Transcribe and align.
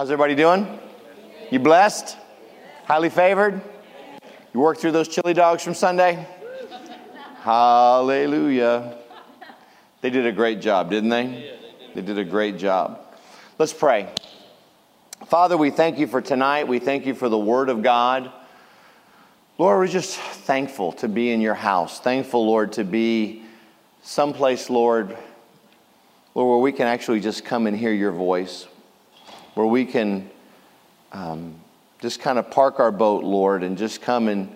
How's 0.00 0.10
everybody 0.10 0.34
doing? 0.34 0.66
You 1.50 1.58
blessed? 1.58 2.16
Highly 2.86 3.10
favored? 3.10 3.60
You 4.54 4.60
worked 4.60 4.80
through 4.80 4.92
those 4.92 5.08
chili 5.08 5.34
dogs 5.34 5.62
from 5.62 5.74
Sunday? 5.74 6.26
Hallelujah. 7.42 8.96
They 10.00 10.08
did 10.08 10.24
a 10.24 10.32
great 10.32 10.62
job, 10.62 10.88
didn't 10.88 11.10
they? 11.10 11.54
They 11.94 12.00
did 12.00 12.16
a 12.16 12.24
great 12.24 12.56
job. 12.56 12.98
Let's 13.58 13.74
pray. 13.74 14.08
Father, 15.26 15.58
we 15.58 15.68
thank 15.68 15.98
you 15.98 16.06
for 16.06 16.22
tonight. 16.22 16.66
We 16.66 16.78
thank 16.78 17.04
you 17.04 17.14
for 17.14 17.28
the 17.28 17.36
Word 17.36 17.68
of 17.68 17.82
God. 17.82 18.32
Lord, 19.58 19.80
we're 19.80 19.86
just 19.86 20.16
thankful 20.16 20.92
to 20.92 21.08
be 21.08 21.30
in 21.30 21.42
your 21.42 21.52
house. 21.52 22.00
Thankful, 22.00 22.46
Lord, 22.46 22.72
to 22.72 22.84
be 22.84 23.42
someplace, 24.00 24.70
Lord, 24.70 25.14
Lord, 26.34 26.48
where 26.48 26.58
we 26.58 26.72
can 26.72 26.86
actually 26.86 27.20
just 27.20 27.44
come 27.44 27.66
and 27.66 27.76
hear 27.76 27.92
your 27.92 28.12
voice, 28.12 28.66
where 29.54 29.66
we 29.66 29.84
can 29.84 30.30
um, 31.12 31.54
just 32.00 32.20
kind 32.20 32.38
of 32.38 32.50
park 32.50 32.80
our 32.80 32.92
boat, 32.92 33.24
Lord, 33.24 33.62
and 33.62 33.76
just 33.76 34.00
come 34.00 34.28
and 34.28 34.54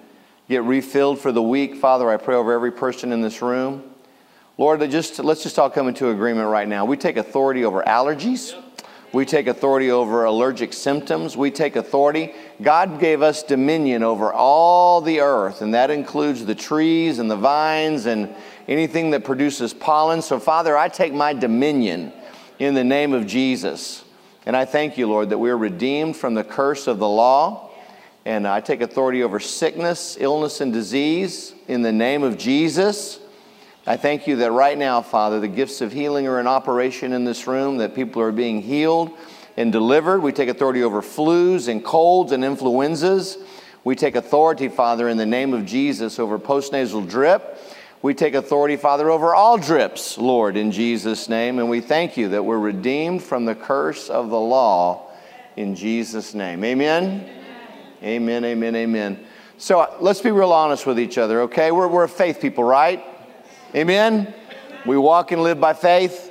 get 0.48 0.62
refilled 0.62 1.18
for 1.18 1.32
the 1.32 1.42
week. 1.42 1.76
Father, 1.76 2.08
I 2.08 2.16
pray 2.16 2.36
over 2.36 2.52
every 2.52 2.72
person 2.72 3.12
in 3.12 3.20
this 3.20 3.42
room. 3.42 3.82
Lord, 4.56 4.88
just, 4.90 5.18
let's 5.18 5.42
just 5.42 5.58
all 5.58 5.68
come 5.68 5.88
into 5.88 6.10
agreement 6.10 6.48
right 6.48 6.68
now. 6.68 6.84
We 6.84 6.96
take 6.96 7.16
authority 7.16 7.64
over 7.64 7.82
allergies. 7.82 8.54
We 9.12 9.24
take 9.24 9.46
authority 9.46 9.90
over 9.90 10.24
allergic 10.24 10.72
symptoms. 10.72 11.36
We 11.36 11.50
take 11.50 11.76
authority. 11.76 12.34
God 12.62 13.00
gave 13.00 13.20
us 13.20 13.42
dominion 13.42 14.02
over 14.02 14.32
all 14.32 15.00
the 15.00 15.20
earth, 15.20 15.60
and 15.60 15.74
that 15.74 15.90
includes 15.90 16.44
the 16.44 16.54
trees 16.54 17.18
and 17.18 17.30
the 17.30 17.36
vines 17.36 18.06
and 18.06 18.34
anything 18.68 19.10
that 19.10 19.24
produces 19.24 19.74
pollen. 19.74 20.22
So, 20.22 20.38
Father, 20.38 20.76
I 20.76 20.88
take 20.88 21.12
my 21.12 21.32
dominion 21.32 22.12
in 22.58 22.74
the 22.74 22.84
name 22.84 23.12
of 23.12 23.26
Jesus. 23.26 24.03
And 24.46 24.54
I 24.56 24.64
thank 24.66 24.98
you, 24.98 25.06
Lord, 25.06 25.30
that 25.30 25.38
we're 25.38 25.56
redeemed 25.56 26.16
from 26.16 26.34
the 26.34 26.44
curse 26.44 26.86
of 26.86 26.98
the 26.98 27.08
law. 27.08 27.70
And 28.26 28.46
I 28.46 28.60
take 28.60 28.80
authority 28.80 29.22
over 29.22 29.40
sickness, 29.40 30.16
illness, 30.18 30.60
and 30.60 30.72
disease 30.72 31.54
in 31.68 31.82
the 31.82 31.92
name 31.92 32.22
of 32.22 32.38
Jesus. 32.38 33.20
I 33.86 33.98
thank 33.98 34.26
you 34.26 34.36
that 34.36 34.50
right 34.50 34.78
now, 34.78 35.02
Father, 35.02 35.40
the 35.40 35.48
gifts 35.48 35.80
of 35.82 35.92
healing 35.92 36.26
are 36.26 36.40
in 36.40 36.46
operation 36.46 37.12
in 37.12 37.24
this 37.24 37.46
room, 37.46 37.78
that 37.78 37.94
people 37.94 38.22
are 38.22 38.32
being 38.32 38.62
healed 38.62 39.10
and 39.58 39.70
delivered. 39.70 40.20
We 40.20 40.32
take 40.32 40.48
authority 40.48 40.82
over 40.82 41.02
flus 41.02 41.68
and 41.68 41.84
colds 41.84 42.32
and 42.32 42.42
influenzas. 42.42 43.36
We 43.84 43.94
take 43.94 44.16
authority, 44.16 44.68
Father, 44.68 45.08
in 45.08 45.18
the 45.18 45.26
name 45.26 45.52
of 45.52 45.66
Jesus 45.66 46.18
over 46.18 46.38
postnasal 46.38 47.08
drip. 47.08 47.58
We 48.04 48.12
take 48.12 48.34
authority, 48.34 48.76
Father, 48.76 49.08
over 49.08 49.34
all 49.34 49.56
drips, 49.56 50.18
Lord, 50.18 50.58
in 50.58 50.72
Jesus' 50.72 51.26
name. 51.26 51.58
And 51.58 51.70
we 51.70 51.80
thank 51.80 52.18
you 52.18 52.28
that 52.28 52.44
we're 52.44 52.58
redeemed 52.58 53.22
from 53.22 53.46
the 53.46 53.54
curse 53.54 54.10
of 54.10 54.28
the 54.28 54.38
law 54.38 55.10
in 55.56 55.74
Jesus' 55.74 56.34
name. 56.34 56.62
Amen. 56.64 57.26
Amen, 58.02 58.44
amen, 58.44 58.76
amen. 58.76 59.24
So 59.56 59.80
uh, 59.80 59.96
let's 60.00 60.20
be 60.20 60.30
real 60.32 60.52
honest 60.52 60.84
with 60.84 60.98
each 60.98 61.16
other, 61.16 61.40
okay? 61.44 61.70
We're, 61.72 61.88
we're 61.88 62.06
faith 62.06 62.42
people, 62.42 62.62
right? 62.62 63.02
Amen? 63.74 64.34
We 64.84 64.98
walk 64.98 65.32
and 65.32 65.42
live 65.42 65.58
by 65.58 65.72
faith. 65.72 66.30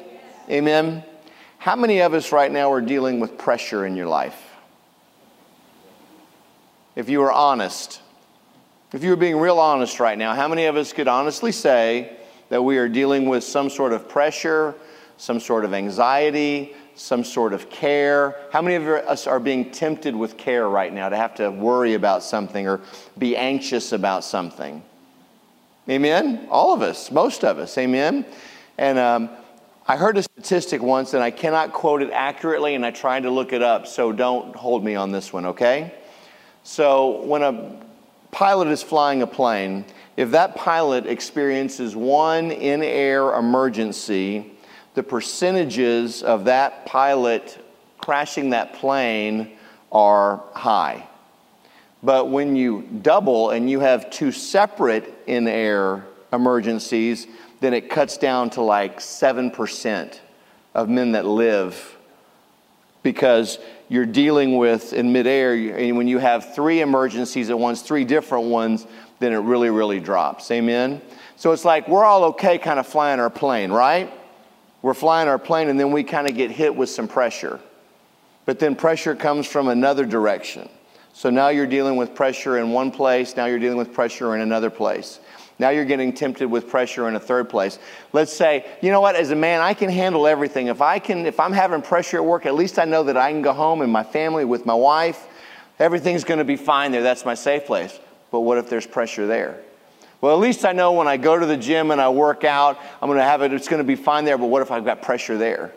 Amen. 0.52 1.04
How 1.58 1.76
many 1.76 2.02
of 2.02 2.14
us 2.14 2.32
right 2.32 2.52
now 2.52 2.72
are 2.72 2.82
dealing 2.82 3.20
with 3.20 3.36
pressure 3.40 3.84
in 3.84 3.96
your 3.96 4.06
life? 4.06 4.40
If 6.96 7.10
you 7.10 7.24
are 7.24 7.32
honest, 7.32 8.00
if 8.94 9.04
you 9.04 9.10
were 9.10 9.16
being 9.16 9.38
real 9.38 9.60
honest 9.60 10.00
right 10.00 10.18
now, 10.18 10.36
how 10.36 10.48
many 10.48 10.66
of 10.66 10.78
us 10.78 10.94
could 10.94 11.08
honestly 11.08 11.52
say 11.52 12.16
that 12.50 12.62
we 12.62 12.78
are 12.78 12.88
dealing 12.88 13.26
with 13.26 13.44
some 13.44 13.72
sort 13.72 13.92
of 13.92 14.08
pressure, 14.08 14.76
some 15.18 15.40
sort 15.40 15.66
of 15.66 15.74
anxiety, 15.74 16.76
some 16.94 17.24
sort 17.24 17.54
of 17.54 17.72
care? 17.72 18.36
How 18.52 18.62
many 18.62 18.76
of 18.76 18.88
us 18.88 19.26
are 19.26 19.40
being 19.40 19.72
tempted 19.72 20.16
with 20.16 20.38
care 20.38 20.70
right 20.70 20.94
now 20.94 21.10
to 21.10 21.18
have 21.18 21.34
to 21.36 21.50
worry 21.50 21.96
about 21.96 22.22
something 22.22 22.68
or 22.68 22.82
be 23.18 23.36
anxious 23.36 23.94
about 23.94 24.24
something? 24.24 24.84
Amen? 25.90 26.48
All 26.52 26.72
of 26.72 26.84
us, 26.84 27.10
most 27.12 27.44
of 27.44 27.58
us. 27.58 27.76
Amen? 27.80 28.24
And 28.78 29.00
um, 29.00 29.30
I 29.88 29.98
heard 29.98 30.18
a 30.18 30.24
statistic 30.24 30.84
once, 30.84 31.16
and 31.16 31.24
I 31.24 31.32
cannot 31.32 31.74
quote 31.74 32.04
it 32.04 32.12
accurately, 32.12 32.76
and 32.76 32.86
I 32.86 32.92
tried 32.92 33.24
to 33.24 33.32
look 33.32 33.54
it 33.54 33.64
up, 33.64 33.88
so 33.88 34.12
don't 34.12 34.56
hold 34.56 34.84
me 34.84 34.94
on 34.94 35.12
this 35.12 35.34
one, 35.34 35.48
okay? 35.48 35.96
So 36.64 37.24
when 37.24 37.42
a 37.42 37.84
pilot 38.34 38.68
is 38.68 38.84
flying 38.84 39.22
a 39.22 39.28
plane, 39.28 39.86
if 40.18 40.32
that 40.32 40.56
pilot 40.56 41.06
experiences 41.06 41.96
one 41.96 42.52
in 42.52 42.84
air 42.84 43.36
emergency, 43.36 44.52
the 44.96 45.04
percentages 45.04 46.24
of 46.24 46.46
that 46.46 46.86
pilot 46.86 47.58
crashing 48.00 48.50
that 48.50 48.74
plane 48.74 49.52
are 49.92 50.44
high. 50.54 51.08
But 52.02 52.30
when 52.30 52.56
you 52.56 52.82
double 53.02 53.52
and 53.52 53.70
you 53.70 53.80
have 53.80 54.10
two 54.10 54.32
separate 54.32 55.14
in 55.26 55.48
air 55.48 56.04
emergencies, 56.34 57.28
then 57.62 57.74
it 57.74 57.90
cuts 57.90 58.18
down 58.18 58.50
to 58.52 58.62
like 58.62 59.00
7% 59.00 60.20
of 60.74 60.90
men 60.90 61.14
that 61.14 61.26
live 61.26 61.98
because 63.04 63.60
you're 63.94 64.08
dealing 64.08 64.58
with 64.58 64.92
in 64.92 65.14
midair, 65.14 65.54
and 65.54 65.96
when 65.96 66.08
you 66.08 66.18
have 66.18 66.56
three 66.56 66.82
emergencies 66.82 67.52
at 67.52 67.60
once, 67.60 67.84
three 67.84 68.04
different 68.04 68.46
ones, 68.46 68.88
then 69.20 69.34
it 69.34 69.38
really, 69.38 69.70
really 69.70 70.00
drops. 70.00 70.50
Amen? 70.50 71.00
So 71.36 71.52
it's 71.52 71.64
like 71.64 71.88
we're 71.88 72.04
all 72.04 72.24
okay 72.24 72.58
kind 72.58 72.80
of 72.80 72.88
flying 72.88 73.20
our 73.20 73.30
plane, 73.30 73.72
right? 73.72 74.12
We're 74.82 74.96
flying 74.96 75.28
our 75.28 75.38
plane, 75.38 75.70
and 75.70 75.80
then 75.80 75.92
we 75.92 76.04
kind 76.04 76.28
of 76.28 76.36
get 76.36 76.50
hit 76.50 76.76
with 76.76 76.90
some 76.90 77.08
pressure. 77.08 77.60
But 78.46 78.58
then 78.58 78.76
pressure 78.76 79.16
comes 79.16 79.46
from 79.46 79.68
another 79.68 80.08
direction. 80.08 80.70
So 81.14 81.30
now 81.30 81.50
you're 81.50 81.68
dealing 81.68 81.96
with 81.96 82.16
pressure 82.16 82.58
in 82.58 82.72
one 82.72 82.90
place, 82.90 83.36
now 83.36 83.46
you're 83.46 83.60
dealing 83.60 83.78
with 83.78 83.94
pressure 83.94 84.34
in 84.34 84.42
another 84.42 84.72
place. 84.72 85.20
Now 85.64 85.70
you're 85.70 85.86
getting 85.86 86.12
tempted 86.12 86.48
with 86.52 86.68
pressure 86.68 87.08
in 87.08 87.16
a 87.16 87.22
third 87.22 87.50
place. 87.50 87.80
Let's 88.12 88.34
say, 88.34 88.66
you 88.82 88.92
know 88.92 89.00
what, 89.00 89.16
as 89.16 89.32
a 89.32 89.36
man, 89.38 89.62
I 89.62 89.74
can 89.74 89.90
handle 89.90 90.28
everything. 90.28 90.68
If 90.68 90.82
I 90.82 91.00
can 91.00 91.26
if 91.26 91.40
I'm 91.40 91.54
having 91.54 91.82
pressure 91.82 92.18
at 92.18 92.26
work, 92.26 92.46
at 92.46 92.54
least 92.54 92.78
I 92.78 92.84
know 92.84 93.04
that 93.04 93.16
I 93.16 93.32
can 93.32 93.42
go 93.42 93.54
home 93.54 93.82
and 93.82 93.90
my 93.90 94.04
family 94.04 94.44
with 94.44 94.66
my 94.66 94.74
wife, 94.74 95.26
everything's 95.80 96.26
going 96.26 96.40
to 96.40 96.44
be 96.44 96.58
fine 96.58 96.92
there. 96.92 97.02
That's 97.02 97.24
my 97.24 97.34
safe 97.34 97.66
place. 97.66 97.98
But 98.30 98.42
what 98.42 98.58
if 98.58 98.70
there's 98.70 98.86
pressure 98.86 99.26
there? 99.26 99.62
Well, 100.20 100.36
at 100.36 100.42
least 100.42 100.66
I 100.66 100.74
know 100.74 100.92
when 100.92 101.08
I 101.08 101.16
go 101.16 101.40
to 101.40 101.46
the 101.46 101.56
gym 101.56 101.92
and 101.92 102.02
I 102.02 102.10
work 102.10 102.44
out, 102.44 102.78
I'm 103.02 103.08
going 103.08 103.20
to 103.20 103.24
have 103.24 103.42
it, 103.42 103.54
it's 103.54 103.70
going 103.70 103.82
to 103.82 103.88
be 103.88 103.96
fine 103.96 104.26
there, 104.26 104.38
but 104.38 104.48
what 104.48 104.62
if 104.62 104.70
I've 104.70 104.84
got 104.84 105.02
pressure 105.02 105.38
there? 105.38 105.72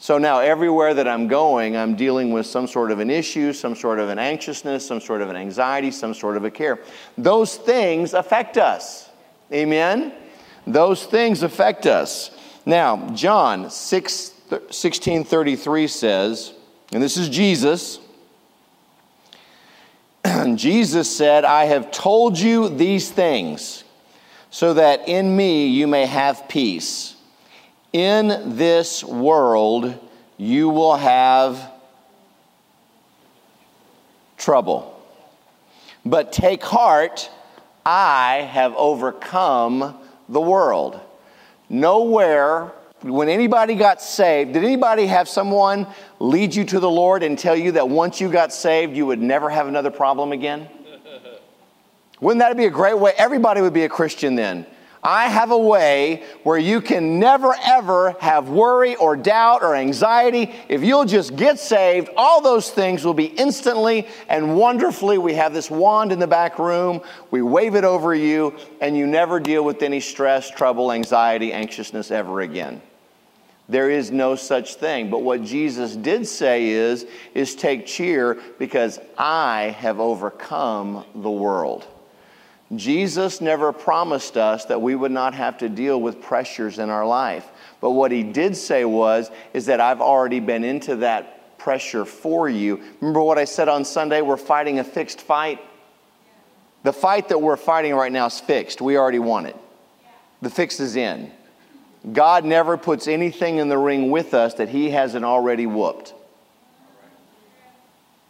So 0.00 0.18
now, 0.18 0.40
everywhere 0.40 0.94
that 0.94 1.06
I'm 1.06 1.28
going, 1.28 1.76
I'm 1.76 1.94
dealing 1.94 2.32
with 2.32 2.46
some 2.46 2.66
sort 2.66 2.90
of 2.90 2.98
an 2.98 3.08
issue, 3.08 3.52
some 3.52 3.76
sort 3.76 4.00
of 4.00 4.08
an 4.08 4.18
anxiousness, 4.18 4.84
some 4.84 5.00
sort 5.00 5.22
of 5.22 5.30
an 5.30 5.36
anxiety, 5.36 5.92
some 5.92 6.12
sort 6.12 6.36
of 6.36 6.44
a 6.44 6.50
care. 6.50 6.80
Those 7.16 7.54
things 7.54 8.14
affect 8.14 8.56
us. 8.56 9.07
Amen? 9.52 10.12
Those 10.66 11.04
things 11.04 11.42
affect 11.42 11.86
us. 11.86 12.30
Now, 12.66 13.08
John 13.14 13.70
6, 13.70 14.32
16 14.70 15.24
33 15.24 15.86
says, 15.86 16.52
and 16.92 17.02
this 17.02 17.16
is 17.16 17.28
Jesus. 17.28 18.00
Jesus 20.54 21.14
said, 21.14 21.44
I 21.44 21.64
have 21.64 21.90
told 21.90 22.38
you 22.38 22.68
these 22.68 23.10
things 23.10 23.84
so 24.50 24.74
that 24.74 25.08
in 25.08 25.36
me 25.36 25.68
you 25.68 25.86
may 25.86 26.06
have 26.06 26.48
peace. 26.48 27.14
In 27.92 28.56
this 28.56 29.02
world, 29.04 29.98
you 30.36 30.68
will 30.68 30.96
have 30.96 31.70
trouble. 34.36 34.94
But 36.04 36.32
take 36.32 36.62
heart, 36.62 37.30
I 37.84 38.48
have 38.50 38.74
overcome 38.74 39.98
the 40.28 40.40
world. 40.40 41.00
Nowhere, 41.68 42.72
when 43.02 43.28
anybody 43.28 43.74
got 43.74 44.02
saved, 44.02 44.52
did 44.52 44.64
anybody 44.64 45.06
have 45.06 45.28
someone 45.28 45.86
lead 46.18 46.54
you 46.54 46.64
to 46.64 46.80
the 46.80 46.90
Lord 46.90 47.22
and 47.22 47.38
tell 47.38 47.56
you 47.56 47.72
that 47.72 47.88
once 47.88 48.20
you 48.20 48.30
got 48.30 48.52
saved, 48.52 48.96
you 48.96 49.06
would 49.06 49.20
never 49.20 49.48
have 49.50 49.68
another 49.68 49.90
problem 49.90 50.32
again? 50.32 50.68
Wouldn't 52.20 52.40
that 52.40 52.56
be 52.56 52.64
a 52.64 52.70
great 52.70 52.98
way? 52.98 53.12
Everybody 53.16 53.60
would 53.60 53.74
be 53.74 53.84
a 53.84 53.88
Christian 53.88 54.34
then. 54.34 54.66
I 55.02 55.28
have 55.28 55.52
a 55.52 55.58
way 55.58 56.24
where 56.42 56.58
you 56.58 56.80
can 56.80 57.20
never 57.20 57.54
ever 57.64 58.16
have 58.20 58.48
worry 58.48 58.96
or 58.96 59.16
doubt 59.16 59.62
or 59.62 59.76
anxiety. 59.76 60.52
If 60.68 60.82
you'll 60.82 61.04
just 61.04 61.36
get 61.36 61.60
saved, 61.60 62.08
all 62.16 62.40
those 62.40 62.70
things 62.70 63.04
will 63.04 63.14
be 63.14 63.26
instantly 63.26 64.08
and 64.28 64.56
wonderfully. 64.56 65.18
We 65.18 65.34
have 65.34 65.54
this 65.54 65.70
wand 65.70 66.10
in 66.10 66.18
the 66.18 66.26
back 66.26 66.58
room, 66.58 67.00
we 67.30 67.42
wave 67.42 67.74
it 67.74 67.84
over 67.84 68.14
you, 68.14 68.56
and 68.80 68.96
you 68.96 69.06
never 69.06 69.38
deal 69.38 69.64
with 69.64 69.82
any 69.82 70.00
stress, 70.00 70.50
trouble, 70.50 70.90
anxiety, 70.90 71.52
anxiousness 71.52 72.10
ever 72.10 72.40
again. 72.40 72.82
There 73.68 73.90
is 73.90 74.10
no 74.10 74.34
such 74.34 74.76
thing. 74.76 75.10
But 75.10 75.22
what 75.22 75.44
Jesus 75.44 75.94
did 75.94 76.26
say 76.26 76.68
is, 76.68 77.06
is 77.34 77.54
take 77.54 77.86
cheer 77.86 78.40
because 78.58 78.98
I 79.16 79.76
have 79.78 80.00
overcome 80.00 81.04
the 81.14 81.30
world. 81.30 81.86
Jesus 82.76 83.40
never 83.40 83.72
promised 83.72 84.36
us 84.36 84.66
that 84.66 84.82
we 84.82 84.94
would 84.94 85.10
not 85.10 85.34
have 85.34 85.58
to 85.58 85.68
deal 85.68 86.00
with 86.00 86.20
pressures 86.20 86.78
in 86.78 86.90
our 86.90 87.06
life. 87.06 87.48
But 87.80 87.92
what 87.92 88.12
he 88.12 88.22
did 88.22 88.56
say 88.56 88.84
was 88.84 89.30
is 89.54 89.66
that 89.66 89.80
I've 89.80 90.02
already 90.02 90.40
been 90.40 90.64
into 90.64 90.96
that 90.96 91.58
pressure 91.58 92.04
for 92.04 92.48
you. 92.48 92.82
Remember 93.00 93.22
what 93.22 93.38
I 93.38 93.44
said 93.44 93.68
on 93.68 93.84
Sunday? 93.84 94.20
We're 94.20 94.36
fighting 94.36 94.78
a 94.78 94.84
fixed 94.84 95.20
fight. 95.20 95.60
The 96.82 96.92
fight 96.92 97.28
that 97.30 97.40
we're 97.40 97.56
fighting 97.56 97.94
right 97.94 98.12
now 98.12 98.26
is 98.26 98.38
fixed. 98.38 98.80
We 98.80 98.96
already 98.96 99.18
won 99.18 99.46
it. 99.46 99.56
The 100.42 100.50
fix 100.50 100.78
is 100.78 100.94
in. 100.94 101.32
God 102.12 102.44
never 102.44 102.76
puts 102.76 103.08
anything 103.08 103.58
in 103.58 103.68
the 103.68 103.78
ring 103.78 104.10
with 104.10 104.34
us 104.34 104.54
that 104.54 104.68
He 104.68 104.90
hasn't 104.90 105.24
already 105.24 105.66
whooped. 105.66 106.14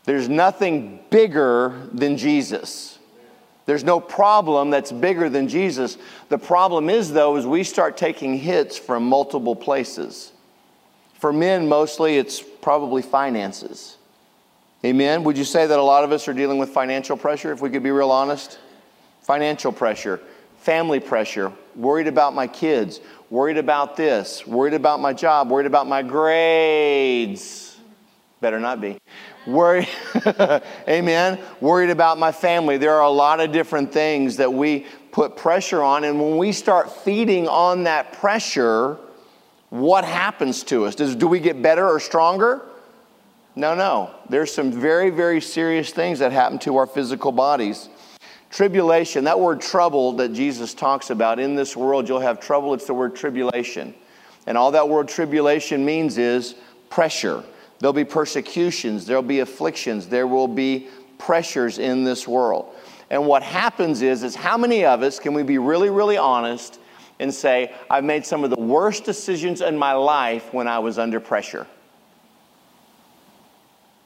There's 0.05 0.29
nothing 0.29 1.01
bigger 1.11 1.89
than 1.93 2.17
Jesus. 2.17 2.98
There's 3.69 3.85
no 3.85 4.01
problem 4.01 4.71
that's 4.71 4.91
bigger 4.91 5.29
than 5.29 5.47
Jesus. 5.47 5.99
The 6.31 6.39
problem 6.39 6.89
is, 6.89 7.13
though, 7.13 7.37
is 7.37 7.47
we 7.47 7.65
start 7.65 7.99
taking 7.99 8.39
hits 8.39 8.79
from 8.79 9.05
multiple 9.05 9.55
places. 9.55 10.33
For 11.19 11.35
men, 11.35 11.69
mostly, 11.69 12.17
it's 12.17 12.41
probably 12.41 13.03
finances. 13.03 13.99
Amen? 14.87 15.23
Would 15.25 15.37
you 15.37 15.45
say 15.45 15.67
that 15.67 15.79
a 15.79 15.83
lot 15.83 16.03
of 16.03 16.13
us 16.13 16.27
are 16.29 16.33
dealing 16.33 16.57
with 16.57 16.71
financial 16.71 17.15
pressure, 17.15 17.53
if 17.53 17.61
we 17.61 17.69
could 17.69 17.83
be 17.83 17.91
real 17.91 18.11
honest? 18.11 18.59
Financial 19.21 19.71
pressure, 19.71 20.19
family 20.61 20.99
pressure, 20.99 21.53
worried 21.77 22.07
about 22.07 22.35
my 22.35 22.47
kids, 22.47 23.01
worried 23.29 23.59
about 23.59 23.99
this, 23.99 24.47
worried 24.47 24.73
about 24.73 24.99
my 24.99 25.13
job, 25.13 25.51
worried 25.51 25.67
about 25.67 25.87
my 25.87 26.01
grades. 26.01 27.77
Better 28.41 28.61
not 28.61 28.81
be. 28.81 28.97
Worried, 29.49 29.89
amen. 30.87 31.41
Worried 31.63 31.89
about 31.89 32.19
my 32.19 32.33
family. 32.33 32.77
There 32.77 32.93
are 32.93 33.05
a 33.05 33.11
lot 33.11 33.41
of 33.41 33.51
different 33.51 33.91
things 33.91 34.37
that 34.37 34.53
we 34.53 34.85
put 35.11 35.39
pressure 35.39 35.83
on. 35.83 36.05
And 36.05 36.21
when 36.21 36.37
we 36.37 36.53
start 36.53 36.93
feeding 36.93 37.49
on 37.49 37.85
that 37.85 38.13
pressure, 38.13 38.99
what 39.71 40.05
happens 40.05 40.65
to 40.65 40.85
us? 40.85 40.95
Does, 40.95 41.17
do 41.17 41.27
we 41.27 41.41
get 41.41 41.63
better 41.63 41.89
or 41.89 41.99
stronger? 41.99 42.61
No, 43.57 43.75
no. 43.75 44.11
There's 44.29 44.53
some 44.53 44.71
very, 44.71 45.09
very 45.09 45.41
serious 45.41 45.93
things 45.93 46.19
that 46.19 46.31
happen 46.31 46.59
to 46.61 46.77
our 46.77 46.87
physical 46.87 47.33
bodies. 47.33 47.89
Tribulation, 48.51 49.25
that 49.25 49.41
word 49.41 49.63
trouble 49.63 50.13
that 50.19 50.35
Jesus 50.35 50.75
talks 50.75 51.09
about 51.09 51.39
in 51.39 51.55
this 51.55 51.75
world, 51.75 52.07
you'll 52.07 52.21
have 52.21 52.39
trouble. 52.39 52.75
It's 52.75 52.87
the 52.87 52.93
word 52.93 53.17
tribulation. 53.17 53.95
And 54.47 54.59
all 54.59 54.73
that 54.73 54.91
word 54.91 55.09
tribulation 55.09 55.87
means 55.87 56.19
is 56.19 56.55
pressure. 56.91 57.45
There'll 57.81 57.93
be 57.93 58.05
persecutions, 58.05 59.07
there'll 59.07 59.23
be 59.23 59.41
afflictions, 59.41 60.09
there 60.09 60.27
will 60.27 60.49
be 60.49 60.89
pressures 61.19 61.79
in 61.79 62.05
this 62.05 62.27
world. 62.27 62.75
And 63.11 63.27
what 63.27 63.43
happens 63.43 64.03
is, 64.03 64.23
is 64.23 64.35
how 64.35 64.59
many 64.59 64.85
of 64.85 65.03
us 65.03 65.19
can 65.19 65.33
we 65.33 65.43
be 65.43 65.59
really, 65.59 65.91
really 65.91 66.17
honest 66.17 66.79
and 67.21 67.33
say, 67.33 67.75
I've 67.91 68.05
made 68.05 68.27
some 68.27 68.45
of 68.45 68.51
the 68.51 68.61
worst 68.61 69.05
decisions 69.05 69.61
in 69.61 69.77
my 69.77 69.93
life 69.93 70.53
when 70.53 70.69
I 70.69 70.79
was 70.79 70.99
under 70.99 71.21
pressure? 71.21 71.67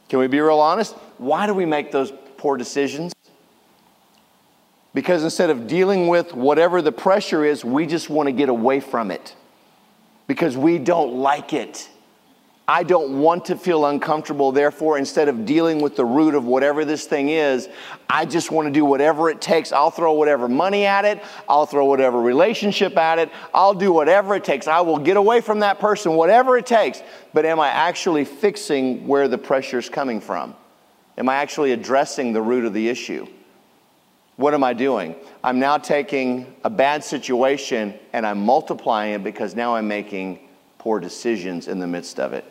Can 0.08 0.18
we 0.18 0.26
be 0.26 0.40
real 0.40 0.60
honest? 0.60 0.94
Why 1.18 1.46
do 1.46 1.54
we 1.54 1.64
make 1.64 1.90
those 1.90 2.12
poor 2.36 2.56
decisions? 2.56 3.12
Because 4.94 5.24
instead 5.24 5.48
of 5.48 5.66
dealing 5.66 6.08
with 6.08 6.34
whatever 6.34 6.82
the 6.82 6.92
pressure 6.92 7.44
is, 7.44 7.64
we 7.64 7.86
just 7.86 8.10
want 8.10 8.26
to 8.26 8.32
get 8.32 8.50
away 8.50 8.80
from 8.80 9.10
it 9.10 9.34
because 10.26 10.56
we 10.56 10.78
don't 10.78 11.14
like 11.14 11.52
it. 11.54 11.88
I 12.68 12.84
don't 12.84 13.20
want 13.20 13.46
to 13.46 13.56
feel 13.56 13.86
uncomfortable. 13.86 14.52
Therefore, 14.52 14.96
instead 14.96 15.28
of 15.28 15.44
dealing 15.44 15.82
with 15.82 15.96
the 15.96 16.04
root 16.04 16.34
of 16.34 16.44
whatever 16.44 16.84
this 16.84 17.06
thing 17.06 17.28
is, 17.28 17.68
I 18.08 18.24
just 18.24 18.52
want 18.52 18.68
to 18.68 18.72
do 18.72 18.84
whatever 18.84 19.30
it 19.30 19.40
takes. 19.40 19.72
I'll 19.72 19.90
throw 19.90 20.12
whatever 20.12 20.48
money 20.48 20.86
at 20.86 21.04
it. 21.04 21.22
I'll 21.48 21.66
throw 21.66 21.86
whatever 21.86 22.20
relationship 22.20 22.96
at 22.96 23.18
it. 23.18 23.30
I'll 23.52 23.74
do 23.74 23.92
whatever 23.92 24.36
it 24.36 24.44
takes. 24.44 24.68
I 24.68 24.80
will 24.82 24.98
get 24.98 25.16
away 25.16 25.40
from 25.40 25.60
that 25.60 25.80
person, 25.80 26.14
whatever 26.14 26.56
it 26.56 26.66
takes. 26.66 27.02
But 27.34 27.44
am 27.46 27.58
I 27.58 27.68
actually 27.68 28.24
fixing 28.24 29.08
where 29.08 29.26
the 29.26 29.38
pressure 29.38 29.78
is 29.78 29.88
coming 29.88 30.20
from? 30.20 30.54
Am 31.18 31.28
I 31.28 31.36
actually 31.36 31.72
addressing 31.72 32.32
the 32.32 32.42
root 32.42 32.64
of 32.64 32.72
the 32.72 32.88
issue? 32.88 33.26
What 34.36 34.54
am 34.54 34.64
I 34.64 34.72
doing? 34.72 35.16
I'm 35.44 35.58
now 35.58 35.78
taking 35.78 36.54
a 36.64 36.70
bad 36.70 37.04
situation 37.04 37.94
and 38.12 38.24
I'm 38.24 38.38
multiplying 38.38 39.14
it 39.14 39.24
because 39.24 39.54
now 39.54 39.74
I'm 39.74 39.88
making 39.88 40.48
poor 40.82 40.98
decisions 40.98 41.68
in 41.68 41.78
the 41.78 41.86
midst 41.86 42.18
of 42.18 42.32
it. 42.32 42.44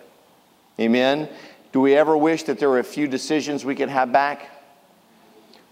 Amen? 0.80 1.28
Do 1.74 1.81
we 1.81 1.95
ever 1.98 2.16
wish 2.16 2.44
that 2.44 2.60
there 2.60 2.69
were 2.69 2.80
a 2.80 2.83
few 2.83 3.06
decisions 3.06 3.66
we 3.66 3.75
could 3.75 3.89
have 3.89 4.13
back? 4.13 4.50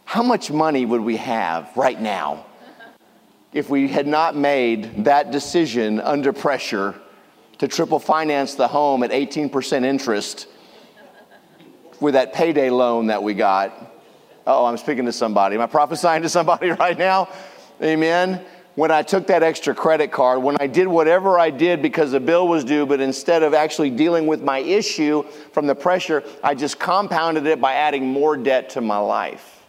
How 0.03 0.23
much 0.23 0.51
money 0.51 0.85
would 0.85 0.99
we 0.99 1.15
have 1.17 1.71
right 1.77 1.99
now 1.99 2.45
if 3.53 3.69
we 3.69 3.87
had 3.87 4.07
not 4.07 4.35
made 4.35 5.05
that 5.05 5.31
decision 5.31 6.01
under 6.01 6.33
pressure 6.33 6.95
to 7.59 7.67
triple 7.69 7.97
finance 7.97 8.55
the 8.55 8.67
home 8.67 9.03
at 9.03 9.11
18% 9.11 9.85
interest 9.85 10.47
with 12.01 12.13
that 12.15 12.33
payday 12.33 12.69
loan 12.69 13.07
that 13.07 13.23
we 13.23 13.33
got? 13.33 13.71
Oh, 14.45 14.65
I'm 14.65 14.77
speaking 14.77 15.05
to 15.05 15.13
somebody. 15.13 15.55
Am 15.55 15.61
I 15.61 15.67
prophesying 15.67 16.23
to 16.23 16.29
somebody 16.29 16.69
right 16.71 16.97
now? 16.97 17.29
Amen 17.81 18.45
when 18.79 18.91
I 18.91 19.01
took 19.01 19.27
that 19.27 19.43
extra 19.43 19.75
credit 19.75 20.09
card, 20.09 20.41
when 20.41 20.55
I 20.57 20.67
did 20.67 20.87
whatever 20.87 21.37
I 21.37 21.49
did 21.49 21.81
because 21.81 22.11
the 22.11 22.19
bill 22.21 22.47
was 22.47 22.63
due, 22.63 22.85
but 22.85 23.01
instead 23.01 23.43
of 23.43 23.53
actually 23.53 23.89
dealing 23.89 24.25
with 24.25 24.41
my 24.41 24.59
issue 24.59 25.23
from 25.51 25.67
the 25.67 25.75
pressure, 25.75 26.23
I 26.41 26.55
just 26.55 26.79
compounded 26.79 27.45
it 27.45 27.59
by 27.59 27.73
adding 27.73 28.07
more 28.07 28.37
debt 28.37 28.69
to 28.69 28.81
my 28.81 28.97
life. 28.97 29.65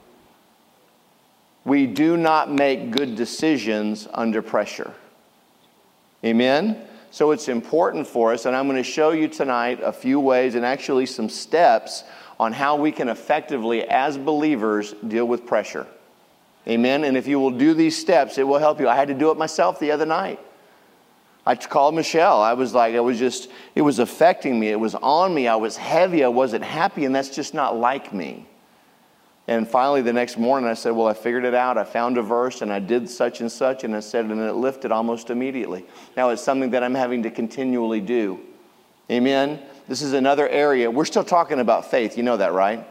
We 1.64 1.88
do 1.88 2.16
not 2.16 2.52
make 2.52 2.92
good 2.92 3.16
decisions 3.16 4.06
under 4.14 4.42
pressure. 4.42 4.94
Amen? 6.24 6.80
So 7.10 7.32
it's 7.32 7.48
important 7.48 8.06
for 8.06 8.32
us, 8.32 8.46
and 8.46 8.54
I'm 8.54 8.66
going 8.66 8.76
to 8.76 8.84
show 8.84 9.10
you 9.10 9.26
tonight 9.26 9.80
a 9.82 9.92
few 9.92 10.20
ways 10.20 10.54
and 10.54 10.64
actually 10.64 11.06
some 11.06 11.28
steps 11.28 12.04
on 12.38 12.52
how 12.52 12.76
we 12.76 12.92
can 12.92 13.08
effectively, 13.08 13.82
as 13.88 14.16
believers, 14.16 14.94
deal 15.08 15.24
with 15.24 15.46
pressure. 15.46 15.88
Amen. 16.70 17.02
And 17.02 17.16
if 17.16 17.26
you 17.26 17.40
will 17.40 17.50
do 17.50 17.74
these 17.74 17.98
steps, 17.98 18.38
it 18.38 18.46
will 18.46 18.58
help 18.58 18.78
you. 18.78 18.88
I 18.88 18.94
had 18.94 19.08
to 19.08 19.14
do 19.14 19.32
it 19.32 19.36
myself 19.36 19.80
the 19.80 19.90
other 19.90 20.06
night. 20.06 20.38
I 21.44 21.56
called 21.56 21.96
Michelle. 21.96 22.40
I 22.40 22.52
was 22.52 22.74
like, 22.74 22.94
I 22.94 23.00
was 23.00 23.18
just, 23.18 23.50
it 23.74 23.82
was 23.82 23.98
affecting 23.98 24.60
me. 24.60 24.68
It 24.68 24.78
was 24.78 24.94
on 24.94 25.34
me. 25.34 25.48
I 25.48 25.56
was 25.56 25.76
heavy. 25.76 26.22
I 26.22 26.28
wasn't 26.28 26.62
happy, 26.62 27.04
and 27.06 27.14
that's 27.14 27.30
just 27.30 27.54
not 27.54 27.76
like 27.76 28.12
me. 28.14 28.46
And 29.48 29.66
finally, 29.66 30.00
the 30.00 30.12
next 30.12 30.38
morning, 30.38 30.70
I 30.70 30.74
said, 30.74 30.90
Well, 30.90 31.08
I 31.08 31.12
figured 31.12 31.44
it 31.44 31.54
out. 31.54 31.76
I 31.76 31.82
found 31.82 32.18
a 32.18 32.22
verse 32.22 32.62
and 32.62 32.72
I 32.72 32.78
did 32.78 33.10
such 33.10 33.40
and 33.40 33.50
such, 33.50 33.82
and 33.82 33.96
I 33.96 34.00
said, 34.00 34.26
and 34.26 34.40
it 34.40 34.52
lifted 34.52 34.92
almost 34.92 35.28
immediately. 35.28 35.84
Now 36.16 36.28
it's 36.28 36.40
something 36.40 36.70
that 36.70 36.84
I'm 36.84 36.94
having 36.94 37.24
to 37.24 37.32
continually 37.32 38.00
do. 38.00 38.38
Amen. 39.10 39.60
This 39.88 40.02
is 40.02 40.12
another 40.12 40.48
area. 40.48 40.88
We're 40.88 41.04
still 41.04 41.24
talking 41.24 41.58
about 41.58 41.90
faith. 41.90 42.16
You 42.16 42.22
know 42.22 42.36
that, 42.36 42.52
right? 42.52 42.86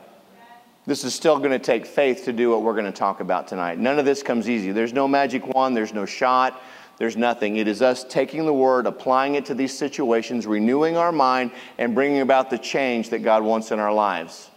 This 0.90 1.04
is 1.04 1.14
still 1.14 1.38
going 1.38 1.52
to 1.52 1.60
take 1.60 1.86
faith 1.86 2.26
to 2.26 2.34
do 2.34 2.50
what 2.50 2.64
we're 2.64 2.74
going 2.74 2.86
to 2.86 2.92
talk 2.92 3.20
about 3.20 3.48
tonight. 3.48 3.78
None 3.78 4.00
of 4.00 4.06
this 4.06 4.24
comes 4.24 4.50
easy. 4.50 4.72
There's 4.72 4.92
no 4.92 5.08
magic 5.08 5.46
wand, 5.46 5.78
there's 5.78 5.94
no 5.94 6.04
shot, 6.04 6.60
there's 6.98 7.16
nothing. 7.16 7.58
It 7.58 7.68
is 7.68 7.84
us 7.84 8.04
taking 8.04 8.48
the 8.48 8.54
word, 8.54 8.88
applying 8.88 9.36
it 9.36 9.46
to 9.46 9.54
these 9.54 9.78
situations, 9.78 10.48
renewing 10.48 10.98
our 10.98 11.12
mind, 11.12 11.52
and 11.78 11.94
bringing 11.94 12.22
about 12.22 12.50
the 12.50 12.58
change 12.58 13.12
that 13.12 13.20
God 13.20 13.44
wants 13.44 13.70
in 13.70 13.78
our 13.78 13.94
lives. 13.94 14.50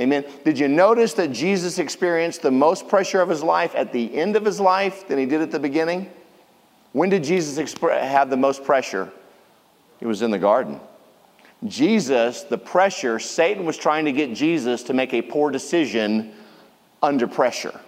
Amen. 0.00 0.24
Did 0.46 0.58
you 0.58 0.66
notice 0.66 1.12
that 1.12 1.30
Jesus 1.30 1.78
experienced 1.78 2.40
the 2.40 2.50
most 2.50 2.88
pressure 2.88 3.20
of 3.20 3.28
his 3.28 3.42
life 3.42 3.74
at 3.74 3.92
the 3.92 4.14
end 4.14 4.34
of 4.34 4.46
his 4.46 4.58
life 4.58 5.06
than 5.06 5.18
he 5.18 5.26
did 5.26 5.42
at 5.42 5.50
the 5.50 5.60
beginning? 5.60 6.10
When 6.92 7.10
did 7.10 7.22
Jesus 7.22 7.74
have 7.82 8.30
the 8.30 8.36
most 8.38 8.64
pressure? 8.64 9.12
It 10.00 10.06
was 10.06 10.22
in 10.22 10.30
the 10.30 10.38
garden. 10.38 10.80
Jesus, 11.64 12.42
the 12.42 12.58
pressure, 12.58 13.18
Satan 13.18 13.64
was 13.64 13.76
trying 13.76 14.04
to 14.04 14.12
get 14.12 14.34
Jesus 14.34 14.82
to 14.84 14.92
make 14.92 15.14
a 15.14 15.22
poor 15.22 15.50
decision 15.50 16.32
under 17.02 17.26
pressure. 17.26 17.80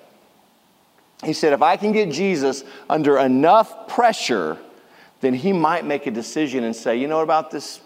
He 1.25 1.33
said, 1.33 1.53
if 1.53 1.63
I 1.63 1.77
can 1.77 1.93
get 1.93 2.11
Jesus 2.11 2.65
under 2.89 3.19
enough 3.19 3.89
pressure, 3.89 4.59
then 5.21 5.35
he 5.35 5.53
might 5.53 5.85
make 5.85 6.07
a 6.07 6.11
decision 6.11 6.65
and 6.65 6.75
say, 6.75 6.97
you 6.97 7.09
know 7.09 7.21
about 7.21 7.51
this? 7.51 7.81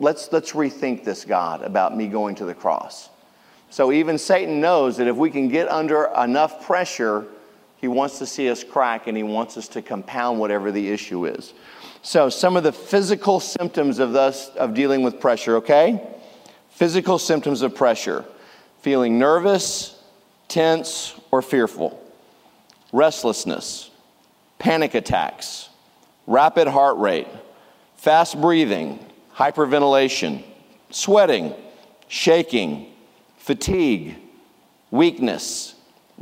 Let's, 0.00 0.30
let's 0.32 0.52
rethink 0.52 1.04
this, 1.04 1.24
God, 1.24 1.62
about 1.62 1.96
me 1.96 2.06
going 2.06 2.34
to 2.36 2.44
the 2.44 2.54
cross. 2.54 3.10
So 3.70 3.92
even 3.92 4.16
Satan 4.16 4.60
knows 4.60 4.96
that 4.96 5.06
if 5.06 5.16
we 5.16 5.30
can 5.30 5.48
get 5.48 5.68
under 5.68 6.06
enough 6.16 6.64
pressure, 6.64 7.26
he 7.76 7.88
wants 7.88 8.18
to 8.18 8.26
see 8.26 8.48
us 8.48 8.64
crack 8.64 9.06
and 9.06 9.16
he 9.16 9.22
wants 9.22 9.56
us 9.56 9.68
to 9.68 9.82
compound 9.82 10.40
whatever 10.40 10.72
the 10.72 10.88
issue 10.88 11.26
is. 11.26 11.52
So, 12.02 12.28
some 12.28 12.56
of 12.56 12.62
the 12.62 12.72
physical 12.72 13.40
symptoms 13.40 13.98
of 13.98 14.12
thus 14.12 14.48
of 14.50 14.74
dealing 14.74 15.02
with 15.02 15.20
pressure, 15.20 15.56
okay? 15.56 16.00
Physical 16.70 17.18
symptoms 17.18 17.62
of 17.62 17.74
pressure. 17.74 18.24
Feeling 18.82 19.18
nervous, 19.18 20.00
tense, 20.46 21.18
or 21.30 21.42
fearful. 21.42 22.02
Restlessness, 22.92 23.90
panic 24.58 24.94
attacks, 24.94 25.68
rapid 26.26 26.68
heart 26.68 26.98
rate, 26.98 27.28
fast 27.96 28.40
breathing, 28.40 29.04
hyperventilation, 29.34 30.42
sweating, 30.90 31.52
shaking, 32.06 32.92
fatigue, 33.36 34.16
weakness, 34.90 35.74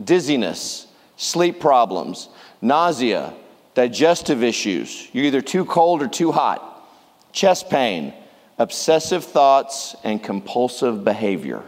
dizziness, 0.02 0.86
sleep 1.16 1.60
problems, 1.60 2.28
nausea, 2.60 3.32
digestive 3.76 4.42
issues, 4.42 5.06
you're 5.12 5.26
either 5.26 5.42
too 5.42 5.66
cold 5.66 6.02
or 6.02 6.08
too 6.08 6.32
hot, 6.32 6.88
chest 7.32 7.68
pain, 7.68 8.14
obsessive 8.58 9.22
thoughts, 9.22 9.94
and 10.02 10.22
compulsive 10.22 11.04
behavior. 11.04 11.62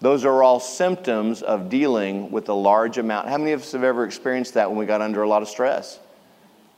Those 0.00 0.26
are 0.26 0.42
all 0.42 0.60
symptoms 0.60 1.40
of 1.40 1.70
dealing 1.70 2.30
with 2.30 2.50
a 2.50 2.54
large 2.54 2.98
amount. 2.98 3.26
How 3.26 3.38
many 3.38 3.52
of 3.52 3.62
us 3.62 3.72
have 3.72 3.82
ever 3.82 4.04
experienced 4.04 4.52
that 4.54 4.68
when 4.68 4.78
we 4.78 4.84
got 4.84 5.00
under 5.00 5.22
a 5.22 5.28
lot 5.28 5.40
of 5.40 5.48
stress? 5.48 5.98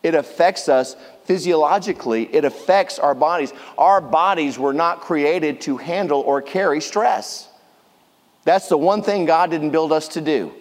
It 0.04 0.14
affects 0.14 0.68
us 0.68 0.94
physiologically, 1.24 2.32
it 2.32 2.44
affects 2.44 3.00
our 3.00 3.16
bodies. 3.16 3.52
Our 3.76 4.00
bodies 4.00 4.60
were 4.60 4.72
not 4.72 5.00
created 5.00 5.60
to 5.62 5.76
handle 5.76 6.20
or 6.20 6.40
carry 6.40 6.80
stress. 6.80 7.48
That's 8.44 8.68
the 8.68 8.78
one 8.78 9.02
thing 9.02 9.24
God 9.24 9.50
didn't 9.50 9.70
build 9.70 9.92
us 9.92 10.06
to 10.08 10.20
do. 10.20 10.54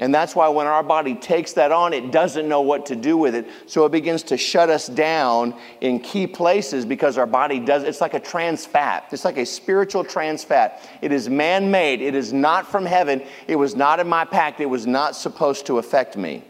And 0.00 0.14
that's 0.14 0.36
why 0.36 0.48
when 0.48 0.68
our 0.68 0.84
body 0.84 1.16
takes 1.16 1.54
that 1.54 1.72
on, 1.72 1.92
it 1.92 2.12
doesn't 2.12 2.48
know 2.48 2.60
what 2.60 2.86
to 2.86 2.96
do 2.96 3.16
with 3.16 3.34
it. 3.34 3.48
So 3.66 3.84
it 3.84 3.90
begins 3.90 4.22
to 4.24 4.36
shut 4.36 4.70
us 4.70 4.86
down 4.86 5.54
in 5.80 5.98
key 5.98 6.28
places 6.28 6.86
because 6.86 7.18
our 7.18 7.26
body 7.26 7.58
does. 7.58 7.82
It's 7.82 8.00
like 8.00 8.14
a 8.14 8.20
trans 8.20 8.64
fat. 8.64 9.08
It's 9.10 9.24
like 9.24 9.38
a 9.38 9.46
spiritual 9.46 10.04
trans 10.04 10.44
fat. 10.44 10.88
It 11.02 11.10
is 11.10 11.28
man 11.28 11.72
made. 11.72 12.00
It 12.00 12.14
is 12.14 12.32
not 12.32 12.68
from 12.68 12.86
heaven. 12.86 13.24
It 13.48 13.56
was 13.56 13.74
not 13.74 13.98
in 13.98 14.08
my 14.08 14.24
pact. 14.24 14.60
It 14.60 14.66
was 14.66 14.86
not 14.86 15.16
supposed 15.16 15.66
to 15.66 15.78
affect 15.78 16.16
me. 16.16 16.44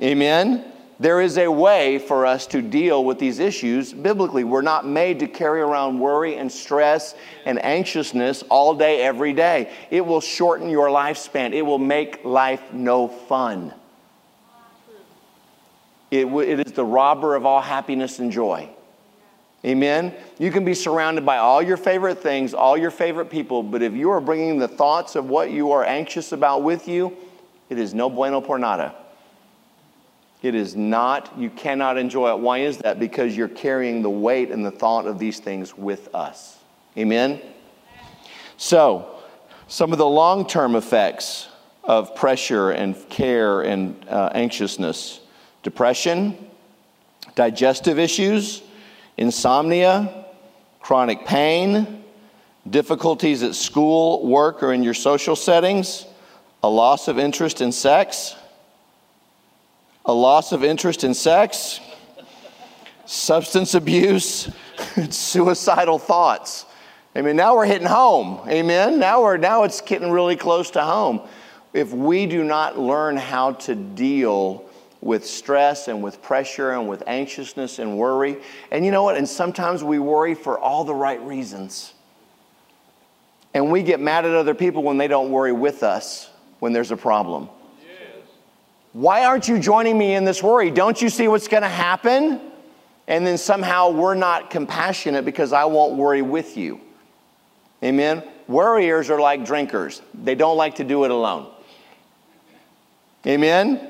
Amen? 0.00 0.72
There 1.00 1.20
is 1.20 1.38
a 1.38 1.48
way 1.48 1.98
for 1.98 2.24
us 2.24 2.46
to 2.48 2.62
deal 2.62 3.04
with 3.04 3.18
these 3.18 3.40
issues 3.40 3.92
biblically. 3.92 4.44
We're 4.44 4.62
not 4.62 4.86
made 4.86 5.18
to 5.20 5.26
carry 5.26 5.60
around 5.60 5.98
worry 5.98 6.36
and 6.36 6.50
stress 6.50 7.16
and 7.44 7.62
anxiousness 7.64 8.44
all 8.48 8.74
day, 8.74 9.02
every 9.02 9.32
day. 9.32 9.72
It 9.90 10.06
will 10.06 10.20
shorten 10.20 10.68
your 10.68 10.88
lifespan, 10.88 11.52
it 11.52 11.62
will 11.62 11.78
make 11.78 12.24
life 12.24 12.72
no 12.72 13.08
fun. 13.08 13.74
It, 16.10 16.24
w- 16.24 16.48
it 16.48 16.64
is 16.64 16.72
the 16.72 16.84
robber 16.84 17.34
of 17.34 17.44
all 17.44 17.60
happiness 17.60 18.20
and 18.20 18.30
joy. 18.30 18.68
Amen. 19.64 20.14
You 20.38 20.52
can 20.52 20.64
be 20.64 20.74
surrounded 20.74 21.26
by 21.26 21.38
all 21.38 21.60
your 21.60 21.78
favorite 21.78 22.22
things, 22.22 22.54
all 22.54 22.76
your 22.76 22.92
favorite 22.92 23.30
people, 23.30 23.64
but 23.64 23.82
if 23.82 23.94
you 23.94 24.10
are 24.10 24.20
bringing 24.20 24.58
the 24.58 24.68
thoughts 24.68 25.16
of 25.16 25.28
what 25.28 25.50
you 25.50 25.72
are 25.72 25.82
anxious 25.82 26.30
about 26.30 26.62
with 26.62 26.86
you, 26.86 27.16
it 27.68 27.78
is 27.78 27.94
no 27.94 28.08
bueno 28.08 28.40
por 28.40 28.58
nada. 28.58 28.94
It 30.44 30.54
is 30.54 30.76
not, 30.76 31.38
you 31.38 31.48
cannot 31.48 31.96
enjoy 31.96 32.28
it. 32.28 32.38
Why 32.38 32.58
is 32.58 32.76
that? 32.78 33.00
Because 33.00 33.34
you're 33.34 33.48
carrying 33.48 34.02
the 34.02 34.10
weight 34.10 34.50
and 34.50 34.62
the 34.62 34.70
thought 34.70 35.06
of 35.06 35.18
these 35.18 35.38
things 35.38 35.74
with 35.74 36.14
us. 36.14 36.58
Amen? 36.98 37.40
So, 38.58 39.08
some 39.68 39.90
of 39.90 39.96
the 39.96 40.06
long 40.06 40.46
term 40.46 40.76
effects 40.76 41.48
of 41.82 42.14
pressure 42.14 42.72
and 42.72 42.94
care 43.08 43.62
and 43.62 43.96
uh, 44.06 44.32
anxiousness 44.34 45.20
depression, 45.62 46.36
digestive 47.34 47.98
issues, 47.98 48.62
insomnia, 49.16 50.26
chronic 50.80 51.24
pain, 51.24 52.04
difficulties 52.68 53.42
at 53.42 53.54
school, 53.54 54.26
work, 54.26 54.62
or 54.62 54.74
in 54.74 54.82
your 54.82 54.92
social 54.92 55.36
settings, 55.36 56.04
a 56.62 56.68
loss 56.68 57.08
of 57.08 57.18
interest 57.18 57.62
in 57.62 57.72
sex 57.72 58.36
a 60.04 60.12
loss 60.12 60.52
of 60.52 60.62
interest 60.62 61.04
in 61.04 61.14
sex, 61.14 61.80
substance 63.06 63.74
abuse, 63.74 64.50
suicidal 65.10 65.98
thoughts. 65.98 66.66
I 67.16 67.22
mean, 67.22 67.36
now 67.36 67.54
we're 67.54 67.66
hitting 67.66 67.86
home. 67.86 68.40
Amen. 68.48 68.98
Now 68.98 69.22
we're 69.22 69.36
now 69.36 69.62
it's 69.62 69.80
getting 69.80 70.10
really 70.10 70.36
close 70.36 70.70
to 70.72 70.82
home. 70.82 71.20
If 71.72 71.92
we 71.92 72.26
do 72.26 72.44
not 72.44 72.78
learn 72.78 73.16
how 73.16 73.52
to 73.52 73.74
deal 73.74 74.64
with 75.00 75.26
stress 75.26 75.88
and 75.88 76.02
with 76.02 76.22
pressure 76.22 76.72
and 76.72 76.88
with 76.88 77.02
anxiousness 77.06 77.78
and 77.78 77.98
worry, 77.98 78.36
and 78.70 78.84
you 78.84 78.90
know 78.90 79.02
what? 79.02 79.16
And 79.16 79.28
sometimes 79.28 79.84
we 79.84 79.98
worry 79.98 80.34
for 80.34 80.58
all 80.58 80.84
the 80.84 80.94
right 80.94 81.20
reasons. 81.22 81.94
And 83.52 83.70
we 83.70 83.82
get 83.82 84.00
mad 84.00 84.24
at 84.24 84.32
other 84.32 84.54
people 84.54 84.82
when 84.82 84.98
they 84.98 85.06
don't 85.06 85.30
worry 85.30 85.52
with 85.52 85.82
us 85.82 86.30
when 86.58 86.72
there's 86.72 86.90
a 86.90 86.96
problem. 86.96 87.48
Why 88.94 89.24
aren't 89.24 89.48
you 89.48 89.58
joining 89.58 89.98
me 89.98 90.14
in 90.14 90.24
this 90.24 90.40
worry? 90.40 90.70
Don't 90.70 91.02
you 91.02 91.08
see 91.08 91.26
what's 91.26 91.48
going 91.48 91.64
to 91.64 91.68
happen? 91.68 92.40
And 93.08 93.26
then 93.26 93.36
somehow 93.38 93.90
we're 93.90 94.14
not 94.14 94.50
compassionate 94.50 95.24
because 95.24 95.52
I 95.52 95.64
won't 95.64 95.96
worry 95.96 96.22
with 96.22 96.56
you. 96.56 96.80
Amen? 97.82 98.22
Worriers 98.46 99.10
are 99.10 99.20
like 99.20 99.44
drinkers, 99.44 100.00
they 100.14 100.36
don't 100.36 100.56
like 100.56 100.76
to 100.76 100.84
do 100.84 101.04
it 101.04 101.10
alone. 101.10 101.50
Amen? 103.26 103.88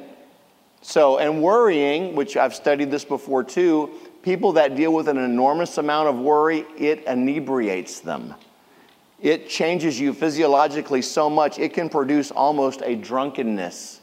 So, 0.80 1.18
and 1.18 1.42
worrying, 1.42 2.16
which 2.16 2.38
I've 2.38 2.54
studied 2.54 2.90
this 2.90 3.04
before 3.04 3.44
too, 3.44 3.90
people 4.22 4.52
that 4.52 4.74
deal 4.74 4.94
with 4.94 5.08
an 5.08 5.18
enormous 5.18 5.76
amount 5.76 6.08
of 6.08 6.18
worry, 6.18 6.64
it 6.78 7.04
inebriates 7.04 8.00
them. 8.00 8.34
It 9.20 9.50
changes 9.50 10.00
you 10.00 10.14
physiologically 10.14 11.02
so 11.02 11.28
much, 11.28 11.58
it 11.58 11.74
can 11.74 11.90
produce 11.90 12.30
almost 12.30 12.80
a 12.82 12.94
drunkenness. 12.94 13.93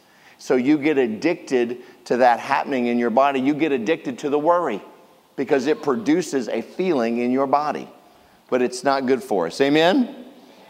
So 0.41 0.55
you 0.55 0.79
get 0.79 0.97
addicted 0.97 1.83
to 2.05 2.17
that 2.17 2.39
happening 2.39 2.87
in 2.87 2.97
your 2.97 3.11
body. 3.11 3.39
You 3.39 3.53
get 3.53 3.71
addicted 3.71 4.17
to 4.19 4.29
the 4.31 4.39
worry 4.39 4.81
because 5.35 5.67
it 5.67 5.83
produces 5.83 6.49
a 6.49 6.63
feeling 6.63 7.19
in 7.19 7.29
your 7.29 7.45
body. 7.45 7.87
But 8.49 8.63
it's 8.63 8.83
not 8.83 9.05
good 9.05 9.21
for 9.21 9.45
us. 9.45 9.61
Amen? 9.61 10.25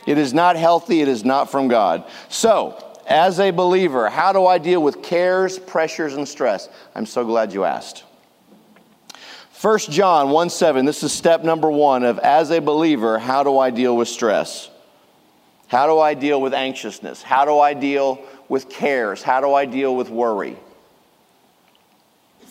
It 0.05 0.17
is 0.17 0.33
not 0.33 0.57
healthy, 0.57 0.99
it 0.99 1.07
is 1.07 1.23
not 1.23 1.49
from 1.49 1.69
God. 1.69 2.03
So, 2.27 2.85
as 3.07 3.39
a 3.39 3.51
believer, 3.51 4.09
how 4.09 4.33
do 4.33 4.45
I 4.45 4.57
deal 4.57 4.83
with 4.83 5.01
cares, 5.01 5.57
pressures, 5.57 6.15
and 6.15 6.27
stress? 6.27 6.67
I'm 6.93 7.05
so 7.05 7.23
glad 7.23 7.53
you 7.53 7.63
asked. 7.63 8.03
1 9.61 9.79
John 9.89 10.31
1 10.31 10.49
7, 10.49 10.83
this 10.83 11.01
is 11.01 11.13
step 11.13 11.45
number 11.45 11.71
one 11.71 12.03
of 12.03 12.19
as 12.19 12.51
a 12.51 12.59
believer, 12.59 13.17
how 13.19 13.41
do 13.41 13.57
I 13.57 13.69
deal 13.69 13.95
with 13.95 14.09
stress? 14.09 14.69
How 15.71 15.87
do 15.87 15.99
I 15.99 16.15
deal 16.15 16.41
with 16.41 16.53
anxiousness? 16.53 17.21
How 17.21 17.45
do 17.45 17.57
I 17.57 17.73
deal 17.73 18.21
with 18.51 18.67
cares? 18.67 19.23
How 19.23 19.39
do 19.39 19.53
I 19.53 19.63
deal 19.63 19.95
with 19.95 20.09
worry? 20.09 20.57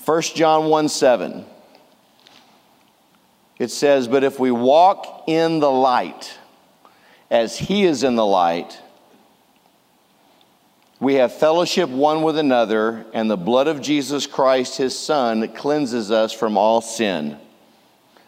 1 0.07 0.23
John 0.35 0.71
1 0.71 0.89
7. 0.89 1.45
It 3.59 3.71
says, 3.71 4.09
But 4.09 4.25
if 4.25 4.41
we 4.41 4.51
walk 4.51 5.25
in 5.27 5.61
the 5.61 5.71
light, 5.71 6.39
as 7.31 7.59
he 7.59 7.85
is 7.85 8.03
in 8.03 8.17
the 8.17 8.25
light, 8.25 8.81
we 11.01 11.17
have 11.17 11.35
fellowship 11.35 11.91
one 11.91 12.23
with 12.23 12.39
another, 12.39 13.05
and 13.13 13.31
the 13.31 13.37
blood 13.37 13.69
of 13.69 13.83
Jesus 13.83 14.27
Christ, 14.27 14.79
his 14.79 14.99
Son, 14.99 15.47
cleanses 15.49 16.11
us 16.11 16.33
from 16.33 16.57
all 16.57 16.81
sin. 16.81 17.37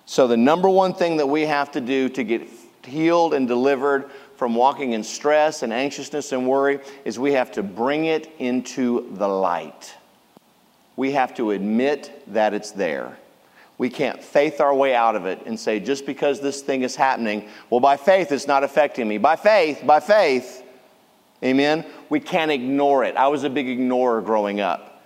So, 0.04 0.26
the 0.26 0.36
number 0.36 0.68
one 0.68 0.92
thing 0.92 1.16
that 1.16 1.26
we 1.26 1.42
have 1.42 1.72
to 1.72 1.80
do 1.80 2.10
to 2.10 2.22
get 2.22 2.46
healed 2.84 3.32
and 3.32 3.48
delivered 3.48 4.10
from 4.36 4.54
walking 4.54 4.92
in 4.92 5.04
stress 5.04 5.62
and 5.62 5.72
anxiousness 5.72 6.32
and 6.32 6.48
worry 6.48 6.80
is 7.04 7.18
we 7.18 7.32
have 7.32 7.52
to 7.52 7.62
bring 7.62 8.06
it 8.06 8.30
into 8.38 9.08
the 9.16 9.28
light. 9.28 9.94
We 10.96 11.12
have 11.12 11.34
to 11.36 11.52
admit 11.52 12.24
that 12.28 12.54
it's 12.54 12.70
there. 12.70 13.16
We 13.78 13.88
can't 13.88 14.22
faith 14.22 14.60
our 14.60 14.74
way 14.74 14.94
out 14.94 15.16
of 15.16 15.26
it 15.26 15.46
and 15.46 15.58
say, 15.58 15.80
just 15.80 16.06
because 16.06 16.40
this 16.40 16.62
thing 16.62 16.82
is 16.82 16.94
happening, 16.94 17.48
well, 17.70 17.80
by 17.80 17.96
faith, 17.96 18.30
it's 18.30 18.46
not 18.46 18.62
affecting 18.62 19.08
me. 19.08 19.18
By 19.18 19.36
faith, 19.36 19.82
by 19.84 20.00
faith. 20.00 20.62
Amen? 21.42 21.84
We 22.08 22.20
can't 22.20 22.50
ignore 22.50 23.04
it. 23.04 23.16
I 23.16 23.28
was 23.28 23.44
a 23.44 23.50
big 23.50 23.68
ignorer 23.68 24.20
growing 24.20 24.60
up. 24.60 25.02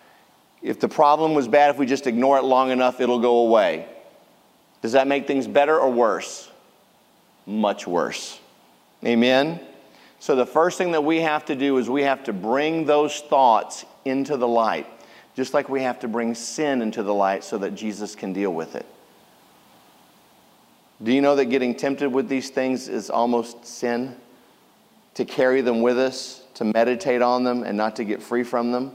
If 0.61 0.81
the 0.81 0.89
problem 0.89 1.35
was 1.35 1.49
bad, 1.49 1.71
if 1.71 1.79
we 1.79 1.87
just 1.87 2.07
ignore 2.07 2.39
it 2.39 2.43
long 2.43 2.71
enough, 2.71 3.01
it'll 3.01 3.21
go 3.21 3.39
away. 3.39 3.87
Does 4.83 4.93
that 4.93 5.07
make 5.07 5.27
things 5.27 5.47
better 5.47 5.79
or 5.79 5.91
worse? 5.91 6.51
Much 7.47 7.87
worse. 7.87 8.41
Amen? 9.05 9.61
So, 10.19 10.35
the 10.35 10.47
first 10.47 10.79
thing 10.79 10.93
that 10.93 11.05
we 11.05 11.21
have 11.21 11.45
to 11.47 11.55
do 11.55 11.77
is 11.79 11.91
we 11.91 12.03
have 12.03 12.25
to 12.25 12.33
bring 12.33 12.87
those 12.87 13.21
thoughts 13.21 13.85
into 14.05 14.37
the 14.37 14.49
light, 14.49 14.87
just 15.35 15.53
like 15.53 15.69
we 15.69 15.83
have 15.83 16.01
to 16.01 16.09
bring 16.09 16.35
sin 16.35 16.81
into 16.81 17.03
the 17.03 17.15
light 17.15 17.45
so 17.45 17.59
that 17.59 17.75
Jesus 17.75 18.15
can 18.15 18.33
deal 18.33 18.53
with 18.53 18.75
it. 18.75 18.87
Do 21.03 21.13
you 21.13 21.21
know 21.21 21.37
that 21.37 21.47
getting 21.47 21.75
tempted 21.75 22.11
with 22.11 22.29
these 22.29 22.49
things 22.49 22.89
is 22.89 23.11
almost 23.11 23.67
sin? 23.67 24.17
To 25.15 25.25
carry 25.25 25.61
them 25.61 25.83
with 25.83 25.99
us, 25.99 26.43
to 26.55 26.65
meditate 26.65 27.23
on 27.23 27.45
them, 27.45 27.63
and 27.63 27.77
not 27.77 27.97
to 27.97 28.05
get 28.05 28.23
free 28.23 28.43
from 28.43 28.73
them? 28.73 28.93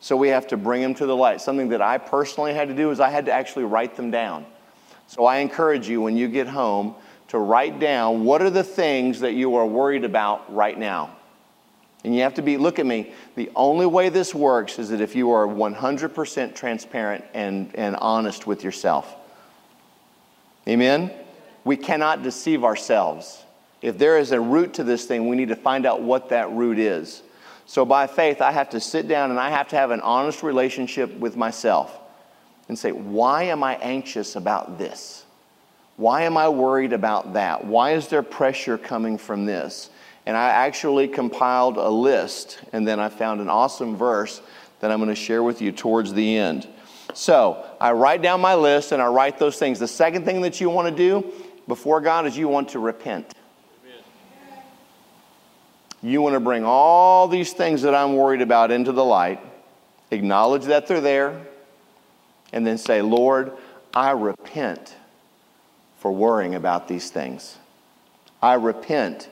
So 0.00 0.16
we 0.16 0.28
have 0.28 0.46
to 0.48 0.56
bring 0.56 0.82
them 0.82 0.94
to 0.94 1.06
the 1.06 1.14
light. 1.14 1.40
Something 1.40 1.68
that 1.68 1.80
I 1.80 1.98
personally 1.98 2.54
had 2.54 2.68
to 2.68 2.74
do 2.74 2.90
is 2.90 2.98
I 2.98 3.10
had 3.10 3.26
to 3.26 3.32
actually 3.32 3.64
write 3.64 3.96
them 3.96 4.10
down. 4.10 4.46
So 5.06 5.26
I 5.26 5.38
encourage 5.38 5.88
you 5.88 6.00
when 6.00 6.16
you 6.16 6.26
get 6.26 6.48
home 6.48 6.94
to 7.32 7.38
write 7.38 7.80
down 7.80 8.24
what 8.26 8.42
are 8.42 8.50
the 8.50 8.62
things 8.62 9.20
that 9.20 9.32
you 9.32 9.54
are 9.54 9.64
worried 9.64 10.04
about 10.04 10.54
right 10.54 10.78
now. 10.78 11.16
And 12.04 12.14
you 12.14 12.20
have 12.20 12.34
to 12.34 12.42
be, 12.42 12.58
look 12.58 12.78
at 12.78 12.84
me, 12.84 13.14
the 13.36 13.50
only 13.56 13.86
way 13.86 14.10
this 14.10 14.34
works 14.34 14.78
is 14.78 14.90
that 14.90 15.00
if 15.00 15.16
you 15.16 15.30
are 15.30 15.46
100% 15.46 16.54
transparent 16.54 17.24
and, 17.32 17.74
and 17.74 17.96
honest 17.96 18.46
with 18.46 18.62
yourself. 18.62 19.16
Amen? 20.68 21.10
We 21.64 21.78
cannot 21.78 22.22
deceive 22.22 22.64
ourselves. 22.64 23.42
If 23.80 23.96
there 23.96 24.18
is 24.18 24.32
a 24.32 24.40
root 24.40 24.74
to 24.74 24.84
this 24.84 25.06
thing, 25.06 25.26
we 25.26 25.34
need 25.34 25.48
to 25.48 25.56
find 25.56 25.86
out 25.86 26.02
what 26.02 26.28
that 26.28 26.52
root 26.52 26.78
is. 26.78 27.22
So 27.64 27.86
by 27.86 28.08
faith, 28.08 28.42
I 28.42 28.52
have 28.52 28.68
to 28.70 28.80
sit 28.80 29.08
down 29.08 29.30
and 29.30 29.40
I 29.40 29.48
have 29.48 29.68
to 29.68 29.76
have 29.76 29.90
an 29.90 30.02
honest 30.02 30.42
relationship 30.42 31.10
with 31.16 31.34
myself 31.34 31.98
and 32.68 32.78
say, 32.78 32.92
why 32.92 33.44
am 33.44 33.62
I 33.62 33.76
anxious 33.76 34.36
about 34.36 34.76
this? 34.76 35.24
Why 36.02 36.22
am 36.22 36.36
I 36.36 36.48
worried 36.48 36.92
about 36.92 37.34
that? 37.34 37.64
Why 37.64 37.92
is 37.92 38.08
there 38.08 38.24
pressure 38.24 38.76
coming 38.76 39.16
from 39.18 39.46
this? 39.46 39.88
And 40.26 40.36
I 40.36 40.48
actually 40.48 41.06
compiled 41.06 41.76
a 41.76 41.88
list, 41.88 42.60
and 42.72 42.88
then 42.88 42.98
I 42.98 43.08
found 43.08 43.40
an 43.40 43.48
awesome 43.48 43.96
verse 43.96 44.42
that 44.80 44.90
I'm 44.90 44.98
going 44.98 45.10
to 45.10 45.14
share 45.14 45.44
with 45.44 45.62
you 45.62 45.70
towards 45.70 46.12
the 46.12 46.38
end. 46.38 46.66
So 47.14 47.64
I 47.80 47.92
write 47.92 48.20
down 48.20 48.40
my 48.40 48.56
list 48.56 48.90
and 48.90 49.00
I 49.00 49.06
write 49.06 49.38
those 49.38 49.58
things. 49.58 49.78
The 49.78 49.86
second 49.86 50.24
thing 50.24 50.40
that 50.40 50.60
you 50.60 50.70
want 50.70 50.88
to 50.88 50.96
do 50.96 51.32
before 51.68 52.00
God 52.00 52.26
is 52.26 52.36
you 52.36 52.48
want 52.48 52.70
to 52.70 52.80
repent. 52.80 53.32
You 56.02 56.20
want 56.20 56.34
to 56.34 56.40
bring 56.40 56.64
all 56.64 57.28
these 57.28 57.52
things 57.52 57.82
that 57.82 57.94
I'm 57.94 58.16
worried 58.16 58.42
about 58.42 58.72
into 58.72 58.90
the 58.90 59.04
light, 59.04 59.38
acknowledge 60.10 60.64
that 60.64 60.88
they're 60.88 61.00
there, 61.00 61.46
and 62.52 62.66
then 62.66 62.76
say, 62.76 63.02
Lord, 63.02 63.52
I 63.94 64.10
repent 64.10 64.96
for 66.02 66.10
worrying 66.10 66.56
about 66.56 66.88
these 66.88 67.10
things. 67.10 67.58
I 68.42 68.54
repent 68.54 69.30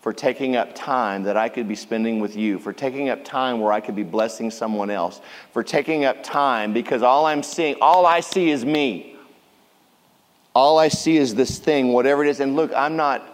for 0.00 0.12
taking 0.12 0.56
up 0.56 0.74
time 0.74 1.22
that 1.22 1.36
I 1.36 1.48
could 1.48 1.68
be 1.68 1.76
spending 1.76 2.18
with 2.18 2.34
you, 2.34 2.58
for 2.58 2.72
taking 2.72 3.10
up 3.10 3.24
time 3.24 3.60
where 3.60 3.72
I 3.72 3.78
could 3.78 3.94
be 3.94 4.02
blessing 4.02 4.50
someone 4.50 4.90
else, 4.90 5.20
for 5.52 5.62
taking 5.62 6.04
up 6.04 6.24
time 6.24 6.72
because 6.72 7.04
all 7.04 7.26
I'm 7.26 7.44
seeing, 7.44 7.76
all 7.80 8.06
I 8.06 8.18
see 8.18 8.50
is 8.50 8.64
me. 8.64 9.16
All 10.52 10.80
I 10.80 10.88
see 10.88 11.16
is 11.16 11.36
this 11.36 11.60
thing, 11.60 11.92
whatever 11.92 12.24
it 12.24 12.28
is. 12.28 12.40
And 12.40 12.56
look, 12.56 12.72
I'm 12.74 12.96
not 12.96 13.33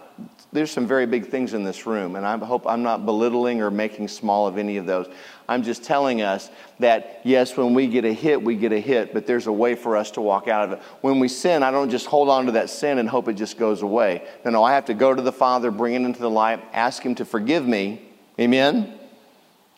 there's 0.53 0.71
some 0.71 0.85
very 0.85 1.05
big 1.05 1.27
things 1.27 1.53
in 1.53 1.63
this 1.63 1.85
room, 1.85 2.15
and 2.15 2.25
I 2.25 2.37
hope 2.37 2.67
I'm 2.67 2.83
not 2.83 3.05
belittling 3.05 3.61
or 3.61 3.71
making 3.71 4.09
small 4.09 4.47
of 4.47 4.57
any 4.57 4.77
of 4.77 4.85
those. 4.85 5.07
I'm 5.47 5.63
just 5.63 5.83
telling 5.83 6.21
us 6.21 6.49
that, 6.79 7.21
yes, 7.23 7.55
when 7.55 7.73
we 7.73 7.87
get 7.87 8.03
a 8.03 8.11
hit, 8.11 8.41
we 8.41 8.55
get 8.55 8.73
a 8.73 8.79
hit, 8.79 9.13
but 9.13 9.25
there's 9.25 9.47
a 9.47 9.51
way 9.51 9.75
for 9.75 9.95
us 9.95 10.11
to 10.11 10.21
walk 10.21 10.49
out 10.49 10.65
of 10.65 10.71
it. 10.73 10.79
When 10.99 11.19
we 11.19 11.29
sin, 11.29 11.63
I 11.63 11.71
don't 11.71 11.89
just 11.89 12.05
hold 12.05 12.27
on 12.29 12.47
to 12.47 12.51
that 12.53 12.69
sin 12.69 12.97
and 12.97 13.07
hope 13.07 13.29
it 13.29 13.33
just 13.33 13.57
goes 13.57 13.81
away. 13.81 14.27
No, 14.43 14.51
no, 14.51 14.63
I 14.63 14.73
have 14.73 14.85
to 14.85 14.93
go 14.93 15.13
to 15.13 15.21
the 15.21 15.31
Father, 15.31 15.71
bring 15.71 15.93
it 15.93 16.01
into 16.01 16.19
the 16.19 16.29
light, 16.29 16.61
ask 16.73 17.01
Him 17.01 17.15
to 17.15 17.25
forgive 17.25 17.65
me. 17.65 18.01
Amen? 18.39 18.97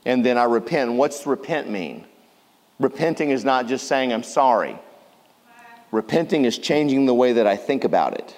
And 0.05 0.25
then 0.25 0.37
I 0.37 0.45
repent. 0.45 0.93
What's 0.93 1.25
repent 1.27 1.69
mean? 1.69 2.05
Repenting 2.79 3.29
is 3.29 3.45
not 3.45 3.67
just 3.67 3.87
saying, 3.87 4.11
I'm 4.11 4.23
sorry. 4.23 4.77
Repenting 5.91 6.45
is 6.45 6.57
changing 6.57 7.05
the 7.05 7.13
way 7.13 7.33
that 7.33 7.45
I 7.45 7.55
think 7.55 7.83
about 7.83 8.17
it. 8.17 8.37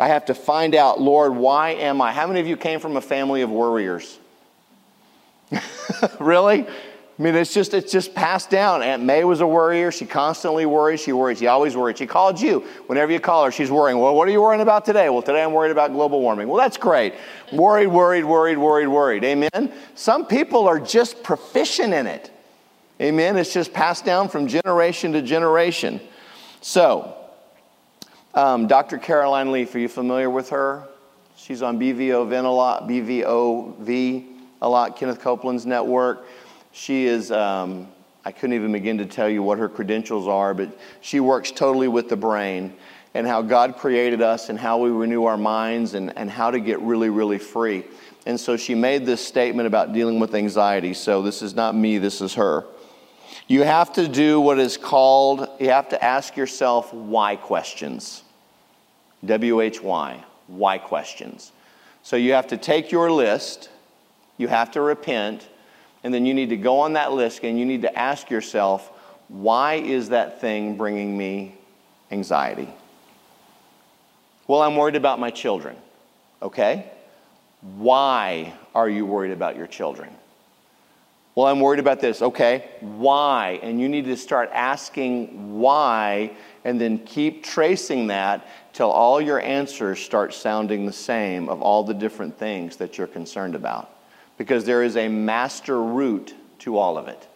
I 0.00 0.08
have 0.08 0.24
to 0.26 0.34
find 0.34 0.74
out, 0.74 1.00
Lord, 1.00 1.36
why 1.36 1.70
am 1.70 2.00
I? 2.00 2.12
How 2.12 2.26
many 2.26 2.40
of 2.40 2.46
you 2.46 2.56
came 2.56 2.80
from 2.80 2.96
a 2.96 3.00
family 3.00 3.42
of 3.42 3.50
worriers? 3.50 4.18
really? 6.20 6.66
I 6.66 7.22
mean, 7.22 7.34
it's 7.34 7.52
just 7.52 7.74
it's 7.74 7.92
just 7.92 8.14
passed 8.14 8.48
down. 8.48 8.82
Aunt 8.82 9.02
May 9.02 9.24
was 9.24 9.42
a 9.42 9.46
worrier. 9.46 9.92
She 9.92 10.06
constantly 10.06 10.64
worries. 10.64 11.00
She 11.00 11.12
worries. 11.12 11.38
She 11.38 11.48
always 11.48 11.76
worries. 11.76 11.98
She 11.98 12.06
called 12.06 12.40
you. 12.40 12.60
Whenever 12.86 13.12
you 13.12 13.20
call 13.20 13.44
her, 13.44 13.50
she's 13.50 13.70
worrying. 13.70 13.98
Well, 13.98 14.14
what 14.14 14.26
are 14.26 14.30
you 14.30 14.40
worrying 14.40 14.62
about 14.62 14.86
today? 14.86 15.10
Well, 15.10 15.20
today 15.20 15.44
I'm 15.44 15.52
worried 15.52 15.70
about 15.70 15.92
global 15.92 16.22
warming. 16.22 16.48
Well, 16.48 16.56
that's 16.56 16.78
great. 16.78 17.12
Worried, 17.52 17.88
worried, 17.88 18.24
worried, 18.24 18.56
worried, 18.56 18.88
worried. 18.88 19.22
Amen. 19.22 19.70
Some 19.96 20.24
people 20.24 20.66
are 20.66 20.80
just 20.80 21.22
proficient 21.22 21.92
in 21.92 22.06
it. 22.06 22.30
Amen. 23.02 23.36
It's 23.36 23.52
just 23.52 23.74
passed 23.74 24.06
down 24.06 24.30
from 24.30 24.46
generation 24.46 25.12
to 25.12 25.20
generation. 25.20 26.00
So, 26.62 27.19
um, 28.34 28.66
Dr. 28.66 28.98
Caroline 28.98 29.52
Leaf, 29.52 29.74
are 29.74 29.78
you 29.78 29.88
familiar 29.88 30.30
with 30.30 30.50
her? 30.50 30.86
She's 31.36 31.62
on 31.62 31.80
BVOV 31.80 32.44
a 32.44 32.48
lot, 32.48 32.88
BVOV 32.88 34.26
a 34.62 34.68
lot, 34.68 34.96
Kenneth 34.96 35.20
Copeland's 35.20 35.66
network. 35.66 36.26
She 36.72 37.06
is, 37.06 37.32
um, 37.32 37.88
I 38.24 38.30
couldn't 38.30 38.54
even 38.54 38.72
begin 38.72 38.98
to 38.98 39.06
tell 39.06 39.28
you 39.28 39.42
what 39.42 39.58
her 39.58 39.68
credentials 39.68 40.28
are, 40.28 40.54
but 40.54 40.78
she 41.00 41.18
works 41.18 41.50
totally 41.50 41.88
with 41.88 42.08
the 42.08 42.16
brain 42.16 42.74
and 43.14 43.26
how 43.26 43.42
God 43.42 43.76
created 43.76 44.22
us 44.22 44.48
and 44.48 44.58
how 44.58 44.78
we 44.78 44.90
renew 44.90 45.24
our 45.24 45.36
minds 45.38 45.94
and, 45.94 46.16
and 46.16 46.30
how 46.30 46.50
to 46.50 46.60
get 46.60 46.80
really, 46.80 47.10
really 47.10 47.38
free. 47.38 47.84
And 48.26 48.38
so 48.38 48.56
she 48.56 48.74
made 48.74 49.06
this 49.06 49.26
statement 49.26 49.66
about 49.66 49.92
dealing 49.92 50.20
with 50.20 50.34
anxiety. 50.34 50.94
So 50.94 51.22
this 51.22 51.42
is 51.42 51.54
not 51.54 51.74
me, 51.74 51.98
this 51.98 52.20
is 52.20 52.34
her. 52.34 52.64
You 53.50 53.64
have 53.64 53.94
to 53.94 54.06
do 54.06 54.40
what 54.40 54.60
is 54.60 54.76
called, 54.76 55.48
you 55.58 55.70
have 55.70 55.88
to 55.88 56.04
ask 56.04 56.36
yourself 56.36 56.94
why 56.94 57.34
questions. 57.34 58.22
W 59.24 59.60
H 59.60 59.82
Y, 59.82 60.24
why 60.46 60.78
questions. 60.78 61.50
So 62.04 62.14
you 62.14 62.34
have 62.34 62.46
to 62.46 62.56
take 62.56 62.92
your 62.92 63.10
list, 63.10 63.68
you 64.36 64.46
have 64.46 64.70
to 64.70 64.80
repent, 64.80 65.48
and 66.04 66.14
then 66.14 66.26
you 66.26 66.32
need 66.32 66.50
to 66.50 66.56
go 66.56 66.78
on 66.78 66.92
that 66.92 67.10
list 67.10 67.40
and 67.42 67.58
you 67.58 67.66
need 67.66 67.82
to 67.82 67.98
ask 67.98 68.30
yourself, 68.30 68.88
why 69.26 69.74
is 69.74 70.10
that 70.10 70.40
thing 70.40 70.76
bringing 70.76 71.18
me 71.18 71.56
anxiety? 72.12 72.68
Well, 74.46 74.62
I'm 74.62 74.76
worried 74.76 74.94
about 74.94 75.18
my 75.18 75.30
children. 75.30 75.74
Okay? 76.40 76.88
Why 77.62 78.54
are 78.76 78.88
you 78.88 79.04
worried 79.06 79.32
about 79.32 79.56
your 79.56 79.66
children? 79.66 80.10
Well, 81.34 81.46
I'm 81.46 81.60
worried 81.60 81.78
about 81.78 82.00
this. 82.00 82.22
Okay, 82.22 82.68
why? 82.80 83.60
And 83.62 83.80
you 83.80 83.88
need 83.88 84.04
to 84.06 84.16
start 84.16 84.50
asking 84.52 85.60
why 85.60 86.32
and 86.64 86.80
then 86.80 86.98
keep 86.98 87.44
tracing 87.44 88.08
that 88.08 88.46
till 88.72 88.90
all 88.90 89.20
your 89.20 89.40
answers 89.40 90.00
start 90.00 90.34
sounding 90.34 90.86
the 90.86 90.92
same 90.92 91.48
of 91.48 91.62
all 91.62 91.84
the 91.84 91.94
different 91.94 92.36
things 92.36 92.76
that 92.76 92.98
you're 92.98 93.06
concerned 93.06 93.54
about. 93.54 93.90
Because 94.38 94.64
there 94.64 94.82
is 94.82 94.96
a 94.96 95.08
master 95.08 95.80
root 95.82 96.34
to 96.60 96.76
all 96.76 96.98
of 96.98 97.08
it. 97.08 97.28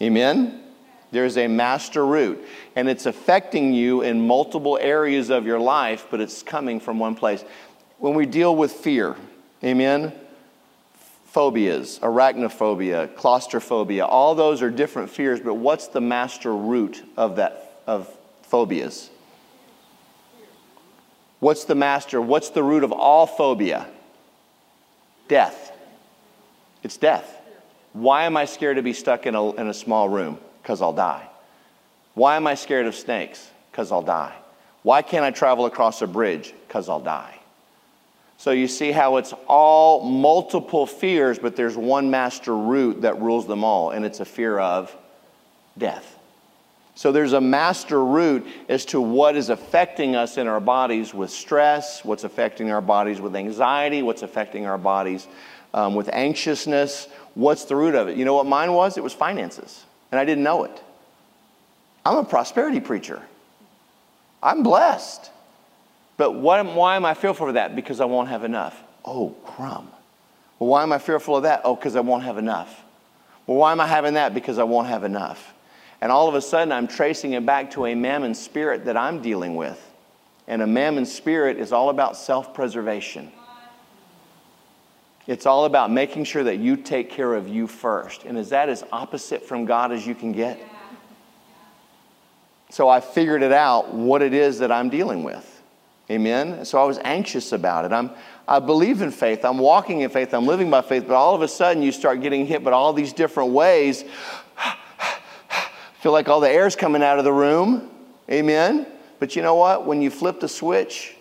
Amen? 0.00 0.62
There's 1.10 1.36
a 1.36 1.46
master 1.46 2.04
root, 2.04 2.44
and 2.74 2.88
it's 2.88 3.06
affecting 3.06 3.72
you 3.72 4.02
in 4.02 4.26
multiple 4.26 4.78
areas 4.80 5.30
of 5.30 5.46
your 5.46 5.60
life, 5.60 6.06
but 6.10 6.20
it's 6.20 6.42
coming 6.42 6.80
from 6.80 6.98
one 6.98 7.14
place. 7.14 7.44
When 7.98 8.14
we 8.14 8.26
deal 8.26 8.54
with 8.54 8.72
fear, 8.72 9.16
amen? 9.62 10.12
Phobias, 11.36 12.00
arachnophobia, 12.00 13.14
claustrophobia, 13.14 14.06
all 14.06 14.34
those 14.34 14.62
are 14.62 14.70
different 14.70 15.10
fears, 15.10 15.38
but 15.38 15.52
what's 15.52 15.88
the 15.88 16.00
master 16.00 16.56
root 16.56 17.06
of 17.14 17.36
that 17.36 17.82
of 17.86 18.08
phobias? 18.44 19.10
What's 21.38 21.64
the 21.64 21.74
master? 21.74 22.22
What's 22.22 22.48
the 22.48 22.62
root 22.62 22.82
of 22.84 22.90
all 22.90 23.26
phobia? 23.26 23.86
Death. 25.28 25.72
It's 26.82 26.96
death. 26.96 27.38
Why 27.92 28.24
am 28.24 28.38
I 28.38 28.46
scared 28.46 28.76
to 28.76 28.82
be 28.82 28.94
stuck 28.94 29.26
in 29.26 29.34
a, 29.34 29.52
in 29.56 29.68
a 29.68 29.74
small 29.74 30.08
room? 30.08 30.38
Because 30.62 30.80
I'll 30.80 30.94
die. 30.94 31.28
Why 32.14 32.36
am 32.36 32.46
I 32.46 32.54
scared 32.54 32.86
of 32.86 32.94
snakes? 32.94 33.50
Because 33.70 33.92
I'll 33.92 34.00
die. 34.00 34.34
Why 34.82 35.02
can't 35.02 35.24
I 35.24 35.32
travel 35.32 35.66
across 35.66 36.00
a 36.00 36.06
bridge? 36.06 36.54
Because 36.66 36.88
I'll 36.88 37.00
die. 37.00 37.38
So 38.38 38.50
you 38.50 38.68
see 38.68 38.92
how 38.92 39.16
it's 39.16 39.32
all 39.48 40.04
multiple 40.04 40.86
fears, 40.86 41.38
but 41.38 41.56
there's 41.56 41.76
one 41.76 42.10
master 42.10 42.56
root 42.56 43.02
that 43.02 43.20
rules 43.20 43.46
them 43.46 43.64
all, 43.64 43.90
and 43.90 44.04
it's 44.04 44.20
a 44.20 44.24
fear 44.24 44.58
of 44.58 44.94
death. 45.78 46.18
So 46.94 47.12
there's 47.12 47.34
a 47.34 47.40
master 47.40 48.02
root 48.02 48.46
as 48.68 48.86
to 48.86 49.00
what 49.00 49.36
is 49.36 49.50
affecting 49.50 50.16
us 50.16 50.38
in 50.38 50.46
our 50.46 50.60
bodies 50.60 51.12
with 51.12 51.30
stress, 51.30 52.04
what's 52.04 52.24
affecting 52.24 52.70
our 52.70 52.80
bodies 52.80 53.20
with 53.20 53.36
anxiety, 53.36 54.02
what's 54.02 54.22
affecting 54.22 54.66
our 54.66 54.78
bodies 54.78 55.26
um, 55.74 55.94
with 55.94 56.08
anxiousness. 56.08 57.08
What's 57.34 57.66
the 57.66 57.76
root 57.76 57.94
of 57.94 58.08
it? 58.08 58.16
You 58.16 58.24
know 58.24 58.34
what 58.34 58.46
mine 58.46 58.72
was? 58.72 58.96
It 58.96 59.02
was 59.02 59.12
finances, 59.12 59.84
and 60.10 60.18
I 60.18 60.24
didn't 60.24 60.44
know 60.44 60.64
it. 60.64 60.82
I'm 62.06 62.16
a 62.16 62.24
prosperity 62.24 62.80
preacher. 62.80 63.20
I'm 64.42 64.62
blessed. 64.62 65.30
But 66.16 66.32
what, 66.32 66.64
why 66.74 66.96
am 66.96 67.04
I 67.04 67.14
fearful 67.14 67.48
of 67.48 67.54
that? 67.54 67.76
Because 67.76 68.00
I 68.00 68.04
won't 68.06 68.28
have 68.28 68.44
enough. 68.44 68.82
Oh, 69.04 69.30
crumb. 69.44 69.90
Well, 70.58 70.70
why 70.70 70.82
am 70.82 70.92
I 70.92 70.98
fearful 70.98 71.36
of 71.36 71.42
that? 71.42 71.60
Oh, 71.64 71.76
because 71.76 71.96
I 71.96 72.00
won't 72.00 72.24
have 72.24 72.38
enough. 72.38 72.82
Well, 73.46 73.58
why 73.58 73.72
am 73.72 73.80
I 73.80 73.86
having 73.86 74.14
that? 74.14 74.34
Because 74.34 74.58
I 74.58 74.64
won't 74.64 74.88
have 74.88 75.04
enough. 75.04 75.54
And 76.00 76.10
all 76.10 76.28
of 76.28 76.34
a 76.34 76.40
sudden, 76.40 76.72
I'm 76.72 76.88
tracing 76.88 77.32
it 77.32 77.44
back 77.44 77.70
to 77.72 77.86
a 77.86 77.94
mammon 77.94 78.34
spirit 78.34 78.84
that 78.86 78.96
I'm 78.96 79.22
dealing 79.22 79.56
with. 79.56 79.82
And 80.48 80.62
a 80.62 80.66
mammon 80.66 81.06
spirit 81.06 81.58
is 81.58 81.72
all 81.72 81.90
about 81.90 82.16
self 82.16 82.54
preservation. 82.54 83.32
It's 85.26 85.44
all 85.44 85.64
about 85.64 85.90
making 85.90 86.24
sure 86.24 86.44
that 86.44 86.58
you 86.58 86.76
take 86.76 87.10
care 87.10 87.34
of 87.34 87.48
you 87.48 87.66
first. 87.66 88.24
And 88.24 88.38
is 88.38 88.50
that 88.50 88.68
as 88.68 88.84
opposite 88.92 89.42
from 89.42 89.64
God 89.64 89.90
as 89.90 90.06
you 90.06 90.14
can 90.14 90.32
get? 90.32 90.60
So 92.70 92.88
I 92.88 93.00
figured 93.00 93.42
it 93.42 93.52
out 93.52 93.92
what 93.92 94.22
it 94.22 94.32
is 94.32 94.60
that 94.60 94.70
I'm 94.70 94.88
dealing 94.88 95.24
with. 95.24 95.55
Amen. 96.10 96.64
So 96.64 96.80
I 96.80 96.84
was 96.84 96.98
anxious 97.02 97.52
about 97.52 97.84
it. 97.84 97.92
I'm, 97.92 98.10
I 98.46 98.60
believe 98.60 99.02
in 99.02 99.10
faith. 99.10 99.44
I'm 99.44 99.58
walking 99.58 100.02
in 100.02 100.10
faith. 100.10 100.32
I'm 100.32 100.46
living 100.46 100.70
by 100.70 100.82
faith. 100.82 101.04
But 101.06 101.16
all 101.16 101.34
of 101.34 101.42
a 101.42 101.48
sudden, 101.48 101.82
you 101.82 101.90
start 101.90 102.20
getting 102.20 102.46
hit 102.46 102.62
by 102.62 102.70
all 102.70 102.92
these 102.92 103.12
different 103.12 103.50
ways. 103.50 104.04
Feel 106.00 106.12
like 106.12 106.28
all 106.28 106.40
the 106.40 106.50
air's 106.50 106.76
coming 106.76 107.02
out 107.02 107.18
of 107.18 107.24
the 107.24 107.32
room. 107.32 107.90
Amen. 108.30 108.86
But 109.18 109.34
you 109.34 109.42
know 109.42 109.56
what? 109.56 109.84
When 109.84 110.00
you 110.00 110.10
flip 110.10 110.38
the 110.38 110.48
switch, 110.48 111.16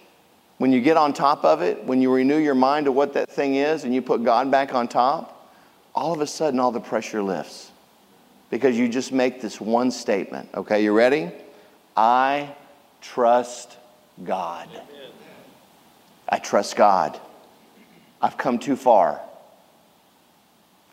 when 0.58 0.72
you 0.72 0.82
get 0.82 0.98
on 0.98 1.14
top 1.14 1.44
of 1.44 1.62
it, 1.62 1.84
when 1.84 2.02
you 2.02 2.14
renew 2.14 2.38
your 2.38 2.56
mind 2.56 2.86
to 2.86 2.92
what 2.92 3.14
that 3.14 3.30
thing 3.30 3.56
is 3.56 3.86
and 3.86 3.94
you 3.94 4.02
put 4.02 4.24
God 4.24 4.52
back 4.52 4.76
on 4.76 4.88
top, 4.88 5.52
all 5.96 6.14
of 6.14 6.22
a 6.22 6.28
sudden 6.28 6.60
all 6.60 6.72
the 6.72 6.80
pressure 6.80 7.24
lifts. 7.24 7.72
Because 8.52 8.78
you 8.78 8.88
just 8.88 9.12
make 9.12 9.42
this 9.42 9.60
one 9.60 9.90
statement. 9.90 10.50
Okay, 10.54 10.84
you 10.84 10.94
ready? 10.94 11.32
I 11.98 12.54
trust 13.02 13.78
God. 14.24 14.70
I 16.28 16.40
trust 16.40 16.76
God. 16.76 17.20
I've 18.22 18.38
come 18.38 18.60
too 18.60 18.76
far. 18.76 19.22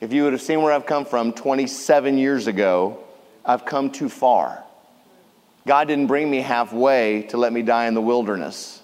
If 0.00 0.12
you 0.12 0.24
would 0.24 0.32
have 0.32 0.42
seen 0.42 0.62
where 0.62 0.72
I've 0.72 0.86
come 0.86 1.04
from 1.04 1.32
27 1.32 2.18
years 2.18 2.46
ago, 2.48 2.98
I've 3.44 3.64
come 3.64 3.90
too 3.90 4.08
far. 4.08 4.62
God 5.66 5.86
didn't 5.86 6.08
bring 6.08 6.28
me 6.28 6.40
halfway 6.40 7.22
to 7.30 7.36
let 7.36 7.52
me 7.52 7.62
die 7.62 7.86
in 7.86 7.94
the 7.94 8.00
wilderness. 8.00 8.82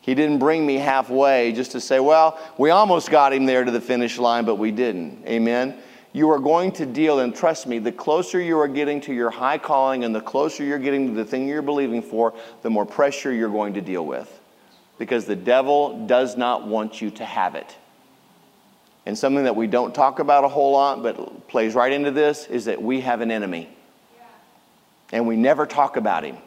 He 0.00 0.14
didn't 0.14 0.38
bring 0.38 0.64
me 0.64 0.76
halfway 0.76 1.52
just 1.52 1.72
to 1.72 1.80
say, 1.80 2.00
well, 2.00 2.38
we 2.56 2.70
almost 2.70 3.10
got 3.10 3.32
him 3.32 3.44
there 3.44 3.64
to 3.64 3.70
the 3.70 3.80
finish 3.80 4.18
line, 4.18 4.44
but 4.44 4.54
we 4.54 4.70
didn't. 4.70 5.26
Amen? 5.26 5.76
You 6.18 6.32
are 6.32 6.40
going 6.40 6.72
to 6.72 6.84
deal, 6.84 7.20
and 7.20 7.32
trust 7.32 7.68
me, 7.68 7.78
the 7.78 7.92
closer 7.92 8.40
you 8.40 8.58
are 8.58 8.66
getting 8.66 9.00
to 9.02 9.14
your 9.14 9.30
high 9.30 9.56
calling 9.56 10.02
and 10.02 10.12
the 10.12 10.20
closer 10.20 10.64
you're 10.64 10.80
getting 10.80 11.06
to 11.06 11.12
the 11.14 11.24
thing 11.24 11.46
you're 11.46 11.62
believing 11.62 12.02
for, 12.02 12.34
the 12.62 12.70
more 12.70 12.84
pressure 12.84 13.32
you're 13.32 13.48
going 13.48 13.74
to 13.74 13.80
deal 13.80 14.04
with. 14.04 14.28
Because 14.98 15.26
the 15.26 15.36
devil 15.36 16.08
does 16.08 16.36
not 16.36 16.66
want 16.66 17.00
you 17.00 17.12
to 17.12 17.24
have 17.24 17.54
it. 17.54 17.76
And 19.06 19.16
something 19.16 19.44
that 19.44 19.54
we 19.54 19.68
don't 19.68 19.94
talk 19.94 20.18
about 20.18 20.42
a 20.42 20.48
whole 20.48 20.72
lot, 20.72 21.04
but 21.04 21.46
plays 21.46 21.76
right 21.76 21.92
into 21.92 22.10
this, 22.10 22.48
is 22.48 22.64
that 22.64 22.82
we 22.82 23.00
have 23.02 23.20
an 23.20 23.30
enemy. 23.30 23.68
And 25.12 25.24
we 25.24 25.36
never 25.36 25.66
talk 25.66 25.96
about 25.96 26.24
him. 26.24 26.38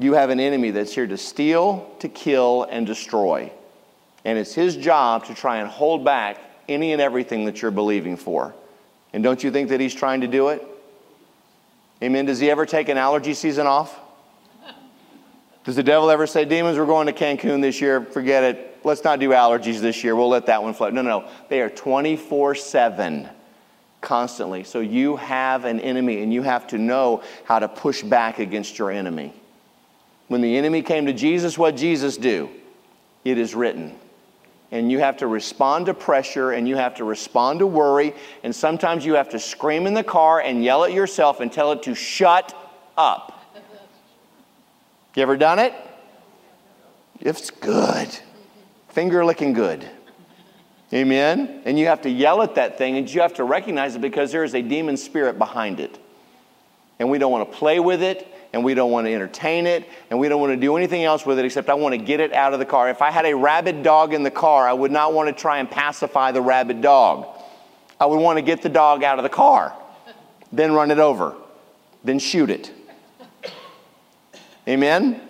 You 0.00 0.14
have 0.14 0.30
an 0.30 0.40
enemy 0.40 0.72
that's 0.72 0.92
here 0.92 1.06
to 1.06 1.16
steal, 1.16 1.94
to 2.00 2.08
kill, 2.08 2.64
and 2.64 2.88
destroy. 2.88 3.52
And 4.24 4.36
it's 4.36 4.52
his 4.52 4.76
job 4.76 5.26
to 5.26 5.34
try 5.34 5.58
and 5.58 5.68
hold 5.68 6.04
back 6.04 6.40
any 6.68 6.92
and 6.92 7.00
everything 7.00 7.44
that 7.46 7.62
you're 7.62 7.70
believing 7.70 8.16
for. 8.16 8.54
And 9.12 9.22
don't 9.22 9.42
you 9.42 9.50
think 9.50 9.68
that 9.70 9.80
he's 9.80 9.94
trying 9.94 10.22
to 10.22 10.26
do 10.26 10.48
it? 10.48 10.66
Amen. 12.02 12.26
Does 12.26 12.40
he 12.40 12.50
ever 12.50 12.66
take 12.66 12.88
an 12.88 12.98
allergy 12.98 13.34
season 13.34 13.66
off? 13.66 13.98
Does 15.64 15.76
the 15.76 15.82
devil 15.82 16.10
ever 16.10 16.26
say, 16.26 16.44
Demons, 16.44 16.76
we're 16.76 16.86
going 16.86 17.06
to 17.06 17.12
Cancun 17.12 17.62
this 17.62 17.80
year, 17.80 18.00
forget 18.04 18.42
it. 18.42 18.80
Let's 18.84 19.04
not 19.04 19.20
do 19.20 19.30
allergies 19.30 19.78
this 19.78 20.02
year. 20.02 20.16
We'll 20.16 20.28
let 20.28 20.46
that 20.46 20.62
one 20.62 20.74
float. 20.74 20.92
No, 20.92 21.02
no, 21.02 21.20
no. 21.20 21.30
They 21.48 21.60
are 21.60 21.70
24 21.70 22.56
7 22.56 23.28
constantly. 24.00 24.64
So 24.64 24.80
you 24.80 25.16
have 25.16 25.64
an 25.64 25.78
enemy, 25.78 26.22
and 26.22 26.34
you 26.34 26.42
have 26.42 26.66
to 26.68 26.78
know 26.78 27.22
how 27.44 27.60
to 27.60 27.68
push 27.68 28.02
back 28.02 28.40
against 28.40 28.76
your 28.78 28.90
enemy. 28.90 29.32
When 30.26 30.40
the 30.40 30.56
enemy 30.56 30.82
came 30.82 31.06
to 31.06 31.12
Jesus, 31.12 31.56
what 31.56 31.76
Jesus 31.76 32.16
do? 32.16 32.50
It 33.24 33.38
is 33.38 33.54
written. 33.54 33.96
And 34.72 34.90
you 34.90 34.98
have 35.00 35.18
to 35.18 35.26
respond 35.26 35.86
to 35.86 35.94
pressure 35.94 36.52
and 36.52 36.66
you 36.66 36.76
have 36.76 36.94
to 36.96 37.04
respond 37.04 37.60
to 37.60 37.66
worry. 37.66 38.14
And 38.42 38.56
sometimes 38.56 39.04
you 39.04 39.14
have 39.14 39.28
to 39.28 39.38
scream 39.38 39.86
in 39.86 39.92
the 39.92 40.02
car 40.02 40.40
and 40.40 40.64
yell 40.64 40.82
at 40.84 40.92
yourself 40.92 41.40
and 41.40 41.52
tell 41.52 41.72
it 41.72 41.82
to 41.84 41.94
shut 41.94 42.56
up. 42.96 43.38
You 45.14 45.22
ever 45.22 45.36
done 45.36 45.58
it? 45.58 45.74
It's 47.20 47.50
good. 47.50 48.08
Finger 48.88 49.24
licking 49.24 49.52
good. 49.52 49.86
Amen? 50.92 51.62
And 51.66 51.78
you 51.78 51.86
have 51.86 52.02
to 52.02 52.10
yell 52.10 52.42
at 52.42 52.54
that 52.54 52.78
thing 52.78 52.96
and 52.96 53.12
you 53.12 53.20
have 53.20 53.34
to 53.34 53.44
recognize 53.44 53.94
it 53.94 54.00
because 54.00 54.32
there 54.32 54.42
is 54.42 54.54
a 54.54 54.62
demon 54.62 54.96
spirit 54.96 55.38
behind 55.38 55.80
it. 55.80 55.98
And 56.98 57.10
we 57.10 57.18
don't 57.18 57.30
want 57.30 57.50
to 57.50 57.58
play 57.58 57.78
with 57.78 58.02
it 58.02 58.26
and 58.52 58.62
we 58.62 58.74
don't 58.74 58.90
want 58.90 59.06
to 59.06 59.12
entertain 59.12 59.66
it 59.66 59.88
and 60.10 60.18
we 60.18 60.28
don't 60.28 60.40
want 60.40 60.52
to 60.52 60.56
do 60.56 60.76
anything 60.76 61.04
else 61.04 61.24
with 61.24 61.38
it 61.38 61.44
except 61.44 61.68
I 61.68 61.74
want 61.74 61.94
to 61.94 61.98
get 61.98 62.20
it 62.20 62.32
out 62.32 62.52
of 62.52 62.58
the 62.58 62.64
car. 62.64 62.90
If 62.90 63.02
I 63.02 63.10
had 63.10 63.24
a 63.24 63.34
rabid 63.34 63.82
dog 63.82 64.12
in 64.12 64.22
the 64.22 64.30
car, 64.30 64.68
I 64.68 64.72
would 64.72 64.92
not 64.92 65.14
want 65.14 65.28
to 65.28 65.40
try 65.40 65.58
and 65.58 65.70
pacify 65.70 66.32
the 66.32 66.42
rabid 66.42 66.82
dog. 66.82 67.26
I 67.98 68.06
would 68.06 68.20
want 68.20 68.38
to 68.38 68.42
get 68.42 68.62
the 68.62 68.68
dog 68.68 69.04
out 69.04 69.18
of 69.18 69.22
the 69.22 69.28
car, 69.28 69.74
then 70.52 70.72
run 70.72 70.90
it 70.90 70.98
over, 70.98 71.34
then 72.04 72.18
shoot 72.18 72.50
it. 72.50 72.72
Amen? 74.68 75.20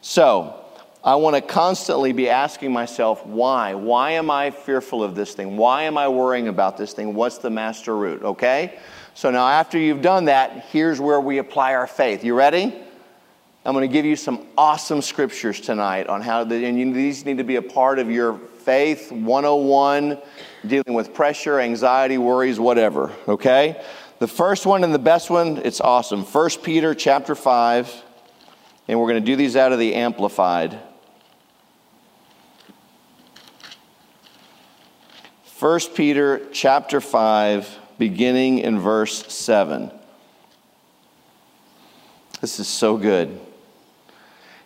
So, 0.00 0.62
I 1.02 1.14
want 1.14 1.36
to 1.36 1.42
constantly 1.42 2.12
be 2.12 2.28
asking 2.28 2.72
myself, 2.72 3.24
why? 3.24 3.74
Why 3.74 4.12
am 4.12 4.30
I 4.30 4.50
fearful 4.50 5.04
of 5.04 5.14
this 5.14 5.34
thing? 5.34 5.56
Why 5.56 5.82
am 5.82 5.96
I 5.96 6.08
worrying 6.08 6.48
about 6.48 6.76
this 6.76 6.92
thing? 6.92 7.14
What's 7.14 7.38
the 7.38 7.50
master 7.50 7.96
root? 7.96 8.22
Okay? 8.22 8.78
So 9.16 9.30
now, 9.30 9.48
after 9.48 9.78
you've 9.78 10.02
done 10.02 10.26
that, 10.26 10.66
here's 10.70 11.00
where 11.00 11.18
we 11.18 11.38
apply 11.38 11.74
our 11.74 11.86
faith. 11.86 12.22
You 12.22 12.34
ready? 12.34 12.64
I'm 13.64 13.72
going 13.72 13.88
to 13.88 13.90
give 13.90 14.04
you 14.04 14.14
some 14.14 14.46
awesome 14.58 15.00
scriptures 15.00 15.58
tonight 15.58 16.06
on 16.06 16.20
how, 16.20 16.44
the, 16.44 16.66
and 16.66 16.78
you, 16.78 16.92
these 16.92 17.24
need 17.24 17.38
to 17.38 17.44
be 17.44 17.56
a 17.56 17.62
part 17.62 17.98
of 17.98 18.10
your 18.10 18.36
faith 18.36 19.10
101, 19.10 20.18
dealing 20.66 20.92
with 20.92 21.14
pressure, 21.14 21.58
anxiety, 21.58 22.18
worries, 22.18 22.60
whatever. 22.60 23.10
Okay? 23.26 23.82
The 24.18 24.28
first 24.28 24.66
one 24.66 24.84
and 24.84 24.92
the 24.92 24.98
best 24.98 25.30
one, 25.30 25.62
it's 25.64 25.80
awesome. 25.80 26.22
1 26.22 26.50
Peter 26.62 26.94
chapter 26.94 27.34
5, 27.34 28.02
and 28.86 29.00
we're 29.00 29.08
going 29.08 29.24
to 29.24 29.26
do 29.26 29.34
these 29.34 29.56
out 29.56 29.72
of 29.72 29.78
the 29.78 29.94
Amplified. 29.94 30.78
1 35.58 35.80
Peter 35.94 36.42
chapter 36.52 37.00
5, 37.00 37.78
beginning 37.98 38.58
in 38.58 38.78
verse 38.78 39.32
7. 39.32 39.90
This 42.40 42.60
is 42.60 42.68
so 42.68 42.96
good. 42.96 43.40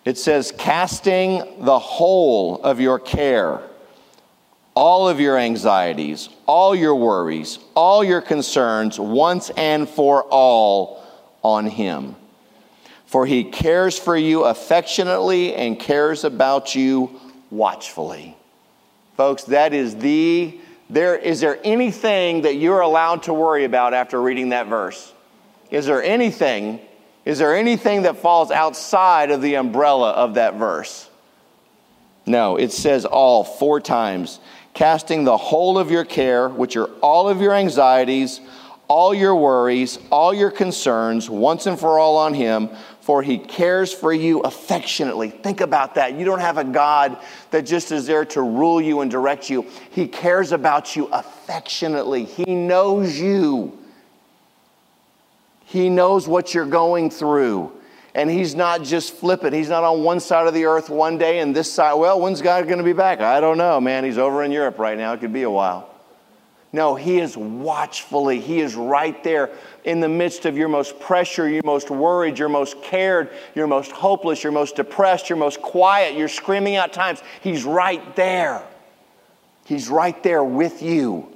It 0.05 0.19
says, 0.19 0.53
casting 0.57 1.65
the 1.65 1.79
whole 1.79 2.61
of 2.63 2.81
your 2.81 2.99
care 2.99 3.63
all 4.75 5.09
of 5.09 5.21
your 5.21 5.37
anxieties, 5.37 6.29
all 6.47 6.75
your 6.75 6.95
worries, 6.95 7.59
all 7.75 8.05
your 8.05 8.21
concerns 8.21 8.99
once 8.99 9.51
and 9.51 9.89
for 9.89 10.23
all 10.25 11.05
on 11.43 11.67
Him. 11.67 12.17
For 13.07 13.27
He 13.27 13.45
cares 13.45 13.99
for 13.99 14.17
you 14.17 14.45
affectionately 14.45 15.55
and 15.55 15.79
cares 15.79 16.25
about 16.25 16.75
you 16.75 17.21
watchfully. 17.51 18.37
Folks, 19.17 19.45
that 19.45 19.75
is 19.75 19.97
the 19.97 20.59
there 20.91 21.17
is 21.17 21.41
there 21.41 21.59
anything 21.65 22.43
that 22.43 22.57
you're 22.57 22.81
allowed 22.81 23.23
to 23.25 23.33
worry 23.33 23.65
about 23.65 23.95
after 23.95 24.21
reading 24.21 24.51
that 24.51 24.67
verse? 24.67 25.13
Is 25.71 25.87
there 25.87 26.03
anything 26.03 26.81
is 27.25 27.39
there 27.39 27.55
anything 27.55 28.03
that 28.03 28.17
falls 28.17 28.51
outside 28.51 29.31
of 29.31 29.43
the 29.43 29.55
umbrella 29.55 30.11
of 30.13 30.35
that 30.35 30.55
verse? 30.55 31.09
No, 32.27 32.57
it 32.57 32.73
says 32.73 33.05
all 33.05 33.45
four 33.45 33.81
times 33.81 34.41
casting 34.73 35.25
the 35.25 35.37
whole 35.37 35.79
of 35.79 35.91
your 35.91 36.05
care, 36.05 36.49
which 36.49 36.77
are 36.77 36.87
all 37.01 37.29
of 37.29 37.41
your 37.41 37.53
anxieties, 37.53 38.41
all 38.89 39.13
your 39.13 39.35
worries, 39.35 39.99
all 40.11 40.33
your 40.33 40.51
concerns, 40.51 41.29
once 41.29 41.67
and 41.67 41.79
for 41.79 41.99
all 41.99 42.17
on 42.17 42.35
Him, 42.35 42.71
for 43.01 43.23
He 43.23 43.39
cares 43.39 43.93
for 43.93 44.13
you 44.13 44.41
affectionately. 44.41 45.31
Think 45.31 45.61
about 45.61 45.95
that. 45.95 46.15
You 46.15 46.25
don't 46.25 46.41
have 46.41 46.59
a 46.59 46.65
God 46.65 47.19
that 47.51 47.67
just 47.67 47.93
is 47.93 48.07
there 48.07 48.25
to 48.27 48.43
rule 48.43 48.81
you 48.81 49.01
and 49.01 49.11
direct 49.11 49.51
you, 49.51 49.67
He 49.91 50.07
cares 50.07 50.53
about 50.53 50.97
you 50.97 51.07
affectionately. 51.07 52.25
He 52.25 52.55
knows 52.55 53.19
you, 53.19 53.79
He 55.65 55.89
knows 55.89 56.29
what 56.29 56.55
you're 56.55 56.67
going 56.67 57.11
through. 57.11 57.73
And 58.13 58.29
he's 58.29 58.57
not 58.57 58.83
just 58.83 59.15
flippant. 59.15 59.55
He's 59.55 59.69
not 59.69 59.85
on 59.85 60.03
one 60.03 60.19
side 60.19 60.49
of 60.49 60.53
the 60.53 60.65
earth 60.65 60.91
one 60.91 61.17
day 61.17 61.39
and 61.39 61.55
this 61.55 61.73
side. 61.73 61.95
Well, 61.95 62.21
when's 62.21 62.43
God 62.43 62.67
going 62.67 62.79
to 62.79 62.85
be 62.85 62.93
back? 62.93 63.21
I 63.21 63.39
don't 63.41 63.57
know, 63.57 63.81
man. 63.81 64.03
He's 64.03 64.19
over 64.19 64.43
in 64.43 64.51
Europe 64.51 64.81
right 64.81 64.99
now. 64.99 65.13
It 65.13 65.21
could 65.21 65.33
be 65.33 65.43
a 65.43 65.51
while. 65.51 65.90
No, 66.73 66.95
he 66.95 67.19
is 67.19 67.37
watchfully. 67.37 68.39
He 68.39 68.61
is 68.61 68.77
right 68.77 69.23
there 69.25 69.51
in 69.85 69.99
the 69.99 70.09
midst 70.09 70.47
of 70.47 70.57
your 70.57 70.69
most 70.69 71.01
pressure, 71.01 71.49
your 71.49 71.65
most 71.65 71.91
worried, 71.91 72.39
your 72.39 72.49
most 72.49 72.81
cared, 72.81 73.31
your 73.57 73.67
most 73.67 73.91
hopeless, 73.91 74.45
your 74.45 74.53
most 74.53 74.77
depressed, 74.77 75.29
your 75.29 75.39
most 75.39 75.61
quiet, 75.61 76.17
you're 76.17 76.29
screaming 76.29 76.77
out 76.77 76.93
times. 76.93 77.23
He's 77.41 77.65
right 77.65 78.15
there. 78.15 78.63
He's 79.65 79.89
right 79.89 80.21
there 80.23 80.45
with 80.45 80.81
you, 80.81 81.29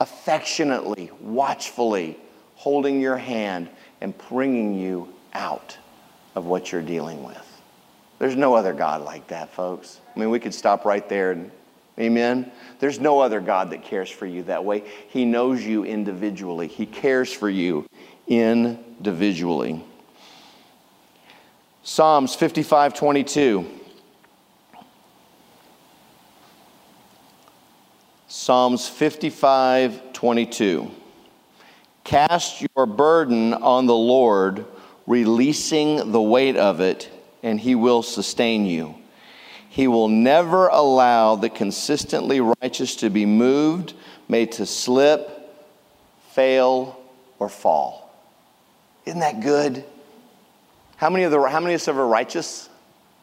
affectionately, 0.00 1.10
watchfully, 1.20 2.18
holding 2.54 3.00
your 3.00 3.18
hand 3.18 3.68
and 4.00 4.16
bringing 4.28 4.78
you 4.78 5.12
out 5.34 5.76
of 6.34 6.46
what 6.46 6.72
you're 6.72 6.82
dealing 6.82 7.22
with. 7.22 7.46
There's 8.18 8.36
no 8.36 8.54
other 8.54 8.72
God 8.72 9.02
like 9.02 9.28
that, 9.28 9.50
folks. 9.50 10.00
I 10.14 10.18
mean, 10.18 10.30
we 10.30 10.40
could 10.40 10.54
stop 10.54 10.84
right 10.84 11.06
there 11.08 11.32
and 11.32 11.50
Amen. 12.00 12.50
There's 12.78 12.98
no 12.98 13.20
other 13.20 13.40
God 13.40 13.70
that 13.70 13.84
cares 13.84 14.08
for 14.08 14.24
you 14.24 14.44
that 14.44 14.64
way. 14.64 14.84
He 15.08 15.26
knows 15.26 15.62
you 15.62 15.84
individually. 15.84 16.66
He 16.66 16.86
cares 16.86 17.30
for 17.30 17.50
you 17.50 17.86
individually. 18.26 19.84
Psalms 21.82 22.34
55 22.34 22.94
22. 22.94 23.66
Psalms 28.28 28.88
55 28.88 30.12
22. 30.14 30.90
Cast 32.04 32.62
your 32.74 32.86
burden 32.86 33.52
on 33.52 33.84
the 33.84 33.94
Lord 33.94 34.64
releasing 35.06 36.12
the 36.12 36.22
weight 36.22 36.56
of 36.56 36.80
it, 36.80 37.10
and 37.42 37.60
He 37.60 37.74
will 37.74 38.02
sustain 38.02 38.64
you. 38.64 38.99
He 39.70 39.86
will 39.86 40.08
never 40.08 40.66
allow 40.66 41.36
the 41.36 41.48
consistently 41.48 42.40
righteous 42.40 42.96
to 42.96 43.08
be 43.08 43.24
moved, 43.24 43.94
made 44.28 44.50
to 44.52 44.66
slip, 44.66 45.30
fail, 46.32 47.00
or 47.38 47.48
fall. 47.48 48.12
Isn't 49.06 49.20
that 49.20 49.40
good? 49.40 49.84
How 50.96 51.08
many 51.08 51.22
of 51.22 51.30
the 51.30 51.40
how 51.42 51.60
many 51.60 51.74
of 51.74 51.80
us 51.80 51.88
are 51.88 52.06
righteous? 52.06 52.68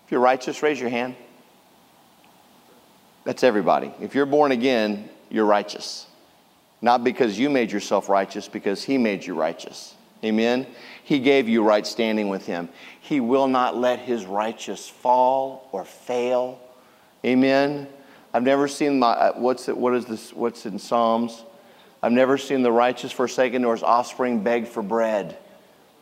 If 0.05 0.11
you're 0.11 0.21
righteous, 0.21 0.63
raise 0.63 0.79
your 0.79 0.89
hand. 0.89 1.17
That's 3.25 3.43
everybody. 3.43 3.91
If 3.99 4.15
you're 4.15 4.25
born 4.25 4.53
again, 4.53 5.09
you're 5.29 5.45
righteous. 5.45 6.07
Not 6.81 7.03
because 7.03 7.37
you 7.37 7.49
made 7.49 7.73
yourself 7.73 8.07
righteous, 8.07 8.47
because 8.47 8.83
He 8.83 8.97
made 8.97 9.25
you 9.25 9.33
righteous. 9.33 9.95
Amen? 10.23 10.65
He 11.07 11.19
gave 11.19 11.47
you 11.47 11.63
right 11.63 11.87
standing 11.87 12.27
with 12.27 12.45
Him. 12.45 12.67
He 12.99 13.21
will 13.21 13.47
not 13.47 13.77
let 13.77 13.99
His 13.99 14.25
righteous 14.25 14.89
fall 14.89 15.69
or 15.71 15.85
fail. 15.85 16.59
Amen? 17.23 17.87
I've 18.33 18.43
never 18.43 18.67
seen 18.67 18.99
my, 18.99 19.11
uh, 19.13 19.33
what's, 19.39 19.69
it, 19.69 19.77
what 19.77 19.93
is 19.93 20.03
this, 20.03 20.33
what's 20.33 20.65
in 20.65 20.77
Psalms? 20.77 21.45
I've 22.03 22.11
never 22.11 22.37
seen 22.37 22.61
the 22.61 22.73
righteous 22.73 23.13
forsaken 23.13 23.61
nor 23.61 23.71
his 23.71 23.83
offspring 23.83 24.43
beg 24.43 24.67
for 24.67 24.83
bread. 24.83 25.37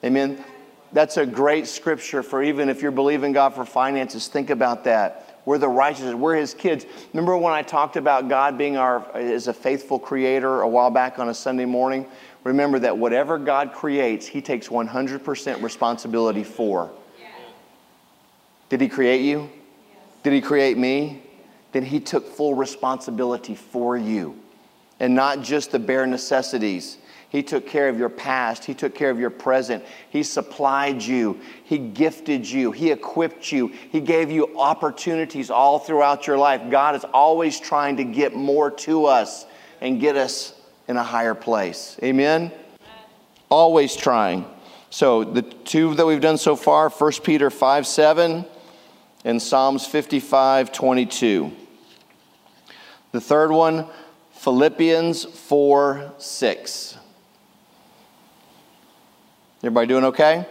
Amen? 0.04 0.44
That's 0.91 1.18
a 1.18 1.26
great 1.28 1.68
scripture 1.68 2.24
for 2.24 2.41
even 2.41 2.68
if 2.68 2.82
you're 2.82 2.89
believing 2.89 3.32
God 3.32 3.54
for 3.54 3.63
finances, 3.63 4.28
think 4.28 4.50
about 4.50 4.86
that. 4.86 5.39
We're 5.46 5.60
the 5.60 5.70
righteous. 5.70 6.15
We're 6.15 6.36
his 6.36 6.56
kids. 6.56 6.88
Remember 7.13 7.38
when 7.38 7.54
I 7.54 7.62
talked 7.62 7.96
about 7.96 8.28
God 8.28 8.58
being 8.58 8.76
our 8.76 9.15
as 9.15 9.48
a 9.48 9.54
faithful 9.54 10.00
creator 10.00 10.62
a 10.62 10.68
while 10.68 10.89
back 10.89 11.20
on 11.20 11.30
a 11.30 11.34
Sunday 11.36 11.65
morning? 11.65 12.08
Remember 12.45 12.77
that 12.79 12.97
whatever 12.97 13.39
God 13.39 13.73
creates, 13.73 14.27
he 14.27 14.39
takes 14.39 14.67
100% 14.67 15.62
responsibility 15.63 16.43
for. 16.43 16.91
Did 18.69 18.81
he 18.81 18.88
create 18.88 19.21
you? 19.21 19.49
Did 20.23 20.31
he 20.31 20.41
create 20.41 20.77
me? 20.77 21.23
Then 21.71 21.84
he 21.84 21.99
took 21.99 22.25
full 22.25 22.53
responsibility 22.53 23.55
for 23.55 23.97
you. 23.97 24.39
And 24.99 25.15
not 25.15 25.41
just 25.41 25.71
the 25.71 25.79
bare 25.79 26.05
necessities. 26.05 26.99
He 27.29 27.41
took 27.41 27.67
care 27.67 27.89
of 27.89 27.97
your 27.97 28.10
past. 28.10 28.63
He 28.63 28.75
took 28.75 28.93
care 28.93 29.10
of 29.10 29.19
your 29.19 29.31
present. 29.31 29.84
He 30.10 30.21
supplied 30.21 31.01
you. 31.01 31.39
He 31.63 31.79
gifted 31.79 32.49
you. 32.49 32.71
He 32.71 32.91
equipped 32.91 33.51
you. 33.51 33.73
He 33.91 33.99
gave 33.99 34.29
you 34.29 34.58
opportunities 34.58 35.49
all 35.49 35.79
throughout 35.79 36.27
your 36.27 36.38
life. 36.38 36.69
God 36.69 36.95
is 36.95 37.03
always 37.05 37.60
trying 37.60 37.97
to 37.97 38.03
get 38.03 38.36
more 38.36 38.69
to 38.71 39.05
us 39.05 39.45
and 39.81 39.99
get 39.99 40.15
us 40.15 40.55
in 40.88 40.98
a 40.98 41.04
higher 41.04 41.36
place. 41.36 41.98
Amen? 42.04 42.52
Always 43.50 43.95
trying. 43.95 44.45
So 44.89 45.24
the 45.24 45.41
two 45.41 45.93
that 45.95 46.06
we've 46.06 46.21
done 46.21 46.38
so 46.38 46.56
far 46.56 46.89
1 46.89 47.12
Peter 47.24 47.50
5 47.50 47.88
7 47.88 48.45
and 49.24 49.41
Psalms 49.41 49.86
55 49.86 50.71
22. 50.71 51.52
The 53.12 53.21
third 53.21 53.52
one, 53.52 53.88
Philippians 54.34 55.26
4 55.26 56.13
6. 56.17 56.98
Everybody 59.60 59.88
doing 59.88 60.06
okay? 60.06 60.45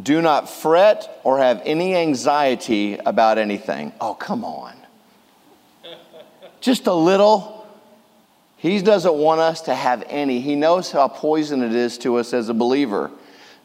Do 0.00 0.22
not 0.22 0.48
fret 0.48 1.20
or 1.24 1.38
have 1.38 1.62
any 1.64 1.96
anxiety 1.96 2.94
about 2.94 3.38
anything. 3.38 3.92
Oh, 4.00 4.14
come 4.14 4.44
on. 4.44 4.74
Just 6.60 6.86
a 6.86 6.94
little. 6.94 7.59
He 8.60 8.82
doesn't 8.82 9.14
want 9.14 9.40
us 9.40 9.62
to 9.62 9.74
have 9.74 10.04
any. 10.06 10.40
He 10.40 10.54
knows 10.54 10.92
how 10.92 11.08
poison 11.08 11.62
it 11.62 11.74
is 11.74 11.96
to 11.98 12.16
us 12.16 12.34
as 12.34 12.50
a 12.50 12.54
believer. 12.54 13.10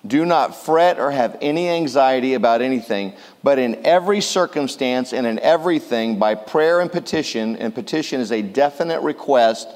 Do 0.08 0.26
not 0.26 0.56
fret 0.56 1.00
or 1.00 1.12
have 1.12 1.38
any 1.42 1.68
anxiety 1.68 2.34
about 2.34 2.62
anything, 2.62 3.14
but 3.44 3.60
in 3.60 3.86
every 3.86 4.22
circumstance 4.22 5.12
and 5.12 5.28
in 5.28 5.38
everything, 5.40 6.18
by 6.18 6.36
prayer 6.36 6.80
and 6.80 6.90
petition, 6.90 7.58
and 7.58 7.76
petition 7.76 8.22
is 8.22 8.32
a 8.32 8.42
definite 8.42 9.02
request 9.02 9.68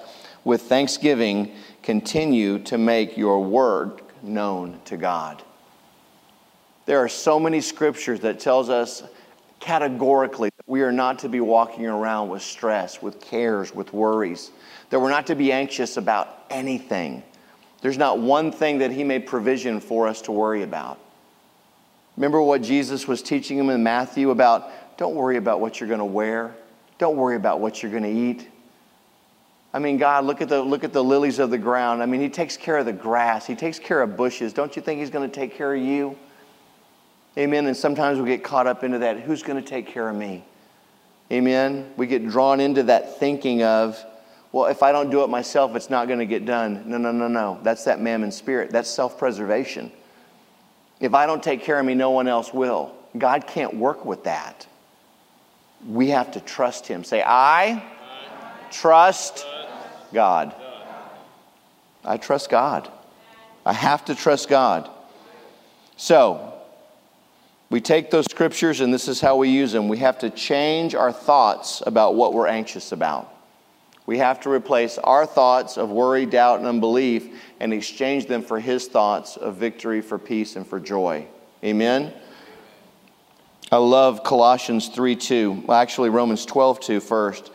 with 0.45 0.61
thanksgiving, 0.61 1.51
continue 1.83 2.59
to 2.59 2.77
make 2.77 3.17
your 3.17 3.43
word 3.43 4.01
known 4.23 4.79
to 4.85 4.95
God. 4.95 5.43
There 6.85 6.99
are 6.99 7.09
so 7.09 7.41
many 7.41 7.59
scriptures 7.59 8.21
that 8.21 8.39
tells 8.39 8.69
us 8.69 9.03
categorically 9.59 10.49
that 10.55 10.69
we 10.69 10.81
are 10.81 10.93
not 10.93 11.19
to 11.19 11.29
be 11.29 11.41
walking 11.41 11.87
around 11.87 12.29
with 12.29 12.41
stress, 12.41 13.01
with 13.01 13.19
cares, 13.19 13.75
with 13.75 13.91
worries, 13.91 14.51
that 14.89 14.99
we're 14.99 15.09
not 15.09 15.27
to 15.27 15.35
be 15.35 15.51
anxious 15.51 15.97
about 15.97 16.45
anything. 16.49 17.23
There's 17.81 17.97
not 17.97 18.19
one 18.19 18.51
thing 18.51 18.79
that 18.79 18.91
he 18.91 19.03
made 19.03 19.25
provision 19.25 19.79
for 19.79 20.07
us 20.07 20.21
to 20.23 20.31
worry 20.31 20.63
about. 20.63 20.99
Remember 22.17 22.41
what 22.41 22.61
Jesus 22.61 23.07
was 23.07 23.21
teaching 23.21 23.57
him 23.57 23.69
in 23.69 23.81
Matthew 23.83 24.31
about 24.31 24.69
don't 24.97 25.15
worry 25.15 25.37
about 25.37 25.61
what 25.61 25.79
you're 25.79 25.87
going 25.87 25.99
to 25.99 26.05
wear. 26.05 26.53
Don't 26.97 27.15
worry 27.15 27.37
about 27.37 27.61
what 27.61 27.81
you're 27.81 27.91
going 27.91 28.03
to 28.03 28.09
eat. 28.09 28.49
I 29.73 29.79
mean, 29.79 29.97
God, 29.97 30.25
look 30.25 30.41
at 30.41 30.49
the 30.49 30.61
look 30.61 30.83
at 30.83 30.91
the 30.91 31.03
lilies 31.03 31.39
of 31.39 31.51
the 31.51 31.57
ground. 31.57 32.03
I 32.03 32.05
mean, 32.05 32.19
he 32.19 32.27
takes 32.27 32.57
care 32.57 32.77
of 32.77 32.85
the 32.85 32.91
grass. 32.91 33.45
He 33.45 33.55
takes 33.55 33.79
care 33.79 34.01
of 34.01 34.17
bushes. 34.17 34.51
Don't 34.51 34.75
you 34.75 34.81
think 34.81 34.99
he's 34.99 35.11
going 35.11 35.29
to 35.29 35.33
take 35.33 35.55
care 35.55 35.73
of 35.73 35.81
you? 35.81 36.17
Amen. 37.37 37.67
And 37.67 37.77
sometimes 37.77 38.19
we 38.19 38.27
get 38.27 38.43
caught 38.43 38.67
up 38.67 38.83
into 38.83 38.99
that. 38.99 39.21
Who's 39.21 39.43
going 39.43 39.63
to 39.63 39.67
take 39.67 39.87
care 39.87 40.09
of 40.09 40.15
me? 40.15 40.43
Amen. 41.31 41.93
We 41.95 42.07
get 42.07 42.27
drawn 42.27 42.59
into 42.59 42.83
that 42.83 43.19
thinking 43.19 43.63
of, 43.63 44.03
well, 44.51 44.65
if 44.65 44.81
I 44.81 44.91
don't 44.91 45.11
do 45.11 45.23
it 45.23 45.29
myself, 45.29 45.75
it's 45.75 45.89
not 45.89 46.07
going 46.07 46.19
to 46.19 46.25
get 46.25 46.45
done. 46.45 46.89
No, 46.89 46.97
no, 46.97 47.11
no, 47.11 47.27
no. 47.27 47.59
That's 47.61 47.83
that 47.83 48.01
mammon 48.01 48.31
spirit. 48.31 48.71
That's 48.71 48.89
self 48.89 49.17
preservation. 49.17 49.91
If 50.99 51.13
I 51.13 51.25
don't 51.25 51.41
take 51.41 51.63
care 51.63 51.79
of 51.79 51.85
me, 51.85 51.93
no 51.93 52.09
one 52.09 52.27
else 52.27 52.53
will. 52.53 52.93
God 53.17 53.47
can't 53.47 53.75
work 53.75 54.05
with 54.05 54.23
that. 54.23 54.67
We 55.87 56.09
have 56.09 56.31
to 56.31 56.39
trust 56.39 56.87
Him. 56.87 57.03
Say, 57.03 57.23
I, 57.25 57.83
trust 58.71 59.45
God. 60.13 60.53
I 62.03 62.17
trust 62.17 62.49
God. 62.49 62.91
I 63.65 63.73
have 63.73 64.05
to 64.05 64.15
trust 64.15 64.49
God. 64.49 64.89
So, 65.95 66.53
we 67.69 67.81
take 67.81 68.09
those 68.09 68.25
scriptures 68.25 68.81
and 68.81 68.91
this 68.91 69.07
is 69.07 69.21
how 69.21 69.35
we 69.35 69.49
use 69.49 69.71
them. 69.71 69.87
We 69.89 69.99
have 69.99 70.17
to 70.19 70.29
change 70.31 70.95
our 70.95 71.11
thoughts 71.11 71.83
about 71.85 72.15
what 72.15 72.33
we're 72.33 72.47
anxious 72.47 72.91
about. 72.91 73.31
We 74.09 74.17
have 74.17 74.39
to 74.39 74.49
replace 74.49 74.97
our 74.97 75.23
thoughts 75.23 75.77
of 75.77 75.91
worry, 75.91 76.25
doubt, 76.25 76.57
and 76.57 76.67
unbelief 76.67 77.29
and 77.59 77.71
exchange 77.71 78.25
them 78.25 78.41
for 78.41 78.59
His 78.59 78.87
thoughts 78.87 79.37
of 79.37 79.57
victory, 79.57 80.01
for 80.01 80.17
peace, 80.17 80.55
and 80.55 80.65
for 80.65 80.79
joy. 80.79 81.27
Amen? 81.63 82.11
I 83.71 83.77
love 83.77 84.23
Colossians 84.23 84.87
3 84.87 85.15
2. 85.15 85.63
Well, 85.67 85.77
actually, 85.77 86.09
Romans 86.09 86.43
12 86.47 86.79
2 86.79 86.99
first. 86.99 87.51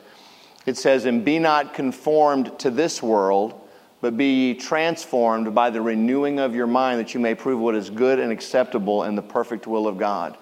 It 0.65 0.77
says, 0.77 1.07
And 1.07 1.25
be 1.25 1.41
not 1.41 1.75
conformed 1.75 2.57
to 2.61 2.71
this 2.71 3.03
world, 3.03 3.61
but 4.01 4.17
be 4.17 4.33
ye 4.33 4.55
transformed 4.55 5.57
by 5.57 5.71
the 5.71 5.83
renewing 5.83 6.39
of 6.39 6.55
your 6.55 6.69
mind, 6.69 7.01
that 7.01 7.15
you 7.15 7.19
may 7.19 7.35
prove 7.35 7.59
what 7.59 7.75
is 7.75 7.91
good 7.91 8.21
and 8.21 8.31
acceptable 8.31 9.03
and 9.03 9.19
the 9.19 9.23
perfect 9.23 9.67
will 9.67 9.89
of 9.89 9.99
God. 9.99 10.39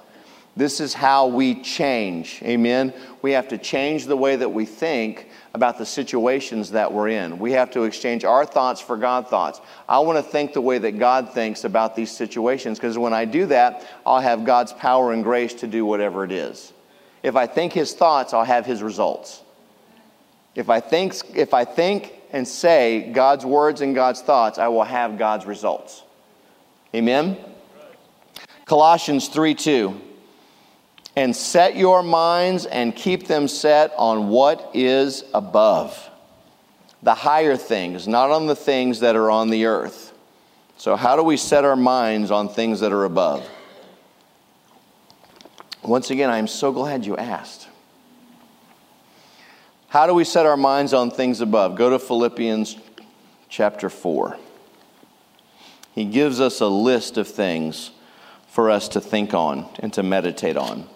This 0.55 0.81
is 0.81 0.93
how 0.93 1.29
we 1.29 1.63
change. 1.63 2.41
Amen. 2.43 2.93
We 3.23 3.33
have 3.33 3.49
to 3.49 3.59
change 3.59 4.05
the 4.05 4.17
way 4.17 4.37
that 4.37 4.51
we 4.51 4.67
think 4.67 5.31
about 5.55 5.79
the 5.79 5.87
situations 5.87 6.73
that 6.73 6.93
we're 6.93 7.09
in. 7.09 7.39
We 7.39 7.53
have 7.53 7.71
to 7.71 7.85
exchange 7.85 8.25
our 8.25 8.45
thoughts 8.45 8.81
for 8.81 8.99
God 8.99 9.29
thoughts. 9.29 9.61
I 9.89 10.01
want 10.01 10.19
to 10.19 10.23
think 10.23 10.53
the 10.53 10.61
way 10.61 10.77
that 10.79 10.99
God 10.99 11.33
thinks 11.33 11.65
about 11.65 11.97
these 11.97 12.11
situations 12.11 12.79
because 12.79 12.99
when 12.99 13.15
I 13.15 13.25
do 13.25 13.47
that, 13.47 13.87
I'll 14.05 14.21
have 14.21 14.45
God's 14.45 14.75
power 14.75 15.13
and 15.13 15.25
grace 15.25 15.55
to 15.55 15.67
do 15.67 15.87
whatever 15.87 16.23
it 16.23 16.33
is. 16.33 16.73
If 17.23 17.35
I 17.35 17.47
think 17.47 17.73
his 17.73 17.95
thoughts, 17.95 18.35
I'll 18.35 18.45
have 18.45 18.67
his 18.67 18.83
results. 18.83 19.43
If 20.55 20.69
I 20.69 20.81
think, 20.81 21.17
if 21.35 21.55
I 21.55 21.65
think 21.65 22.13
and 22.31 22.47
say 22.47 23.11
God's 23.13 23.47
words 23.47 23.81
and 23.81 23.95
God's 23.95 24.21
thoughts, 24.21 24.59
I 24.59 24.69
will 24.69 24.85
have 24.85 25.17
God's 25.17 25.47
results. 25.47 26.03
Amen? 26.95 27.39
Colossians 28.67 29.29
3 29.29 29.55
2. 29.55 30.01
And 31.15 31.37
set 31.37 31.77
your 31.77 32.03
minds 32.03 32.65
and 32.65 32.97
keep 32.97 33.27
them 33.27 33.47
set 33.47 33.93
on 33.99 34.29
what 34.29 34.71
is 34.73 35.25
above, 35.35 36.11
the 37.03 37.15
higher 37.15 37.57
things, 37.57 38.09
not 38.09 38.31
on 38.31 38.47
the 38.47 38.57
things 38.57 39.01
that 39.01 39.15
are 39.15 39.31
on 39.31 39.51
the 39.51 39.67
earth. 39.67 40.13
So, 40.79 40.97
how 40.97 41.17
do 41.17 41.23
we 41.23 41.37
set 41.37 41.65
our 41.65 41.77
minds 41.77 42.31
on 42.31 42.49
things 42.49 42.81
that 42.81 42.93
are 42.93 43.05
above? 43.05 43.47
Once 45.83 46.11
again, 46.11 46.31
I'm 46.31 46.47
so 46.47 46.73
glad 46.73 47.05
you 47.05 47.17
asked. 47.17 47.69
How 49.89 50.07
do 50.07 50.15
we 50.15 50.25
set 50.25 50.47
our 50.47 50.57
minds 50.57 50.95
on 50.95 51.11
things 51.11 51.41
above? 51.41 51.77
Go 51.77 51.91
to 51.91 51.99
Philippians 51.99 52.79
chapter 53.51 53.91
4. 53.91 54.39
He 55.95 56.07
gives 56.07 56.41
us 56.41 56.61
a 56.61 56.67
list 56.67 57.19
of 57.19 57.29
things 57.29 57.91
for 58.49 58.71
us 58.71 58.89
to 58.89 59.01
think 59.01 59.35
on 59.35 59.69
and 59.81 59.93
to 59.93 60.03
meditate 60.03 60.57
on. 60.57 60.89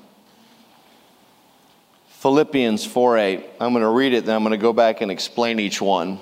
Philippians 2.26 2.84
4 2.84 3.18
8. 3.18 3.46
I'm 3.60 3.72
going 3.72 3.84
to 3.84 3.88
read 3.88 4.12
it, 4.12 4.26
then 4.26 4.34
I'm 4.34 4.42
going 4.42 4.50
to 4.50 4.58
go 4.58 4.72
back 4.72 5.00
and 5.00 5.12
explain 5.12 5.60
each 5.60 5.80
one. 5.80 6.18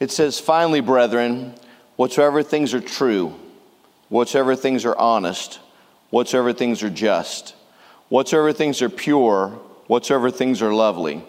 It 0.00 0.10
says, 0.10 0.40
Finally, 0.40 0.80
brethren, 0.80 1.54
whatsoever 1.96 2.42
things 2.42 2.72
are 2.72 2.80
true, 2.80 3.34
whatsoever 4.08 4.56
things 4.56 4.86
are 4.86 4.96
honest, 4.96 5.60
whatsoever 6.08 6.54
things 6.54 6.82
are 6.82 6.88
just, 6.88 7.54
whatsoever 8.08 8.54
things 8.54 8.80
are 8.80 8.88
pure, 8.88 9.50
whatsoever 9.88 10.30
things 10.30 10.62
are 10.62 10.72
lovely 10.72 11.22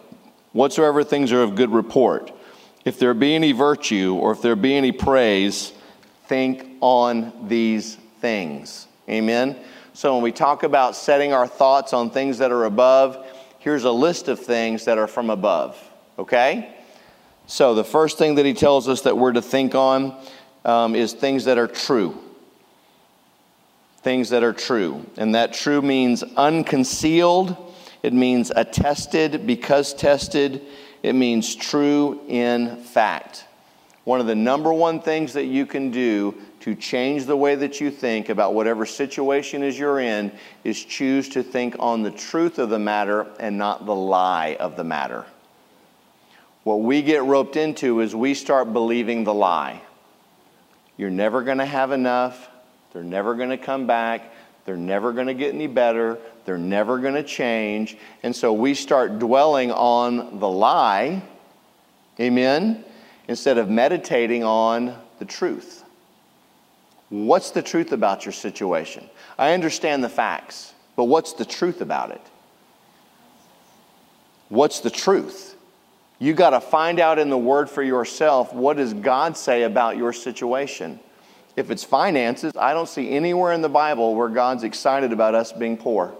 whatsoever 0.54 1.04
things 1.04 1.32
are 1.32 1.42
of 1.42 1.56
good 1.56 1.72
report. 1.72 2.32
If 2.86 3.00
there 3.00 3.14
be 3.14 3.36
any 3.36 3.52
virtue 3.52 4.16
or 4.16 4.32
if 4.32 4.42
there 4.42 4.56
be 4.56 4.76
any 4.76 4.92
praise, 4.92 5.74
think 6.28 6.66
on 6.80 7.48
these 7.48 7.96
things. 8.22 8.88
Amen. 9.10 9.58
So 9.94 10.14
when 10.14 10.24
we 10.24 10.32
talk 10.32 10.64
about 10.64 10.96
setting 10.96 11.34
our 11.34 11.48
thoughts 11.48 11.94
on 11.94 12.10
things 12.10 12.38
that 12.38 12.52
are 12.52 12.66
above, 12.66 13.26
here's 13.64 13.86
a 13.86 13.92
list 13.92 14.28
of 14.28 14.40
things 14.40 14.86
that 14.86 14.98
are 14.98 15.08
from 15.08 15.30
above. 15.30 15.82
Okay? 16.20 16.76
So 17.48 17.74
the 17.74 17.84
first 17.86 18.18
thing 18.18 18.36
that 18.36 18.46
he 18.46 18.54
tells 18.54 18.90
us 18.90 19.02
that 19.02 19.18
we're 19.18 19.32
to 19.32 19.42
think 19.42 19.74
on 19.74 20.16
um, 20.66 20.96
is 20.96 21.14
things 21.14 21.46
that 21.46 21.58
are 21.58 21.68
true. 21.68 22.18
Things 24.02 24.30
that 24.32 24.44
are 24.44 24.52
true. 24.52 25.06
And 25.16 25.34
that 25.36 25.54
true 25.54 25.82
means 25.82 26.24
unconcealed, 26.24 27.56
it 28.04 28.12
means 28.12 28.52
attested 28.54 29.48
because 29.48 29.94
tested, 29.94 30.62
it 31.02 31.14
means 31.14 31.56
true 31.56 32.20
in 32.28 32.76
fact. 32.84 33.46
One 34.04 34.20
of 34.20 34.28
the 34.28 34.36
number 34.36 34.74
one 34.74 35.00
things 35.02 35.34
that 35.34 35.46
you 35.46 35.66
can 35.66 35.90
do 35.90 36.36
to 36.64 36.74
change 36.74 37.26
the 37.26 37.36
way 37.36 37.56
that 37.56 37.82
you 37.82 37.92
think 37.92 38.30
about 38.30 38.54
whatever 38.54 38.86
situation 38.86 39.62
is 39.64 39.78
you're 39.78 40.00
in 40.00 40.32
is 40.64 40.82
choose 40.82 41.28
to 41.28 41.44
think 41.44 41.76
on 41.78 42.04
the 42.04 42.12
truth 42.12 42.58
of 42.58 42.70
the 42.70 42.80
matter 42.80 43.28
and 43.38 43.58
not 43.58 43.86
the 43.86 43.94
lie 43.94 44.56
of 44.62 44.78
the 44.78 44.84
matter. 44.86 45.26
What 46.64 46.80
we 46.80 47.02
get 47.02 47.22
roped 47.24 47.58
into 47.58 48.00
is 48.00 48.16
we 48.16 48.34
start 48.34 48.72
believing 48.72 49.26
the 49.26 49.34
lie. 49.34 49.82
You're 50.96 51.10
never 51.10 51.42
going 51.42 51.58
to 51.58 51.66
have 51.66 51.92
enough. 51.92 52.50
They're 52.94 53.04
never 53.04 53.36
going 53.36 53.50
to 53.50 53.58
come 53.58 53.86
back. 53.86 54.34
They're 54.64 54.78
never 54.78 55.12
going 55.12 55.28
to 55.28 55.34
get 55.34 55.54
any 55.54 55.68
better. 55.68 56.18
They're 56.46 56.58
never 56.58 56.98
going 56.98 57.16
to 57.16 57.24
change. 57.24 57.98
And 58.24 58.34
so 58.34 58.54
we 58.54 58.74
start 58.74 59.20
dwelling 59.20 59.70
on 59.74 60.40
the 60.40 60.48
lie. 60.48 61.24
Amen. 62.22 62.86
Instead 63.28 63.58
of 63.58 63.70
meditating 63.70 64.46
on 64.46 64.98
the 65.20 65.26
truth. 65.26 65.83
What's 67.14 67.52
the 67.52 67.62
truth 67.62 67.92
about 67.92 68.26
your 68.26 68.32
situation? 68.32 69.08
I 69.38 69.54
understand 69.54 70.04
the 70.04 70.10
facts, 70.10 70.74
but 70.96 71.04
what's 71.04 71.34
the 71.34 71.46
truth 71.46 71.80
about 71.80 72.10
it? 72.10 72.22
What's 74.50 74.80
the 74.80 74.90
truth? 74.90 75.56
You 76.18 76.34
got 76.34 76.52
to 76.52 76.60
find 76.60 77.00
out 77.00 77.20
in 77.20 77.30
the 77.30 77.38
word 77.38 77.70
for 77.70 77.84
yourself 77.84 78.52
what 78.52 78.78
does 78.78 78.96
God 78.96 79.38
say 79.38 79.62
about 79.62 79.96
your 79.96 80.12
situation? 80.12 81.00
If 81.56 81.70
it's 81.70 81.84
finances, 81.84 82.54
I 82.58 82.74
don't 82.74 82.90
see 82.90 83.12
anywhere 83.12 83.54
in 83.54 83.62
the 83.62 83.70
Bible 83.70 84.16
where 84.16 84.30
God's 84.30 84.64
excited 84.64 85.14
about 85.14 85.36
us 85.36 85.54
being 85.54 85.78
poor. 85.78 86.16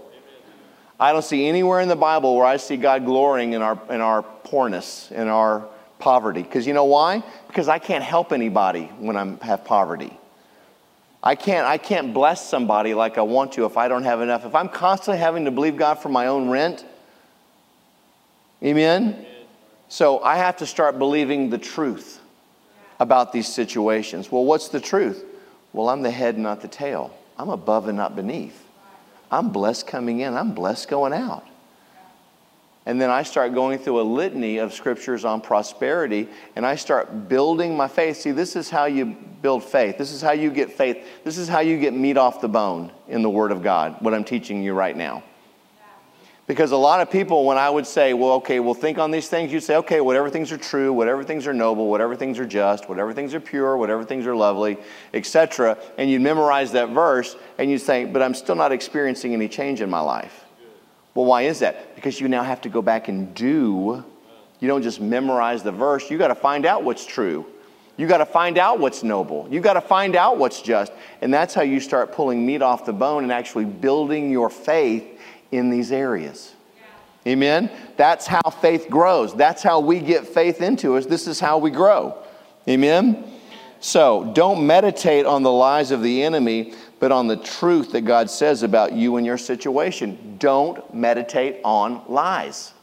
I 1.00 1.12
don't 1.12 1.26
see 1.26 1.48
anywhere 1.48 1.82
in 1.82 1.90
the 1.90 1.96
Bible 1.96 2.36
where 2.36 2.46
I 2.46 2.58
see 2.58 2.78
God 2.78 3.04
glorying 3.04 3.54
in 3.54 3.64
our, 3.64 3.80
in 3.90 4.00
our 4.00 4.22
poorness, 4.22 5.10
in 5.10 5.28
our 5.28 5.68
poverty. 5.98 6.44
Because 6.44 6.68
you 6.68 6.74
know 6.74 6.86
why? 6.86 7.24
Because 7.48 7.68
I 7.68 7.80
can't 7.80 8.04
help 8.04 8.32
anybody 8.32 8.84
when 9.00 9.18
I 9.18 9.44
have 9.44 9.66
poverty. 9.66 10.20
I 11.26 11.36
can't, 11.36 11.66
I 11.66 11.78
can't 11.78 12.14
bless 12.14 12.48
somebody 12.48 12.94
like 12.94 13.18
I 13.18 13.22
want 13.22 13.54
to 13.54 13.66
if 13.66 13.78
I 13.78 13.88
don't 13.88 14.04
have 14.04 14.20
enough. 14.20 14.46
If 14.46 14.54
I'm 14.54 14.68
constantly 14.68 15.20
having 15.20 15.46
to 15.46 15.52
believe 15.52 15.78
God 15.78 15.96
for 15.96 16.10
my 16.10 16.28
own 16.28 16.50
rent, 16.50 16.86
amen? 18.62 19.26
So 19.88 20.22
I 20.22 20.36
have 20.36 20.58
to 20.58 20.66
start 20.66 21.00
believing 21.00 21.50
the 21.50 21.58
truth 21.58 22.20
about 23.00 23.32
these 23.32 23.48
situations. 23.48 24.30
Well, 24.30 24.44
what's 24.44 24.68
the 24.68 24.82
truth? 24.82 25.24
Well, 25.72 25.88
I'm 25.88 26.02
the 26.02 26.12
head, 26.12 26.38
not 26.38 26.62
the 26.62 26.68
tail. 26.68 27.16
I'm 27.38 27.50
above 27.50 27.88
and 27.88 27.98
not 27.98 28.18
beneath. 28.18 28.62
I'm 29.32 29.50
blessed 29.50 29.88
coming 29.88 30.20
in, 30.20 30.36
I'm 30.36 30.54
blessed 30.54 30.90
going 30.90 31.14
out. 31.14 31.48
And 32.86 33.00
then 33.00 33.10
I 33.10 33.24
start 33.24 33.54
going 33.54 33.80
through 33.80 34.02
a 34.02 34.04
litany 34.04 34.58
of 34.58 34.74
scriptures 34.74 35.24
on 35.24 35.40
prosperity 35.40 36.28
and 36.56 36.66
I 36.66 36.76
start 36.76 37.30
building 37.30 37.78
my 37.78 37.88
faith. 37.88 38.18
See, 38.18 38.32
this 38.32 38.58
is 38.58 38.70
how 38.70 38.86
you 38.86 39.16
build 39.42 39.64
faith. 39.64 39.98
This 39.98 40.12
is 40.12 40.22
how 40.22 40.32
you 40.32 40.50
get 40.52 40.72
faith. 40.72 41.06
This 41.24 41.38
is 41.38 41.48
how 41.48 41.60
you 41.60 41.80
get 41.80 41.94
meat 41.94 42.18
off 42.18 42.42
the 42.42 42.50
bone 42.50 42.92
in 43.08 43.22
the 43.22 43.30
Word 43.30 43.52
of 43.52 43.64
God, 43.64 43.96
what 44.02 44.14
I'm 44.14 44.26
teaching 44.26 44.62
you 44.64 44.74
right 44.74 44.96
now. 44.96 45.24
Because 46.46 46.72
a 46.72 46.78
lot 46.78 47.00
of 47.00 47.10
people, 47.10 47.46
when 47.46 47.58
I 47.58 47.70
would 47.70 47.88
say, 47.88 48.14
well, 48.14 48.34
okay, 48.34 48.60
well, 48.60 48.74
think 48.74 48.98
on 48.98 49.12
these 49.12 49.30
things, 49.30 49.54
you'd 49.54 49.64
say, 49.64 49.78
okay, 49.78 50.02
whatever 50.02 50.30
things 50.30 50.52
are 50.52 50.58
true, 50.58 50.92
whatever 50.92 51.24
things 51.24 51.48
are 51.48 51.54
noble, 51.54 51.90
whatever 51.90 52.18
things 52.18 52.38
are 52.38 52.46
just, 52.46 52.90
whatever 52.90 53.14
things 53.14 53.34
are 53.34 53.40
pure, 53.40 53.78
whatever 53.78 54.04
things 54.04 54.28
are 54.28 54.36
lovely, 54.36 54.76
etc. 55.14 55.78
And 55.98 56.10
you'd 56.12 56.22
memorize 56.22 56.74
that 56.74 56.90
verse 56.90 57.38
and 57.58 57.72
you'd 57.72 57.80
say, 57.80 58.04
but 58.04 58.22
I'm 58.22 58.34
still 58.34 58.56
not 58.56 58.74
experiencing 58.74 59.34
any 59.34 59.48
change 59.48 59.80
in 59.80 59.90
my 59.90 60.02
life. 60.02 60.43
Well, 61.16 61.26
why 61.26 61.44
is 61.44 61.60
that? 61.60 61.96
Because 61.96 62.20
you 62.20 62.28
now 62.28 62.44
have 62.44 62.62
to 62.62 62.70
go 62.70 62.82
back 62.82 63.08
and 63.08 63.34
do. 63.36 64.04
You 64.60 64.68
don't 64.68 64.82
just 64.82 65.02
memorize 65.02 65.62
the 65.62 65.72
verse, 65.72 66.10
you 66.10 66.18
got 66.18 66.30
to 66.30 66.36
find 66.36 66.66
out 66.66 66.84
what's 66.84 67.06
true. 67.06 67.46
You 67.96 68.08
got 68.08 68.18
to 68.18 68.26
find 68.26 68.58
out 68.58 68.80
what's 68.80 69.04
noble. 69.04 69.48
You 69.52 69.60
got 69.60 69.74
to 69.74 69.82
find 69.82 70.16
out 70.16 70.38
what's 70.38 70.62
just. 70.62 70.92
And 71.22 71.32
that's 71.32 71.54
how 71.54 71.62
you 71.62 71.80
start 71.80 72.12
pulling 72.12 72.44
meat 72.44 72.62
off 72.64 72.86
the 72.86 72.94
bone 72.94 73.24
and 73.24 73.32
actually 73.32 73.66
building 73.66 74.32
your 74.32 74.50
faith 74.50 75.20
in 75.52 75.70
these 75.70 75.92
areas. 75.92 76.54
Yeah. 77.26 77.34
Amen? 77.34 77.72
That's 77.96 78.26
how 78.26 78.42
faith 78.50 78.88
grows. 78.90 79.36
That's 79.36 79.62
how 79.62 79.80
we 79.80 80.00
get 80.00 80.26
faith 80.28 80.62
into 80.62 80.98
us. 80.98 81.06
This 81.06 81.28
is 81.28 81.40
how 81.40 81.60
we 81.60 81.70
grow. 81.70 82.18
Amen? 82.68 83.32
So 83.80 84.32
don't 84.34 84.66
meditate 84.66 85.26
on 85.26 85.44
the 85.44 85.52
lies 85.52 85.92
of 85.92 86.02
the 86.02 86.24
enemy, 86.24 86.74
but 87.00 87.12
on 87.12 87.28
the 87.28 87.38
truth 87.38 87.92
that 87.92 88.02
God 88.02 88.30
says 88.30 88.64
about 88.64 88.94
you 88.94 89.18
and 89.18 89.26
your 89.26 89.38
situation. 89.38 90.38
Don't 90.40 90.94
meditate 90.94 91.60
on 91.64 92.02
lies. 92.08 92.74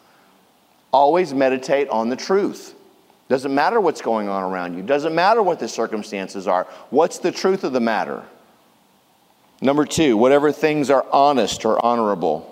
Always 0.93 1.33
meditate 1.33 1.89
on 1.89 2.09
the 2.09 2.17
truth. 2.17 2.75
Doesn't 3.29 3.55
matter 3.55 3.81
what's 3.81 4.03
going 4.03 4.29
on 4.29 4.43
around 4.43 4.77
you, 4.77 4.83
doesn't 4.83 5.15
matter 5.15 5.41
what 5.41 5.61
the 5.61 5.69
circumstances 5.69 6.49
are. 6.49 6.67
What's 6.91 7.19
the 7.19 7.31
truth 7.31 7.63
of 7.63 7.73
the 7.73 7.81
matter? 7.81 8.25
Number 9.63 9.85
two, 9.85 10.17
whatever 10.17 10.53
things 10.53 10.91
are 10.91 11.07
honest 11.13 11.65
or 11.65 11.85
honorable. 11.85 12.47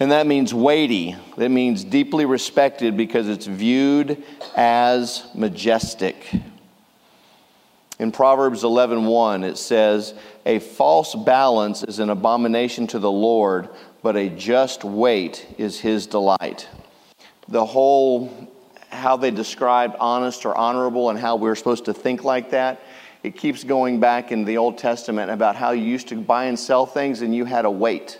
And 0.00 0.10
that 0.10 0.26
means 0.26 0.52
weighty. 0.52 1.14
That 1.36 1.50
means 1.50 1.84
deeply 1.84 2.24
respected 2.24 2.96
because 2.96 3.28
it's 3.28 3.46
viewed 3.46 4.24
as 4.56 5.24
majestic. 5.34 6.26
In 8.02 8.10
Proverbs 8.10 8.64
11:1 8.64 9.44
it 9.44 9.56
says, 9.56 10.14
"A 10.44 10.58
false 10.58 11.14
balance 11.14 11.84
is 11.84 12.00
an 12.00 12.10
abomination 12.10 12.88
to 12.88 12.98
the 12.98 13.12
Lord, 13.12 13.68
but 14.02 14.16
a 14.16 14.28
just 14.28 14.82
weight 14.82 15.46
is 15.56 15.78
his 15.78 16.08
delight." 16.08 16.66
The 17.46 17.64
whole 17.64 18.28
how 18.90 19.16
they 19.16 19.30
described 19.30 19.94
honest 20.00 20.44
or 20.44 20.58
honorable 20.58 21.10
and 21.10 21.18
how 21.20 21.36
we 21.36 21.42
we're 21.42 21.54
supposed 21.54 21.84
to 21.84 21.94
think 21.94 22.24
like 22.24 22.50
that, 22.50 22.80
it 23.22 23.38
keeps 23.38 23.62
going 23.62 24.00
back 24.00 24.32
in 24.32 24.46
the 24.46 24.58
Old 24.58 24.78
Testament 24.78 25.30
about 25.30 25.54
how 25.54 25.70
you 25.70 25.84
used 25.84 26.08
to 26.08 26.16
buy 26.16 26.46
and 26.46 26.58
sell 26.58 26.86
things 26.86 27.22
and 27.22 27.32
you 27.32 27.44
had 27.44 27.64
a 27.64 27.70
weight. 27.70 28.18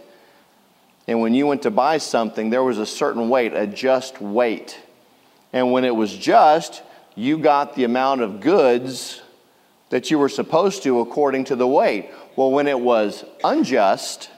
And 1.08 1.20
when 1.20 1.34
you 1.34 1.48
went 1.48 1.62
to 1.62 1.72
buy 1.72 1.98
something, 1.98 2.50
there 2.50 2.62
was 2.62 2.78
a 2.78 2.86
certain 2.86 3.28
weight, 3.28 3.52
a 3.52 3.66
just 3.66 4.20
weight. 4.22 4.78
And 5.52 5.72
when 5.72 5.84
it 5.84 5.96
was 5.96 6.16
just, 6.16 6.82
you 7.16 7.36
got 7.36 7.74
the 7.74 7.82
amount 7.82 8.20
of 8.20 8.38
goods 8.38 9.21
that 9.92 10.10
you 10.10 10.18
were 10.18 10.30
supposed 10.30 10.82
to 10.82 11.00
according 11.00 11.44
to 11.44 11.54
the 11.54 11.66
weight. 11.66 12.08
Well, 12.34 12.50
when 12.50 12.66
it 12.66 12.80
was 12.80 13.26
unjust, 13.44 14.30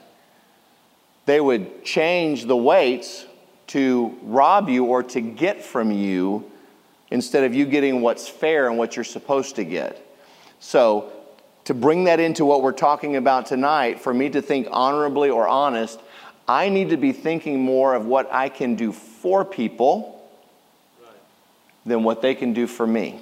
they 1.27 1.41
would 1.41 1.85
change 1.85 2.47
the 2.47 2.57
weights 2.57 3.25
to 3.69 4.19
rob 4.23 4.69
you 4.69 4.87
or 4.87 5.05
to 5.05 5.21
get 5.21 5.63
from 5.63 5.93
you 5.93 6.51
instead 7.13 7.45
of 7.45 7.55
you 7.55 7.67
getting 7.67 8.01
what's 8.01 8.29
fair 8.29 8.69
and 8.69 8.77
what 8.77 8.97
you're 8.97 9.05
supposed 9.05 9.55
to 9.55 9.65
get. 9.65 10.05
So, 10.59 11.13
to 11.67 11.73
bring 11.73 12.03
that 12.05 12.19
into 12.19 12.45
what 12.45 12.61
we're 12.61 12.73
talking 12.73 13.15
about 13.15 13.47
tonight, 13.47 14.01
for 14.01 14.13
me 14.13 14.31
to 14.31 14.43
think 14.43 14.67
honorably 14.73 15.31
or 15.31 15.47
honest, 15.47 16.01
I 16.49 16.69
need 16.69 16.91
to 16.91 16.97
be 16.97 17.13
thinking 17.13 17.61
more 17.61 17.95
of 17.95 18.07
what 18.07 18.29
I 18.33 18.49
can 18.49 18.75
do 18.75 18.91
for 18.91 19.45
people 19.45 20.29
than 21.87 22.03
what 22.03 22.23
they 22.23 22.35
can 22.35 22.55
do 22.55 22.67
for 22.67 22.89
me. 22.89 23.21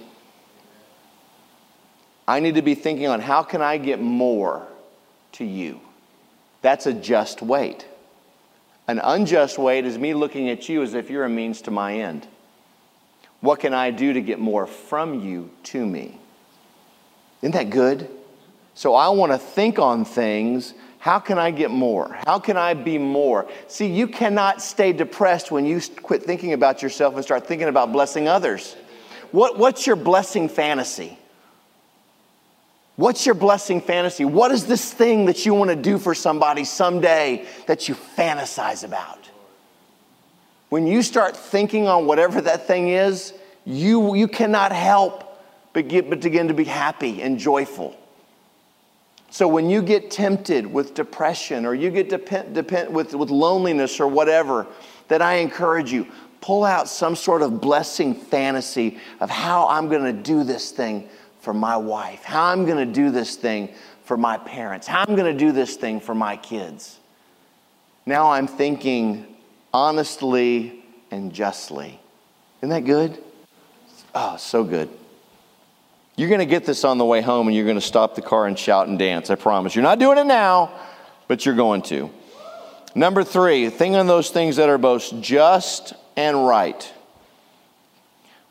I 2.26 2.40
need 2.40 2.54
to 2.54 2.62
be 2.62 2.74
thinking 2.74 3.06
on 3.06 3.20
how 3.20 3.42
can 3.42 3.62
I 3.62 3.78
get 3.78 4.00
more 4.00 4.66
to 5.32 5.44
you? 5.44 5.80
That's 6.60 6.86
a 6.86 6.92
just 6.92 7.42
weight. 7.42 7.86
An 8.88 9.00
unjust 9.02 9.58
weight 9.58 9.84
is 9.84 9.98
me 9.98 10.14
looking 10.14 10.48
at 10.48 10.68
you 10.68 10.82
as 10.82 10.94
if 10.94 11.10
you're 11.10 11.24
a 11.24 11.28
means 11.28 11.62
to 11.62 11.70
my 11.70 11.94
end. 11.94 12.26
What 13.40 13.60
can 13.60 13.74
I 13.74 13.90
do 13.90 14.12
to 14.12 14.20
get 14.20 14.38
more 14.38 14.66
from 14.66 15.20
you 15.20 15.50
to 15.64 15.84
me? 15.84 16.18
Isn't 17.42 17.52
that 17.52 17.70
good? 17.70 18.08
So 18.74 18.94
I 18.94 19.08
want 19.08 19.32
to 19.32 19.38
think 19.38 19.78
on 19.78 20.04
things. 20.04 20.74
How 20.98 21.18
can 21.18 21.38
I 21.38 21.50
get 21.50 21.72
more? 21.72 22.16
How 22.24 22.38
can 22.38 22.56
I 22.56 22.74
be 22.74 22.98
more? 22.98 23.48
See, 23.66 23.86
you 23.86 24.06
cannot 24.06 24.62
stay 24.62 24.92
depressed 24.92 25.50
when 25.50 25.66
you 25.66 25.80
quit 26.02 26.22
thinking 26.22 26.52
about 26.52 26.82
yourself 26.82 27.16
and 27.16 27.24
start 27.24 27.46
thinking 27.46 27.66
about 27.66 27.90
blessing 27.92 28.28
others. 28.28 28.76
What, 29.32 29.58
what's 29.58 29.86
your 29.86 29.96
blessing 29.96 30.48
fantasy? 30.48 31.18
What's 32.96 33.24
your 33.24 33.34
blessing 33.34 33.80
fantasy? 33.80 34.24
What 34.24 34.50
is 34.50 34.66
this 34.66 34.92
thing 34.92 35.24
that 35.26 35.46
you 35.46 35.54
want 35.54 35.70
to 35.70 35.76
do 35.76 35.98
for 35.98 36.14
somebody 36.14 36.64
someday 36.64 37.46
that 37.66 37.88
you 37.88 37.94
fantasize 37.94 38.84
about? 38.84 39.30
When 40.68 40.86
you 40.86 41.02
start 41.02 41.36
thinking 41.36 41.88
on 41.88 42.06
whatever 42.06 42.40
that 42.42 42.66
thing 42.66 42.88
is, 42.88 43.32
you, 43.64 44.14
you 44.14 44.28
cannot 44.28 44.72
help 44.72 45.28
but, 45.72 45.88
get, 45.88 46.10
but 46.10 46.20
begin 46.20 46.48
to 46.48 46.54
be 46.54 46.64
happy 46.64 47.22
and 47.22 47.38
joyful. 47.38 47.96
So 49.30 49.48
when 49.48 49.70
you 49.70 49.80
get 49.80 50.10
tempted 50.10 50.66
with 50.66 50.92
depression 50.92 51.64
or 51.64 51.74
you 51.74 51.90
get 51.90 52.10
depend, 52.10 52.54
depend, 52.54 52.94
with, 52.94 53.14
with 53.14 53.30
loneliness 53.30 54.00
or 54.00 54.06
whatever, 54.06 54.66
that 55.08 55.22
I 55.22 55.36
encourage 55.36 55.90
you, 55.90 56.06
pull 56.42 56.64
out 56.64 56.88
some 56.88 57.16
sort 57.16 57.40
of 57.40 57.58
blessing 57.60 58.14
fantasy 58.14 58.98
of 59.20 59.30
how 59.30 59.68
I'm 59.68 59.88
going 59.88 60.04
to 60.04 60.12
do 60.12 60.44
this 60.44 60.70
thing 60.70 61.08
for 61.42 61.52
my 61.52 61.76
wife, 61.76 62.22
how 62.22 62.44
I'm 62.44 62.64
going 62.64 62.78
to 62.78 62.92
do 62.92 63.10
this 63.10 63.36
thing 63.36 63.68
for 64.04 64.16
my 64.16 64.38
parents, 64.38 64.86
how 64.86 65.04
I'm 65.06 65.16
going 65.16 65.30
to 65.30 65.38
do 65.38 65.52
this 65.52 65.76
thing 65.76 66.00
for 66.00 66.14
my 66.14 66.36
kids. 66.36 66.98
Now 68.06 68.30
I'm 68.30 68.46
thinking 68.46 69.26
honestly 69.74 70.84
and 71.10 71.32
justly. 71.32 72.00
Isn't 72.60 72.70
that 72.70 72.84
good? 72.84 73.18
Oh, 74.14 74.36
so 74.36 74.62
good. 74.62 74.88
You're 76.14 76.28
going 76.28 76.40
to 76.40 76.46
get 76.46 76.64
this 76.64 76.84
on 76.84 76.98
the 76.98 77.04
way 77.04 77.20
home 77.20 77.48
and 77.48 77.56
you're 77.56 77.64
going 77.64 77.76
to 77.76 77.80
stop 77.80 78.14
the 78.14 78.22
car 78.22 78.46
and 78.46 78.56
shout 78.56 78.86
and 78.86 78.98
dance. 78.98 79.28
I 79.28 79.34
promise. 79.34 79.74
You're 79.74 79.82
not 79.82 79.98
doing 79.98 80.18
it 80.18 80.26
now, 80.26 80.72
but 81.26 81.44
you're 81.44 81.56
going 81.56 81.82
to. 81.82 82.10
Number 82.94 83.24
three, 83.24 83.68
think 83.68 83.96
on 83.96 84.06
those 84.06 84.30
things 84.30 84.56
that 84.56 84.68
are 84.68 84.78
both 84.78 85.20
just 85.20 85.94
and 86.16 86.46
right, 86.46 86.92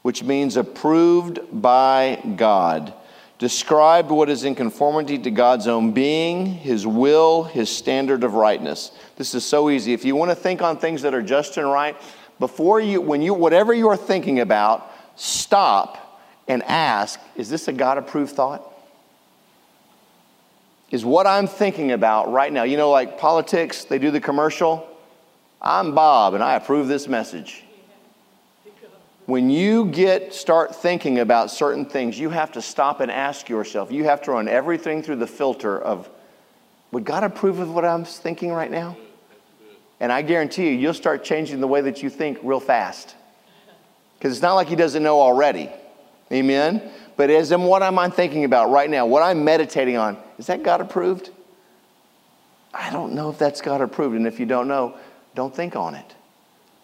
which 0.01 0.23
means 0.23 0.57
approved 0.57 1.39
by 1.51 2.21
God. 2.35 2.93
Describe 3.37 4.11
what 4.11 4.29
is 4.29 4.43
in 4.43 4.53
conformity 4.53 5.17
to 5.17 5.31
God's 5.31 5.67
own 5.67 5.93
being, 5.93 6.45
His 6.45 6.85
will, 6.85 7.43
His 7.43 7.75
standard 7.75 8.23
of 8.23 8.35
rightness. 8.35 8.91
This 9.15 9.33
is 9.33 9.43
so 9.43 9.69
easy. 9.69 9.93
If 9.93 10.05
you 10.05 10.15
want 10.15 10.29
to 10.29 10.35
think 10.35 10.61
on 10.61 10.77
things 10.77 11.01
that 11.01 11.13
are 11.13 11.23
just 11.23 11.57
and 11.57 11.67
right, 11.67 11.95
before 12.39 12.79
you, 12.79 13.01
when 13.01 13.21
you, 13.21 13.33
whatever 13.33 13.73
you're 13.73 13.97
thinking 13.97 14.39
about, 14.39 14.91
stop 15.15 15.97
and 16.47 16.63
ask 16.63 17.19
is 17.35 17.49
this 17.49 17.67
a 17.67 17.73
God 17.73 17.97
approved 17.97 18.33
thought? 18.33 18.67
Is 20.89 21.05
what 21.05 21.25
I'm 21.25 21.47
thinking 21.47 21.93
about 21.93 22.31
right 22.31 22.51
now, 22.51 22.63
you 22.63 22.77
know, 22.77 22.89
like 22.91 23.17
politics, 23.17 23.85
they 23.85 23.97
do 23.97 24.11
the 24.11 24.19
commercial. 24.19 24.87
I'm 25.61 25.95
Bob 25.95 26.33
and 26.33 26.43
I 26.43 26.55
approve 26.55 26.87
this 26.87 27.07
message. 27.07 27.63
When 29.31 29.49
you 29.49 29.85
get 29.85 30.33
start 30.33 30.75
thinking 30.75 31.19
about 31.19 31.51
certain 31.51 31.85
things, 31.85 32.19
you 32.19 32.31
have 32.31 32.51
to 32.51 32.61
stop 32.61 32.99
and 32.99 33.09
ask 33.09 33.47
yourself. 33.47 33.89
You 33.89 34.03
have 34.03 34.21
to 34.23 34.31
run 34.31 34.49
everything 34.49 35.01
through 35.01 35.15
the 35.15 35.25
filter 35.25 35.79
of 35.79 36.09
would 36.91 37.05
God 37.05 37.23
approve 37.23 37.59
of 37.59 37.73
what 37.73 37.85
I'm 37.85 38.03
thinking 38.03 38.51
right 38.51 38.69
now? 38.69 38.97
And 40.01 40.11
I 40.11 40.21
guarantee 40.21 40.67
you, 40.67 40.73
you'll 40.73 40.93
start 40.93 41.23
changing 41.23 41.61
the 41.61 41.67
way 41.69 41.79
that 41.79 42.03
you 42.03 42.09
think 42.09 42.39
real 42.43 42.59
fast. 42.59 43.15
Because 44.19 44.33
it's 44.33 44.41
not 44.41 44.55
like 44.55 44.67
He 44.67 44.75
doesn't 44.75 45.01
know 45.01 45.21
already. 45.21 45.69
Amen? 46.29 46.91
But 47.15 47.29
as 47.29 47.53
in 47.53 47.63
what 47.63 47.83
am 47.83 47.97
I 47.97 48.09
thinking 48.09 48.43
about 48.43 48.69
right 48.69 48.89
now, 48.89 49.05
what 49.05 49.23
I'm 49.23 49.45
meditating 49.45 49.95
on, 49.95 50.17
is 50.39 50.47
that 50.47 50.61
God 50.61 50.81
approved? 50.81 51.29
I 52.73 52.89
don't 52.89 53.13
know 53.13 53.29
if 53.29 53.37
that's 53.37 53.61
God 53.61 53.79
approved. 53.79 54.17
And 54.17 54.27
if 54.27 54.41
you 54.41 54.45
don't 54.45 54.67
know, 54.67 54.97
don't 55.35 55.55
think 55.55 55.77
on 55.77 55.95
it. 55.95 56.15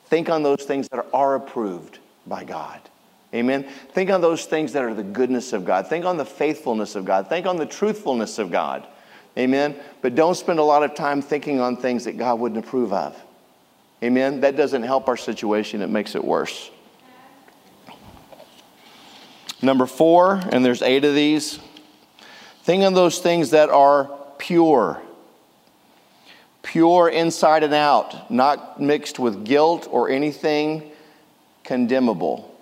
Think 0.05 0.29
on 0.29 0.43
those 0.43 0.63
things 0.63 0.87
that 0.93 1.05
are 1.11 1.35
approved 1.35 1.99
by 2.27 2.43
God. 2.43 2.81
Amen. 3.33 3.63
Think 3.91 4.09
on 4.09 4.21
those 4.21 4.45
things 4.45 4.73
that 4.73 4.83
are 4.83 4.93
the 4.93 5.03
goodness 5.03 5.51
of 5.53 5.65
God. 5.65 5.87
Think 5.87 6.05
on 6.05 6.17
the 6.17 6.25
faithfulness 6.25 6.95
of 6.95 7.05
God. 7.05 7.27
Think 7.27 7.45
on 7.45 7.57
the 7.57 7.65
truthfulness 7.65 8.39
of 8.39 8.51
God. 8.51 8.87
Amen. 9.37 9.75
But 10.01 10.15
don't 10.15 10.35
spend 10.35 10.59
a 10.59 10.63
lot 10.63 10.83
of 10.83 10.95
time 10.95 11.21
thinking 11.21 11.59
on 11.59 11.77
things 11.77 12.05
that 12.05 12.17
God 12.17 12.39
wouldn't 12.39 12.63
approve 12.65 12.93
of. 12.93 13.21
Amen. 14.03 14.41
That 14.41 14.55
doesn't 14.55 14.83
help 14.83 15.07
our 15.07 15.17
situation, 15.17 15.81
it 15.81 15.89
makes 15.89 16.15
it 16.15 16.23
worse. 16.23 16.71
Number 19.61 19.87
four, 19.87 20.41
and 20.51 20.63
there's 20.63 20.83
eight 20.83 21.03
of 21.03 21.15
these, 21.15 21.59
think 22.63 22.83
on 22.83 22.93
those 22.93 23.19
things 23.19 23.49
that 23.51 23.69
are 23.69 24.09
pure. 24.37 25.01
Pure 26.61 27.09
inside 27.09 27.63
and 27.63 27.73
out, 27.73 28.29
not 28.29 28.79
mixed 28.79 29.17
with 29.17 29.45
guilt 29.45 29.87
or 29.89 30.09
anything 30.09 30.91
condemnable. 31.67 32.55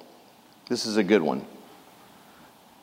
This 0.67 0.87
is 0.87 0.97
a 0.97 1.03
good 1.03 1.21
one. 1.21 1.45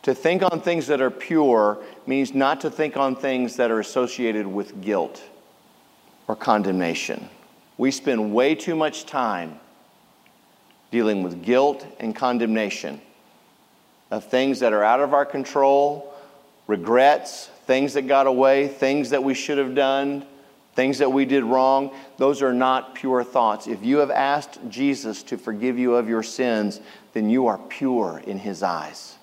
To 0.05 0.15
think 0.15 0.43
on 0.43 0.61
things 0.61 0.87
that 0.87 1.01
are 1.01 1.11
pure 1.11 1.83
means 2.07 2.33
not 2.33 2.61
to 2.63 2.71
think 2.71 2.97
on 2.97 3.17
things 3.17 3.57
that 3.57 3.71
are 3.73 3.81
associated 3.81 4.47
with 4.47 4.81
guilt 4.81 5.23
or 6.29 6.37
condemnation. 6.37 7.29
We 7.77 7.91
spend 7.91 8.33
way 8.33 8.55
too 8.55 8.77
much 8.77 9.05
time 9.05 9.59
dealing 10.93 11.25
with 11.25 11.43
guilt 11.43 11.85
and 11.99 12.15
condemnation 12.15 13.01
of 14.13 14.25
things 14.25 14.61
that 14.61 14.73
are 14.73 14.85
out 14.85 15.01
of 15.01 15.15
our 15.15 15.27
control, 15.27 16.15
regrets, 16.69 17.49
things 17.67 17.95
that 17.95 18.03
got 18.03 18.29
away, 18.29 18.69
things 18.69 19.11
that 19.11 19.25
we 19.25 19.35
should 19.35 19.59
have 19.59 19.75
done, 19.75 20.25
things 20.75 20.99
that 20.99 21.13
we 21.13 21.25
did 21.25 21.45
wrong. 21.45 21.95
Those 22.17 22.43
are 22.43 22.53
not 22.53 22.95
pure 22.95 23.25
thoughts. 23.25 23.67
If 23.67 23.85
you 23.85 23.99
have 23.99 24.11
asked 24.11 24.59
Jesus 24.69 25.23
to 25.25 25.37
forgive 25.37 25.79
you 25.79 25.95
of 25.95 26.09
your 26.09 26.23
sins, 26.23 26.81
then 27.13 27.29
you 27.29 27.47
are 27.47 27.59
pure 27.59 28.23
in 28.27 28.39
his 28.39 28.63
eyes. 28.63 29.17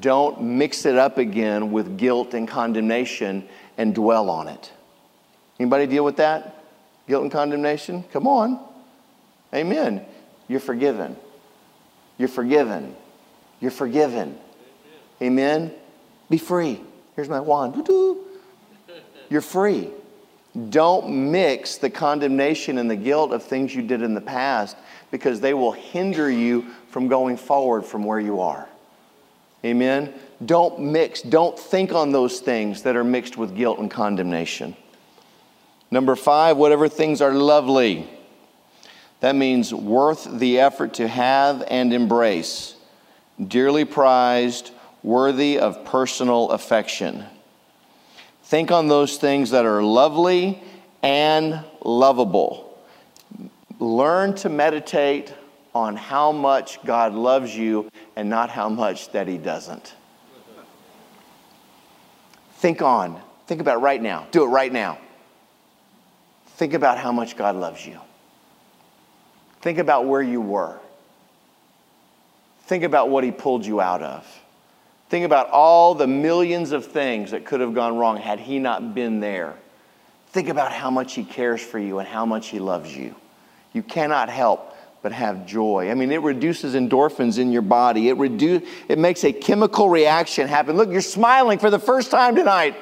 Don't 0.00 0.40
mix 0.42 0.86
it 0.86 0.96
up 0.96 1.18
again 1.18 1.72
with 1.72 1.98
guilt 1.98 2.34
and 2.34 2.46
condemnation 2.46 3.48
and 3.76 3.94
dwell 3.94 4.30
on 4.30 4.48
it. 4.48 4.72
Anybody 5.58 5.86
deal 5.86 6.04
with 6.04 6.16
that? 6.16 6.64
Guilt 7.08 7.22
and 7.22 7.32
condemnation? 7.32 8.04
Come 8.12 8.26
on. 8.26 8.60
Amen. 9.52 10.04
You're 10.48 10.60
forgiven. 10.60 11.16
You're 12.18 12.28
forgiven. 12.28 12.94
You're 13.60 13.70
forgiven. 13.70 14.38
Amen. 15.20 15.72
Be 16.28 16.38
free. 16.38 16.80
Here's 17.16 17.28
my 17.28 17.40
wand. 17.40 17.88
You're 19.28 19.40
free. 19.40 19.90
Don't 20.68 21.30
mix 21.30 21.76
the 21.76 21.90
condemnation 21.90 22.78
and 22.78 22.90
the 22.90 22.96
guilt 22.96 23.32
of 23.32 23.42
things 23.42 23.74
you 23.74 23.82
did 23.82 24.02
in 24.02 24.14
the 24.14 24.20
past 24.20 24.76
because 25.10 25.40
they 25.40 25.54
will 25.54 25.72
hinder 25.72 26.30
you 26.30 26.66
from 26.88 27.08
going 27.08 27.36
forward 27.36 27.84
from 27.84 28.04
where 28.04 28.18
you 28.18 28.40
are. 28.40 28.68
Amen. 29.64 30.12
Don't 30.44 30.80
mix, 30.80 31.22
don't 31.22 31.58
think 31.58 31.92
on 31.92 32.12
those 32.12 32.40
things 32.40 32.82
that 32.82 32.96
are 32.96 33.04
mixed 33.04 33.36
with 33.36 33.54
guilt 33.54 33.78
and 33.78 33.90
condemnation. 33.90 34.74
Number 35.90 36.16
five, 36.16 36.56
whatever 36.56 36.88
things 36.88 37.20
are 37.20 37.32
lovely. 37.32 38.08
That 39.20 39.36
means 39.36 39.74
worth 39.74 40.26
the 40.38 40.60
effort 40.60 40.94
to 40.94 41.06
have 41.06 41.62
and 41.68 41.92
embrace 41.92 42.76
dearly 43.48 43.84
prized, 43.84 44.70
worthy 45.02 45.58
of 45.58 45.84
personal 45.84 46.50
affection. 46.50 47.24
Think 48.50 48.72
on 48.72 48.88
those 48.88 49.16
things 49.16 49.50
that 49.50 49.64
are 49.64 49.80
lovely 49.80 50.60
and 51.04 51.64
lovable. 51.84 52.76
Learn 53.78 54.34
to 54.34 54.48
meditate 54.48 55.32
on 55.72 55.94
how 55.94 56.32
much 56.32 56.82
God 56.82 57.14
loves 57.14 57.56
you 57.56 57.88
and 58.16 58.28
not 58.28 58.50
how 58.50 58.68
much 58.68 59.12
that 59.12 59.28
He 59.28 59.38
doesn't. 59.38 59.94
Think 62.54 62.82
on, 62.82 63.22
think 63.46 63.60
about 63.60 63.82
right 63.82 64.02
now. 64.02 64.26
Do 64.32 64.42
it 64.42 64.48
right 64.48 64.72
now. 64.72 64.98
Think 66.56 66.74
about 66.74 66.98
how 66.98 67.12
much 67.12 67.36
God 67.36 67.54
loves 67.54 67.86
you. 67.86 68.00
Think 69.60 69.78
about 69.78 70.06
where 70.06 70.22
you 70.22 70.40
were. 70.40 70.76
Think 72.64 72.82
about 72.82 73.10
what 73.10 73.22
he 73.22 73.30
pulled 73.30 73.64
you 73.64 73.80
out 73.80 74.02
of. 74.02 74.39
Think 75.10 75.24
about 75.24 75.50
all 75.50 75.96
the 75.96 76.06
millions 76.06 76.70
of 76.70 76.86
things 76.86 77.32
that 77.32 77.44
could 77.44 77.60
have 77.60 77.74
gone 77.74 77.98
wrong 77.98 78.16
had 78.16 78.38
he 78.38 78.60
not 78.60 78.94
been 78.94 79.18
there. 79.18 79.56
Think 80.28 80.48
about 80.48 80.70
how 80.70 80.88
much 80.88 81.14
he 81.14 81.24
cares 81.24 81.60
for 81.60 81.80
you 81.80 81.98
and 81.98 82.06
how 82.06 82.24
much 82.24 82.46
he 82.46 82.60
loves 82.60 82.96
you. 82.96 83.16
You 83.72 83.82
cannot 83.82 84.28
help 84.28 84.72
but 85.02 85.10
have 85.10 85.46
joy. 85.46 85.90
I 85.90 85.94
mean, 85.94 86.12
it 86.12 86.22
reduces 86.22 86.76
endorphins 86.76 87.40
in 87.40 87.50
your 87.50 87.62
body. 87.62 88.08
It 88.08 88.18
redu- 88.18 88.64
it 88.86 89.00
makes 89.00 89.24
a 89.24 89.32
chemical 89.32 89.88
reaction 89.88 90.46
happen. 90.46 90.76
Look, 90.76 90.90
you're 90.90 91.00
smiling 91.00 91.58
for 91.58 91.70
the 91.70 91.80
first 91.80 92.12
time 92.12 92.36
tonight. 92.36 92.76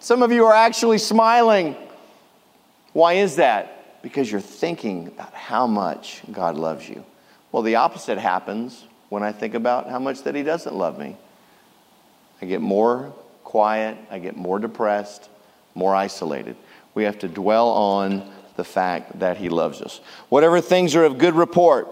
Some 0.00 0.24
of 0.24 0.32
you 0.32 0.46
are 0.46 0.54
actually 0.54 0.98
smiling. 0.98 1.76
Why 2.94 3.12
is 3.14 3.36
that? 3.36 4.02
Because 4.02 4.28
you're 4.28 4.40
thinking 4.40 5.06
about 5.06 5.34
how 5.34 5.68
much 5.68 6.22
God 6.32 6.56
loves 6.56 6.88
you. 6.88 7.04
Well, 7.52 7.62
the 7.62 7.76
opposite 7.76 8.18
happens 8.18 8.86
when 9.12 9.22
I 9.22 9.30
think 9.30 9.52
about 9.52 9.90
how 9.90 9.98
much 9.98 10.22
that 10.22 10.34
He 10.34 10.42
doesn't 10.42 10.74
love 10.74 10.98
me. 10.98 11.18
I 12.40 12.46
get 12.46 12.62
more 12.62 13.12
quiet, 13.44 13.98
I 14.10 14.18
get 14.18 14.38
more 14.38 14.58
depressed, 14.58 15.28
more 15.74 15.94
isolated. 15.94 16.56
We 16.94 17.04
have 17.04 17.18
to 17.18 17.28
dwell 17.28 17.68
on 17.68 18.32
the 18.56 18.64
fact 18.64 19.18
that 19.18 19.36
He 19.36 19.50
loves 19.50 19.82
us. 19.82 20.00
Whatever 20.30 20.62
things 20.62 20.94
are 20.94 21.04
of 21.04 21.18
good 21.18 21.34
report, 21.34 21.88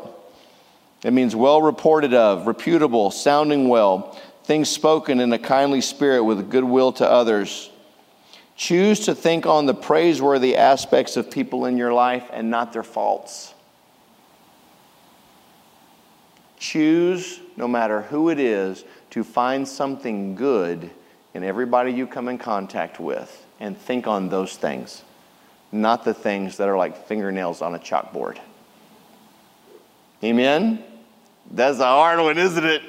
it 1.05 1.13
means 1.13 1.37
well 1.37 1.61
reported 1.61 2.15
of, 2.15 2.47
reputable, 2.47 3.11
sounding 3.11 3.69
well, 3.69 4.19
things 4.45 4.71
spoken 4.71 5.21
in 5.21 5.31
a 5.31 5.39
kindly 5.39 5.83
spirit 5.83 6.25
with 6.25 6.49
goodwill 6.49 6.91
to 6.93 7.07
others. 7.07 7.69
Choose 8.57 9.01
to 9.01 9.15
think 9.15 9.45
on 9.45 9.67
the 9.67 9.75
praiseworthy 9.75 10.57
aspects 10.57 11.19
of 11.19 11.31
people 11.31 11.67
in 11.67 11.77
your 11.77 11.93
life 11.93 12.31
and 12.33 12.51
not 12.51 12.73
their 12.73 12.83
faults. 12.83 13.53
Choose, 16.61 17.41
no 17.57 17.67
matter 17.67 18.03
who 18.03 18.29
it 18.29 18.39
is, 18.39 18.85
to 19.11 19.25
find 19.25 19.67
something 19.67 20.35
good 20.37 20.91
in 21.33 21.43
everybody 21.43 21.91
you 21.91 22.07
come 22.07 22.29
in 22.29 22.37
contact 22.37 23.01
with 23.01 23.47
and 23.59 23.77
think 23.77 24.07
on 24.07 24.29
those 24.29 24.57
things, 24.57 25.03
not 25.73 26.05
the 26.05 26.15
things 26.15 26.59
that 26.59 26.69
are 26.69 26.77
like 26.77 27.07
fingernails 27.07 27.63
on 27.63 27.75
a 27.75 27.79
chalkboard. 27.79 28.39
Amen? 30.23 30.85
That's 31.51 31.79
a 31.79 31.85
hard 31.85 32.21
one, 32.21 32.37
isn't 32.37 32.65
it? 32.65 32.83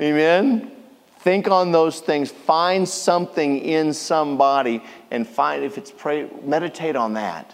Amen? 0.00 0.70
Think 1.18 1.48
on 1.48 1.72
those 1.72 1.98
things. 1.98 2.30
Find 2.30 2.88
something 2.88 3.58
in 3.58 3.92
somebody 3.92 4.82
and 5.10 5.26
find, 5.26 5.64
if 5.64 5.78
it's 5.78 5.90
pray, 5.90 6.30
meditate 6.44 6.94
on 6.94 7.14
that. 7.14 7.52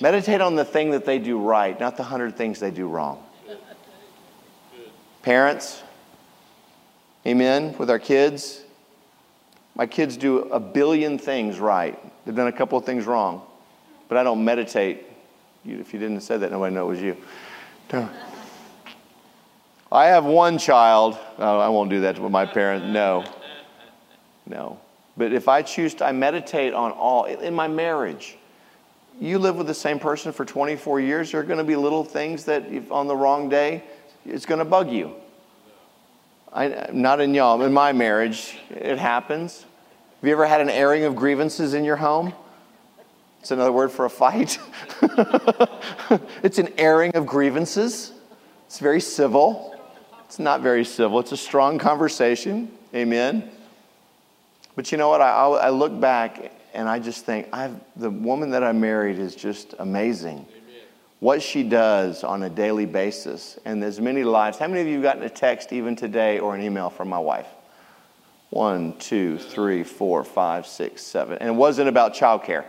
Meditate 0.00 0.40
on 0.40 0.56
the 0.56 0.64
thing 0.64 0.90
that 0.90 1.04
they 1.04 1.20
do 1.20 1.38
right, 1.38 1.78
not 1.78 1.96
the 1.96 2.02
hundred 2.02 2.36
things 2.36 2.58
they 2.58 2.72
do 2.72 2.88
wrong. 2.88 3.23
Parents, 5.24 5.82
amen, 7.26 7.74
with 7.78 7.88
our 7.88 7.98
kids. 7.98 8.62
My 9.74 9.86
kids 9.86 10.18
do 10.18 10.40
a 10.50 10.60
billion 10.60 11.16
things 11.16 11.58
right. 11.58 11.98
They've 12.26 12.34
done 12.34 12.48
a 12.48 12.52
couple 12.52 12.76
of 12.76 12.84
things 12.84 13.06
wrong, 13.06 13.40
but 14.10 14.18
I 14.18 14.22
don't 14.22 14.44
meditate. 14.44 15.06
If 15.64 15.94
you 15.94 15.98
didn't 15.98 16.20
say 16.20 16.36
that, 16.36 16.52
nobody 16.52 16.74
knows 16.74 16.98
it 17.00 17.06
was 17.06 17.16
you. 17.90 18.08
I 19.90 20.08
have 20.08 20.26
one 20.26 20.58
child. 20.58 21.16
Oh, 21.38 21.58
I 21.58 21.70
won't 21.70 21.88
do 21.88 22.02
that 22.02 22.18
with 22.18 22.30
my 22.30 22.44
parents. 22.44 22.86
No. 22.92 23.24
No. 24.44 24.78
But 25.16 25.32
if 25.32 25.48
I 25.48 25.62
choose 25.62 25.94
to, 25.94 26.04
I 26.04 26.12
meditate 26.12 26.74
on 26.74 26.92
all, 26.92 27.24
in 27.24 27.54
my 27.54 27.66
marriage. 27.66 28.36
You 29.18 29.38
live 29.38 29.56
with 29.56 29.68
the 29.68 29.74
same 29.74 29.98
person 29.98 30.32
for 30.32 30.44
24 30.44 31.00
years, 31.00 31.32
there 31.32 31.40
are 31.40 31.44
going 31.44 31.56
to 31.56 31.64
be 31.64 31.76
little 31.76 32.04
things 32.04 32.44
that 32.44 32.70
if 32.70 32.92
on 32.92 33.06
the 33.06 33.16
wrong 33.16 33.48
day, 33.48 33.84
it's 34.26 34.46
going 34.46 34.58
to 34.58 34.64
bug 34.64 34.90
you. 34.90 35.14
I, 36.52 36.88
not 36.92 37.20
in 37.20 37.34
y'all, 37.34 37.60
in 37.62 37.72
my 37.72 37.92
marriage, 37.92 38.56
it 38.70 38.98
happens. 38.98 39.62
Have 40.20 40.28
you 40.28 40.32
ever 40.32 40.46
had 40.46 40.60
an 40.60 40.70
airing 40.70 41.04
of 41.04 41.16
grievances 41.16 41.74
in 41.74 41.84
your 41.84 41.96
home? 41.96 42.32
It's 43.40 43.50
another 43.50 43.72
word 43.72 43.90
for 43.90 44.04
a 44.04 44.10
fight. 44.10 44.58
it's 46.42 46.58
an 46.58 46.68
airing 46.78 47.14
of 47.16 47.26
grievances. 47.26 48.12
It's 48.66 48.78
very 48.78 49.00
civil. 49.00 49.78
It's 50.26 50.38
not 50.38 50.62
very 50.62 50.84
civil. 50.84 51.18
It's 51.18 51.32
a 51.32 51.36
strong 51.36 51.78
conversation. 51.78 52.70
Amen. 52.94 53.50
But 54.76 54.92
you 54.92 54.98
know 54.98 55.08
what? 55.08 55.20
I, 55.20 55.28
I 55.28 55.70
look 55.70 56.00
back 56.00 56.52
and 56.72 56.88
I 56.88 56.98
just 56.98 57.26
think 57.26 57.48
I've, 57.52 57.74
the 57.96 58.10
woman 58.10 58.50
that 58.50 58.64
I 58.64 58.72
married 58.72 59.18
is 59.18 59.34
just 59.34 59.74
amazing 59.78 60.46
what 61.24 61.40
she 61.40 61.62
does 61.62 62.22
on 62.22 62.42
a 62.42 62.50
daily 62.50 62.84
basis. 62.84 63.58
And 63.64 63.82
there's 63.82 63.98
many 63.98 64.24
lives. 64.24 64.58
How 64.58 64.68
many 64.68 64.82
of 64.82 64.86
you 64.86 64.96
have 64.96 65.02
gotten 65.02 65.22
a 65.22 65.30
text 65.30 65.72
even 65.72 65.96
today 65.96 66.38
or 66.38 66.54
an 66.54 66.60
email 66.60 66.90
from 66.90 67.08
my 67.08 67.18
wife? 67.18 67.46
One, 68.50 68.94
two, 68.98 69.38
three, 69.38 69.84
four, 69.84 70.22
five, 70.22 70.66
six, 70.66 71.00
seven. 71.00 71.38
And 71.38 71.48
it 71.48 71.54
wasn't 71.54 71.88
about 71.88 72.12
childcare. 72.12 72.66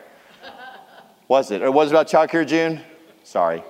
Was 1.27 1.51
it? 1.51 1.63
It 1.63 1.73
was 1.73 1.91
about 1.91 2.07
childcare, 2.07 2.47
June? 2.47 2.79
Sorry, 3.25 3.61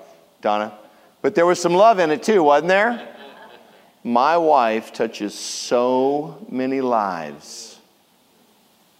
Donna. 0.41 0.77
But 1.23 1.33
there 1.33 1.47
was 1.47 1.59
some 1.59 1.73
love 1.73 1.97
in 1.97 2.11
it 2.11 2.21
too, 2.21 2.43
wasn't 2.43 2.67
there? 2.67 3.07
My 4.03 4.37
wife 4.37 4.93
touches 4.93 5.33
so 5.33 6.45
many 6.47 6.81
lives. 6.81 7.79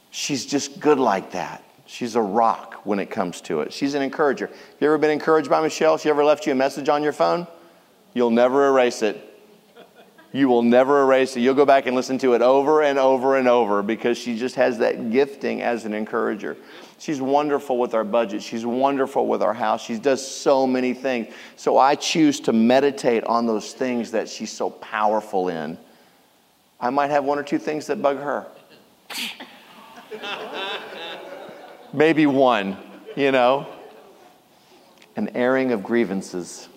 She's 0.10 0.48
just 0.48 0.80
good 0.80 0.98
like 0.98 1.34
that. 1.34 1.64
She's 1.86 2.16
a 2.16 2.22
rock 2.22 2.75
when 2.86 3.00
it 3.00 3.10
comes 3.10 3.42
to 3.42 3.62
it. 3.62 3.74
She's 3.74 3.94
an 3.94 4.02
encourager. 4.02 4.48
Have 4.48 4.56
you 4.80 4.88
ever 4.88 4.98
been 4.98 5.12
encouraged 5.12 5.50
by 5.50 5.62
Michelle? 5.62 5.98
She 5.98 6.10
ever 6.10 6.24
left 6.24 6.46
you 6.46 6.52
a 6.52 6.56
message 6.56 6.88
on 6.88 7.04
your 7.04 7.14
phone? 7.14 7.48
You'll 8.14 8.32
never 8.32 8.70
erase 8.70 9.02
it. 9.02 9.32
You 10.32 10.50
will 10.50 10.64
never 10.64 11.04
erase 11.04 11.38
it. 11.38 11.42
You'll 11.42 11.56
go 11.56 11.66
back 11.66 11.86
and 11.86 11.96
listen 11.96 12.18
to 12.18 12.34
it 12.34 12.42
over 12.42 12.84
and 12.84 13.00
over 13.00 13.38
and 13.38 13.48
over 13.48 13.82
because 13.82 14.18
she 14.18 14.38
just 14.38 14.56
has 14.56 14.80
that 14.80 15.10
gifting 15.10 15.62
as 15.62 15.86
an 15.86 15.94
encourager. 15.94 16.58
She's 17.00 17.22
wonderful 17.22 17.78
with 17.78 17.94
our 17.94 18.04
budget. 18.04 18.44
She's 18.44 18.66
wonderful 18.66 19.28
with 19.28 19.42
our 19.42 19.54
house. 19.54 19.82
She 19.82 19.98
does 19.98 20.26
so 20.26 20.68
many 20.68 20.94
things. 20.94 21.34
So 21.56 21.78
I 21.78 21.96
choose 21.96 22.42
to 22.42 22.54
meditate 22.54 23.24
on 23.24 23.46
those 23.46 23.72
things 23.72 24.12
that 24.12 24.28
she's 24.28 24.52
so 24.52 24.70
powerful 24.70 25.48
in. 25.48 25.78
I 26.82 26.90
might 26.90 27.12
have 27.12 27.24
one 27.24 27.40
or 27.40 27.44
two 27.44 27.58
things 27.58 27.88
that 27.88 28.02
bug 28.02 28.18
her 28.18 28.46
maybe 31.96 32.26
one, 32.26 32.78
you 33.16 33.32
know. 33.32 33.68
An 35.16 35.30
airing 35.30 35.72
of 35.72 35.82
grievances. 35.82 36.68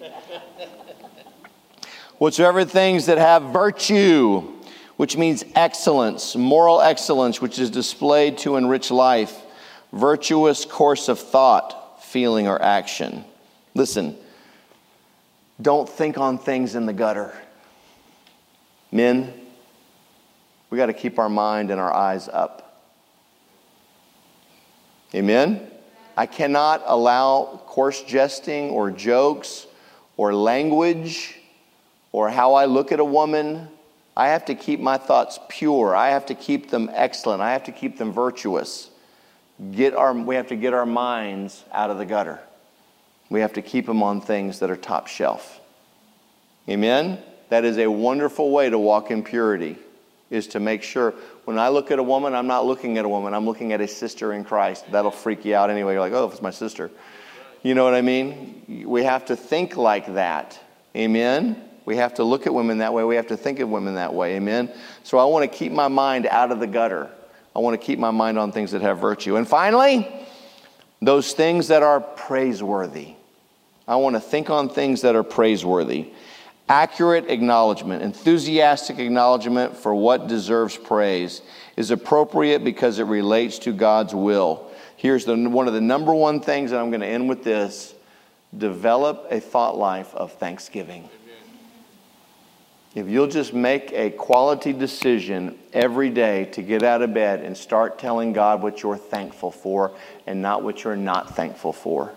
Whatsoever 2.19 2.65
things 2.65 3.07
that 3.07 3.19
have 3.19 3.43
virtue, 3.45 4.41
which 4.97 5.17
means 5.17 5.45
excellence, 5.55 6.35
moral 6.37 6.81
excellence, 6.81 7.41
which 7.41 7.59
is 7.59 7.71
displayed 7.71 8.39
to 8.39 8.57
enrich 8.57 8.91
life, 8.91 9.37
virtuous 9.93 10.65
course 10.65 11.09
of 11.09 11.19
thought, 11.19 12.03
feeling, 12.05 12.49
or 12.49 12.61
action. 12.61 13.25
Listen, 13.75 14.17
don't 15.61 15.89
think 15.89 16.19
on 16.19 16.39
things 16.39 16.75
in 16.75 16.87
the 16.87 16.93
gutter. 16.93 17.33
Men, 18.91 19.33
we 20.71 20.79
got 20.79 20.87
to 20.87 20.93
keep 20.93 21.19
our 21.19 21.29
mind 21.29 21.71
and 21.71 21.81
our 21.81 21.93
eyes 21.93 22.29
up. 22.29 22.68
Amen? 25.15 25.71
I 26.17 26.27
cannot 26.27 26.83
allow 26.85 27.63
coarse 27.67 28.03
jesting 28.03 28.71
or 28.71 28.91
jokes 28.91 29.67
or 30.17 30.35
language 30.35 31.39
or 32.13 32.29
how 32.29 32.55
I 32.55 32.65
look 32.65 32.93
at 32.93 33.01
a 33.01 33.05
woman. 33.05 33.69
I 34.17 34.29
have 34.29 34.45
to 34.47 34.55
keep 34.55 34.81
my 34.81 34.99
thoughts 34.99 35.39
pure. 35.49 35.95
I 35.95 36.11
have 36.11 36.27
to 36.27 36.35
keep 36.35 36.71
them 36.71 36.91
excellent. 36.93 37.41
I 37.41 37.53
have 37.53 37.65
to 37.65 37.73
keep 37.73 37.99
them 37.99 38.13
virtuous. 38.13 38.91
Get 39.73 39.95
our, 39.95 40.13
we 40.13 40.35
have 40.35 40.49
to 40.49 40.57
get 40.57 40.75
our 40.75 40.87
minds 40.87 41.65
out 41.73 41.91
of 41.91 41.99
the 41.99 42.05
gutter. 42.05 42.41
We 43.31 43.41
have 43.41 43.53
to 43.55 43.63
keep 43.63 43.87
them 43.87 44.03
on 44.03 44.21
things 44.21 44.59
that 44.59 44.71
are 44.71 44.77
top 44.77 45.07
shelf. 45.07 45.61
Amen? 46.69 47.23
That 47.49 47.65
is 47.65 47.79
a 47.79 47.87
wonderful 47.87 48.51
way 48.51 48.71
to 48.71 48.79
walk 48.79 49.11
in 49.11 49.23
purity, 49.23 49.77
is 50.31 50.47
to 50.49 50.61
make 50.61 50.83
sure 50.83 51.15
when 51.45 51.59
I 51.59 51.69
look 51.69 51.91
at 51.91 51.99
a 51.99 52.03
woman, 52.03 52.35
I'm 52.35 52.47
not 52.47 52.67
looking 52.67 52.99
at 52.99 53.05
a 53.05 53.09
woman, 53.09 53.35
I'm 53.35 53.47
looking 53.47 53.73
at 53.73 53.81
a 53.81 53.89
sister 53.89 54.33
in 54.33 54.45
Christ. 54.45 54.85
That'll 54.91 55.11
freak 55.11 55.45
you 55.45 55.55
out 55.55 55.71
anyway. 55.71 55.93
You're 55.93 56.01
like, 56.01 56.13
oh, 56.13 56.27
if 56.27 56.33
it's 56.33 56.43
my 56.43 56.51
sister. 56.51 56.91
You 57.63 57.75
know 57.75 57.85
what 57.85 57.95
I 57.95 58.03
mean? 58.03 58.85
We 58.87 59.05
have 59.05 59.27
to 59.27 59.37
think 59.37 59.77
like 59.77 60.15
that. 60.15 60.59
Amen? 60.95 61.63
We 61.85 61.97
have 61.97 62.15
to 62.15 62.25
look 62.25 62.47
at 62.47 62.55
women 62.55 62.79
that 62.79 62.93
way. 62.93 63.03
We 63.05 63.17
have 63.17 63.29
to 63.29 63.37
think 63.37 63.61
of 63.61 63.69
women 63.69 63.95
that 63.95 64.13
way. 64.13 64.37
Amen? 64.37 64.71
So 65.03 65.19
I 65.19 65.25
want 65.25 65.51
to 65.51 65.59
keep 65.59 65.73
my 65.73 65.89
mind 65.89 66.27
out 66.27 66.53
of 66.53 66.61
the 66.61 66.67
gutter. 66.67 67.11
I 67.57 67.61
want 67.61 67.81
to 67.81 67.85
keep 67.85 67.99
my 67.99 68.11
mind 68.11 68.39
on 68.39 68.53
things 68.53 68.73
that 68.73 68.83
have 68.83 68.99
virtue. 68.99 69.37
And 69.37 69.49
finally, 69.49 70.07
those 71.01 71.33
things 71.33 71.69
that 71.69 71.83
are 71.83 72.01
praiseworthy. 72.01 73.15
I 73.87 73.97
want 73.97 74.17
to 74.17 74.21
think 74.21 74.51
on 74.51 74.69
things 74.69 75.01
that 75.01 75.17
are 75.17 75.23
praiseworthy 75.23 76.13
accurate 76.69 77.31
acknowledgement, 77.31 78.03
enthusiastic 78.03 78.99
acknowledgement 78.99 79.77
for 79.77 79.95
what 79.95 80.29
deserves 80.29 80.77
praise 80.77 81.43
is 81.77 81.91
appropriate 81.91 82.63
because 82.65 82.99
it 82.99 83.05
relates 83.05 83.59
to 83.61 83.73
God's 83.73 84.15
will. 84.15 84.69
Here's 84.97 85.25
the, 85.25 85.37
one 85.49 85.69
of 85.69 85.75
the 85.75 85.81
number 85.81 86.13
one 86.13 86.41
things, 86.41 86.73
and 86.73 86.81
I'm 86.81 86.91
going 86.91 87.01
to 87.01 87.07
end 87.07 87.29
with 87.29 87.45
this 87.45 87.95
develop 88.57 89.27
a 89.31 89.41
thought 89.41 89.77
life 89.77 90.15
of 90.15 90.33
thanksgiving. 90.33 91.09
If 92.95 93.07
you'll 93.07 93.29
just 93.29 93.53
make 93.53 93.93
a 93.93 94.11
quality 94.11 94.73
decision 94.73 95.59
every 95.73 96.11
day 96.11 96.47
to 96.47 96.63
get 96.63 96.83
out 96.83 97.03
of 97.03 97.13
bed 97.13 97.43
and 97.45 97.57
start 97.57 97.99
telling 97.99 98.33
God 98.33 98.63
what 98.63 98.83
you're 98.83 98.97
thankful 98.97 99.51
for 99.51 99.93
and 100.27 100.41
not 100.41 100.63
what 100.63 100.83
you're 100.83 100.97
not 100.97 101.37
thankful 101.37 101.73
for. 101.73 102.11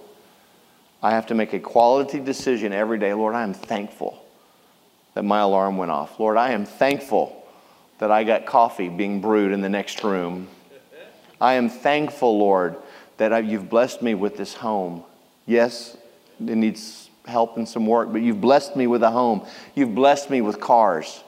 I 1.03 1.11
have 1.11 1.27
to 1.27 1.35
make 1.35 1.53
a 1.53 1.59
quality 1.59 2.19
decision 2.19 2.71
every 2.71 2.97
day. 2.97 3.13
Lord, 3.13 3.35
I 3.35 3.43
am 3.43 3.53
thankful 3.53 4.23
that 5.13 5.23
my 5.23 5.39
alarm 5.39 5.77
went 5.77 5.91
off. 5.91 6.19
Lord, 6.19 6.37
I 6.37 6.51
am 6.51 6.65
thankful 6.65 7.45
that 7.99 8.11
I 8.11 8.23
got 8.23 8.45
coffee 8.45 8.89
being 8.89 9.21
brewed 9.21 9.51
in 9.51 9.61
the 9.61 9.69
next 9.69 10.03
room. 10.03 10.47
I 11.39 11.53
am 11.53 11.69
thankful, 11.69 12.37
Lord, 12.37 12.75
that 13.17 13.33
I, 13.33 13.39
you've 13.39 13.69
blessed 13.69 14.01
me 14.01 14.15
with 14.15 14.37
this 14.37 14.53
home. 14.53 15.03
Yes, 15.45 15.97
it 16.39 16.55
needs 16.55 17.09
help 17.25 17.57
and 17.57 17.67
some 17.67 17.85
work, 17.85 18.11
but 18.11 18.21
you've 18.21 18.41
blessed 18.41 18.75
me 18.75 18.87
with 18.87 19.03
a 19.03 19.11
home. 19.11 19.45
You've 19.75 19.93
blessed 19.93 20.29
me 20.29 20.41
with 20.41 20.59
cars. 20.59 21.23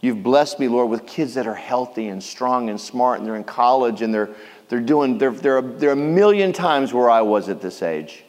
You've 0.00 0.22
blessed 0.22 0.58
me, 0.58 0.68
Lord, 0.68 0.90
with 0.90 1.06
kids 1.06 1.34
that 1.34 1.46
are 1.46 1.54
healthy 1.54 2.08
and 2.08 2.22
strong 2.22 2.70
and 2.70 2.80
smart, 2.80 3.18
and 3.18 3.26
they're 3.26 3.36
in 3.36 3.44
college 3.44 4.02
and 4.02 4.12
they're, 4.12 4.30
they're 4.68 4.80
doing, 4.80 5.16
they're, 5.18 5.30
they're, 5.30 5.58
a, 5.58 5.62
they're 5.62 5.92
a 5.92 5.96
million 5.96 6.52
times 6.52 6.92
where 6.92 7.08
I 7.08 7.22
was 7.22 7.48
at 7.48 7.60
this 7.60 7.82
age. 7.82 8.24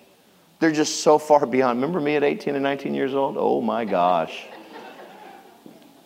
They're 0.59 0.71
just 0.71 1.01
so 1.01 1.17
far 1.17 1.45
beyond. 1.47 1.81
Remember 1.81 1.99
me 1.99 2.15
at 2.15 2.23
18 2.23 2.55
and 2.55 2.63
19 2.63 2.93
years 2.93 3.13
old? 3.13 3.35
Oh 3.37 3.59
my 3.59 3.85
gosh 3.85 4.47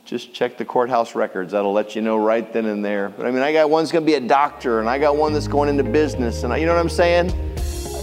just 0.08 0.34
check 0.34 0.58
the 0.58 0.64
courthouse 0.64 1.16
records. 1.16 1.52
That'll 1.52 1.74
let 1.74 1.94
you 1.94 2.02
know 2.02 2.18
right 2.18 2.52
then 2.54 2.66
and 2.66 2.84
there. 2.84 3.10
But 3.10 3.26
I 3.26 3.32
mean, 3.32 3.44
I 3.44 3.52
got 3.52 3.70
one's 3.70 3.92
going 3.92 4.06
to 4.06 4.06
be 4.06 4.16
a 4.16 4.26
doctor, 4.26 4.80
and 4.80 4.90
I 4.90 4.98
got 4.98 5.18
one 5.18 5.34
that's 5.34 5.50
going 5.50 5.68
into 5.68 5.84
business, 5.84 6.44
and 6.44 6.54
I, 6.54 6.58
you 6.58 6.66
know 6.66 6.74
what 6.74 6.80
I'm 6.80 6.90
saying? 6.90 7.32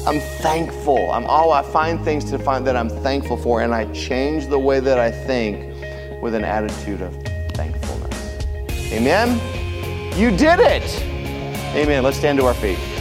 I'm 0.07 0.21
thankful. 0.43 1.11
I'm 1.11 1.25
all 1.25 1.51
I 1.51 1.63
find 1.63 2.05
things 2.05 2.31
to 2.31 2.39
find 2.39 2.67
that 2.67 2.77
I'm 2.77 2.91
thankful 2.91 3.39
for, 3.39 3.63
and 3.63 3.75
I 3.75 3.91
change 3.93 4.49
the 4.49 4.59
way 4.59 4.81
that 4.81 4.99
I 4.99 5.11
think 5.11 5.73
with 6.23 6.35
an 6.35 6.45
attitude 6.45 7.01
of 7.01 7.15
thankfulness. 7.55 8.47
Amen? 8.93 9.41
You 10.19 10.31
did 10.31 10.61
it! 10.61 11.03
Amen. 11.75 12.03
Let's 12.03 12.19
stand 12.19 12.39
to 12.39 12.45
our 12.45 12.55
feet. 12.55 12.94